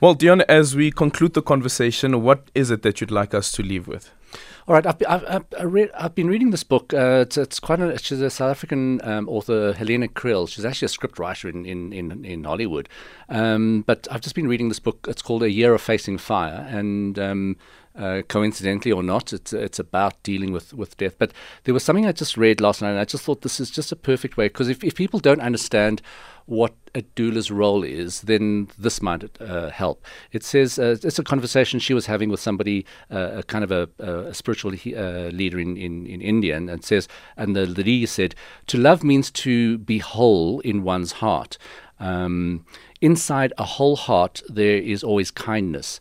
Well, 0.02 0.14
Dion, 0.14 0.40
as 0.48 0.74
we 0.74 0.90
conclude 0.90 1.34
the 1.34 1.42
conversation, 1.42 2.24
what 2.24 2.50
is 2.56 2.72
it 2.72 2.82
that 2.82 3.00
you'd 3.00 3.12
like 3.12 3.34
us 3.34 3.52
to 3.52 3.62
leave 3.62 3.86
with? 3.86 4.10
All 4.66 4.74
right, 4.74 4.84
I've, 4.84 4.98
be- 4.98 5.06
I've, 5.06 5.44
I've, 5.56 5.72
read, 5.72 5.90
I've 5.96 6.16
been 6.16 6.26
reading 6.26 6.50
this 6.50 6.64
book. 6.64 6.92
Uh, 6.92 7.20
it's, 7.22 7.38
it's 7.38 7.60
quite 7.60 7.78
a, 7.78 7.96
she's 7.98 8.20
a 8.20 8.28
South 8.28 8.50
African 8.50 9.00
um, 9.04 9.28
author, 9.28 9.72
Helena 9.74 10.08
Kriel. 10.08 10.48
She's 10.48 10.64
actually 10.64 10.86
a 10.86 10.88
script 10.88 11.20
writer 11.20 11.48
in, 11.48 11.64
in, 11.64 11.92
in, 11.92 12.24
in 12.24 12.42
Hollywood. 12.42 12.88
Um, 13.28 13.84
but 13.86 14.08
I've 14.10 14.22
just 14.22 14.34
been 14.34 14.48
reading 14.48 14.70
this 14.70 14.80
book. 14.80 15.06
It's 15.08 15.22
called 15.22 15.44
A 15.44 15.50
Year 15.52 15.72
of 15.72 15.80
Facing 15.80 16.18
Fire. 16.18 16.66
And 16.68 17.16
um, 17.20 17.56
uh, 17.96 18.22
coincidentally 18.28 18.92
or 18.92 19.02
not, 19.02 19.32
it's, 19.32 19.52
it's 19.52 19.78
about 19.78 20.22
dealing 20.22 20.52
with, 20.52 20.72
with 20.74 20.96
death. 20.96 21.16
But 21.18 21.32
there 21.64 21.74
was 21.74 21.84
something 21.84 22.06
I 22.06 22.12
just 22.12 22.36
read 22.36 22.60
last 22.60 22.82
night, 22.82 22.90
and 22.90 22.98
I 22.98 23.04
just 23.04 23.24
thought 23.24 23.42
this 23.42 23.60
is 23.60 23.70
just 23.70 23.92
a 23.92 23.96
perfect 23.96 24.36
way. 24.36 24.46
Because 24.46 24.68
if, 24.68 24.82
if 24.82 24.94
people 24.94 25.20
don't 25.20 25.40
understand 25.40 26.02
what 26.46 26.74
a 26.94 27.02
doula's 27.02 27.50
role 27.50 27.84
is, 27.84 28.22
then 28.22 28.68
this 28.76 29.00
might 29.00 29.24
uh, 29.40 29.70
help. 29.70 30.04
It 30.32 30.42
says 30.42 30.78
uh, 30.78 30.96
it's 31.02 31.18
a 31.18 31.24
conversation 31.24 31.78
she 31.78 31.94
was 31.94 32.06
having 32.06 32.30
with 32.30 32.40
somebody, 32.40 32.84
uh, 33.10 33.30
a 33.34 33.42
kind 33.44 33.64
of 33.64 33.70
a, 33.70 33.88
a 33.98 34.34
spiritual 34.34 34.72
he, 34.72 34.94
uh, 34.94 35.30
leader 35.30 35.60
in, 35.60 35.76
in, 35.76 36.06
in 36.06 36.20
India, 36.20 36.56
and, 36.56 36.68
and 36.68 36.84
says, 36.84 37.08
and 37.36 37.54
the 37.54 37.66
lady 37.66 38.06
said, 38.06 38.34
to 38.66 38.78
love 38.78 39.04
means 39.04 39.30
to 39.30 39.78
be 39.78 39.98
whole 39.98 40.60
in 40.60 40.82
one's 40.82 41.12
heart. 41.12 41.58
Um, 42.00 42.66
inside 43.00 43.52
a 43.58 43.64
whole 43.64 43.96
heart, 43.96 44.42
there 44.48 44.78
is 44.78 45.04
always 45.04 45.30
kindness. 45.30 46.00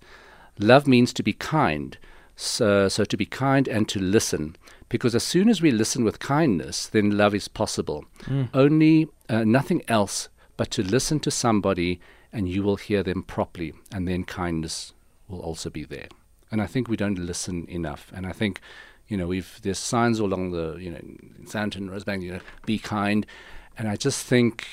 Love 0.60 0.88
means 0.88 1.14
to 1.14 1.24
be 1.24 1.34
kind. 1.34 1.98
So, 2.36 2.88
so 2.90 3.04
to 3.06 3.18
be 3.18 3.26
kind 3.26 3.68
and 3.68 3.88
to 3.90 4.00
listen. 4.00 4.56
Because 4.90 5.16
as 5.16 5.24
soon 5.24 5.48
as 5.50 5.62
we 5.62 5.72
listen 5.72 6.04
with 6.04 6.20
kindness, 6.20 6.88
then 6.88 7.18
love 7.18 7.36
is 7.36 7.48
possible. 7.48 8.06
Only 8.54 9.08
uh, 9.30 9.44
nothing 9.44 9.84
else 9.88 10.28
but 10.58 10.70
to 10.72 10.84
listen 10.84 11.20
to 11.22 11.32
somebody 11.32 12.00
and 12.34 12.48
you 12.50 12.64
will 12.64 12.78
hear 12.78 13.04
them 13.04 13.24
properly, 13.24 13.74
and 13.94 14.08
then 14.08 14.24
kindness 14.24 14.94
will 15.28 15.42
also 15.42 15.70
be 15.70 15.84
there. 15.84 16.08
And 16.50 16.62
I 16.62 16.66
think 16.68 16.88
we 16.88 16.96
don't 16.98 17.20
listen 17.20 17.66
enough. 17.70 18.12
And 18.16 18.26
I 18.26 18.32
think, 18.32 18.62
you 19.08 19.18
know, 19.18 19.28
we've 19.28 19.60
there's 19.64 19.80
signs 19.80 20.18
along 20.20 20.52
the, 20.52 20.78
you 20.78 20.92
know, 20.92 20.98
in 20.98 21.46
Sandton, 21.46 21.90
Rosebank, 21.90 22.22
you 22.22 22.34
know, 22.34 22.40
be 22.66 22.80
kind. 22.80 23.26
And 23.78 23.88
I 23.88 23.96
just 23.98 24.26
think, 24.26 24.66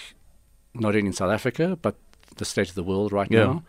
not 0.74 0.94
only 0.94 1.06
in 1.08 1.12
South 1.12 1.32
Africa, 1.32 1.76
but 1.82 1.96
the 2.36 2.44
state 2.44 2.68
of 2.68 2.74
the 2.76 2.84
world 2.84 3.12
right 3.12 3.30
Yeah. 3.30 3.44
now, 3.44 3.62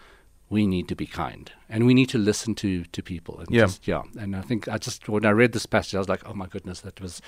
we 0.50 0.66
need 0.66 0.88
to 0.88 0.95
be 0.95 1.06
kind 1.06 1.52
and 1.70 1.86
we 1.86 1.93
need 1.93 2.10
to 2.10 2.18
listen 2.18 2.56
to 2.56 2.84
to 2.86 3.04
people. 3.04 3.39
And 3.39 3.47
Yeah. 3.52 3.66
just, 3.66 3.88
yeah. 3.88 4.02
And 4.20 4.36
I 4.36 4.41
think 4.41 4.68
I 4.68 4.78
just 4.78 5.08
when 5.08 5.26
I 5.26 5.32
read 5.32 5.52
this 5.54 5.66
passage, 5.66 5.95
I 5.95 6.00
was 6.00 6.10
like, 6.10 6.24
oh 6.28 6.34
my 6.34 6.47
goodness, 6.47 6.82
that 6.82 7.00
was 7.00 7.22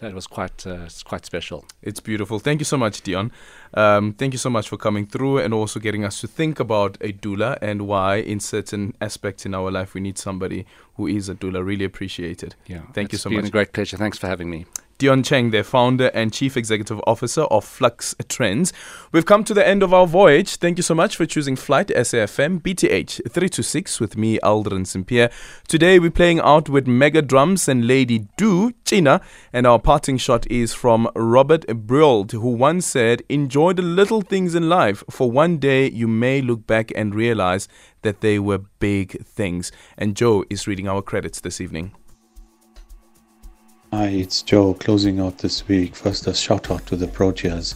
that 0.00 0.14
was 0.14 0.26
quite 0.26 0.66
uh, 0.66 0.88
quite 1.04 1.24
special. 1.26 1.64
It's 1.82 2.00
beautiful. 2.00 2.38
Thank 2.38 2.60
you 2.60 2.64
so 2.64 2.76
much, 2.76 3.02
Dion. 3.02 3.32
Um, 3.74 4.12
thank 4.14 4.32
you 4.32 4.38
so 4.38 4.50
much 4.50 4.68
for 4.68 4.76
coming 4.76 5.06
through 5.06 5.38
and 5.38 5.52
also 5.52 5.80
getting 5.80 6.04
us 6.04 6.20
to 6.20 6.26
think 6.28 6.60
about 6.60 6.96
a 7.00 7.12
doula 7.12 7.58
and 7.60 7.82
why, 7.86 8.16
in 8.16 8.40
certain 8.40 8.94
aspects 9.00 9.44
in 9.44 9.54
our 9.54 9.70
life, 9.70 9.94
we 9.94 10.00
need 10.00 10.18
somebody 10.18 10.66
who 10.96 11.06
is 11.06 11.28
a 11.28 11.34
doula. 11.34 11.64
Really 11.64 11.84
appreciate 11.84 12.42
it. 12.42 12.54
Yeah. 12.66 12.82
Thank 12.94 13.12
you 13.12 13.16
It's 13.16 13.22
so 13.22 13.30
been 13.30 13.40
much. 13.40 13.48
a 13.48 13.52
great 13.52 13.72
pleasure. 13.72 13.96
Thanks 13.96 14.18
for 14.18 14.26
having 14.28 14.50
me. 14.50 14.66
Dion 14.98 15.22
Chang, 15.22 15.52
their 15.52 15.62
founder 15.62 16.08
and 16.12 16.32
chief 16.32 16.56
executive 16.56 17.00
officer 17.06 17.42
of 17.42 17.64
Flux 17.64 18.16
Trends. 18.28 18.72
We've 19.12 19.24
come 19.24 19.44
to 19.44 19.54
the 19.54 19.64
end 19.64 19.84
of 19.84 19.94
our 19.94 20.08
voyage. 20.08 20.56
Thank 20.56 20.76
you 20.76 20.82
so 20.82 20.92
much 20.92 21.14
for 21.14 21.24
choosing 21.24 21.54
Flight 21.54 21.86
SAFM 21.86 22.60
BTH 22.62 23.22
326 23.30 24.00
with 24.00 24.16
me, 24.16 24.40
Aldrin 24.40 24.88
Sampear. 24.88 25.30
Today 25.68 26.00
we're 26.00 26.10
playing 26.10 26.40
out 26.40 26.68
with 26.68 26.88
Mega 26.88 27.22
Drums 27.22 27.68
and 27.68 27.86
Lady 27.86 28.26
Do 28.36 28.72
China, 28.84 29.20
and 29.52 29.68
our 29.68 29.78
parting 29.88 30.18
shot 30.18 30.46
is 30.50 30.74
from 30.74 31.08
Robert 31.14 31.66
Brault, 31.86 32.32
who 32.32 32.50
once 32.50 32.84
said, 32.84 33.22
Enjoy 33.30 33.72
the 33.72 33.80
little 33.80 34.20
things 34.20 34.54
in 34.54 34.68
life, 34.68 35.02
for 35.08 35.30
one 35.30 35.56
day 35.56 35.88
you 35.88 36.06
may 36.06 36.42
look 36.42 36.66
back 36.66 36.92
and 36.94 37.14
realize 37.14 37.68
that 38.02 38.20
they 38.20 38.38
were 38.38 38.58
big 38.58 39.24
things. 39.24 39.72
And 39.96 40.14
Joe 40.14 40.44
is 40.50 40.66
reading 40.66 40.88
our 40.88 41.00
credits 41.00 41.40
this 41.40 41.58
evening. 41.58 41.92
Hi, 43.90 44.08
it's 44.08 44.42
Joe 44.42 44.74
closing 44.74 45.20
out 45.20 45.38
this 45.38 45.66
week. 45.66 45.96
First, 45.96 46.26
a 46.26 46.34
shout 46.34 46.70
out 46.70 46.84
to 46.84 46.94
the 46.94 47.06
Proteas 47.06 47.74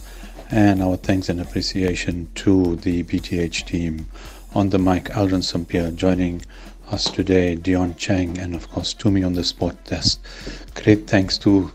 and 0.51 0.83
our 0.83 0.97
thanks 0.97 1.29
and 1.29 1.41
appreciation 1.41 2.29
to 2.35 2.75
the 2.75 3.01
BTH 3.05 3.65
team. 3.65 4.05
On 4.53 4.69
the 4.69 4.77
mic, 4.77 5.05
Aldrin 5.05 5.43
Sampear 5.43 5.89
joining 5.89 6.43
us 6.91 7.05
today, 7.09 7.55
Dion 7.55 7.95
Chang, 7.95 8.37
and 8.37 8.53
of 8.53 8.69
course, 8.69 8.93
Tumi 8.93 9.25
on 9.25 9.33
the 9.33 9.43
spot 9.43 9.83
desk. 9.85 10.23
Great 10.75 11.07
thanks 11.07 11.39
to 11.39 11.71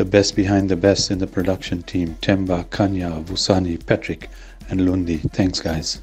the 0.00 0.04
best 0.06 0.34
behind 0.34 0.70
the 0.70 0.76
best 0.76 1.10
in 1.10 1.18
the 1.18 1.26
production 1.26 1.82
team 1.82 2.16
Temba, 2.22 2.64
Kanya, 2.70 3.10
Vusani, 3.26 3.76
Patrick, 3.84 4.30
and 4.70 4.86
Lundi. 4.86 5.18
Thanks, 5.18 5.60
guys. 5.60 6.00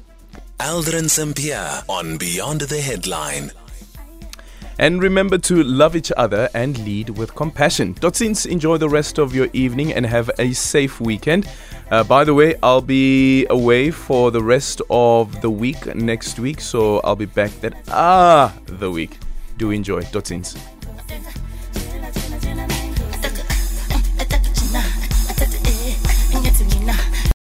Aldrin 0.60 1.10
Sampear 1.10 1.82
on 1.88 2.16
Beyond 2.16 2.60
the 2.60 2.80
Headline. 2.80 3.50
And 4.78 5.02
remember 5.02 5.36
to 5.38 5.64
love 5.64 5.96
each 5.96 6.12
other 6.16 6.48
and 6.54 6.78
lead 6.84 7.10
with 7.10 7.34
compassion. 7.34 7.94
Dotsins, 7.94 8.46
enjoy 8.46 8.76
the 8.76 8.88
rest 8.88 9.18
of 9.18 9.34
your 9.34 9.48
evening 9.52 9.92
and 9.92 10.06
have 10.06 10.30
a 10.38 10.52
safe 10.52 11.00
weekend. 11.00 11.50
Uh, 11.90 12.04
by 12.04 12.22
the 12.22 12.34
way, 12.34 12.54
I'll 12.62 12.80
be 12.80 13.46
away 13.50 13.90
for 13.90 14.30
the 14.30 14.44
rest 14.44 14.80
of 14.90 15.40
the 15.40 15.50
week 15.50 15.92
next 15.96 16.38
week, 16.38 16.60
so 16.60 17.00
I'll 17.00 17.16
be 17.16 17.26
back 17.26 17.50
that 17.62 17.74
ah 17.88 18.56
the 18.66 18.92
week. 18.92 19.18
Do 19.56 19.72
enjoy. 19.72 20.02
Dotsins. 20.12 20.56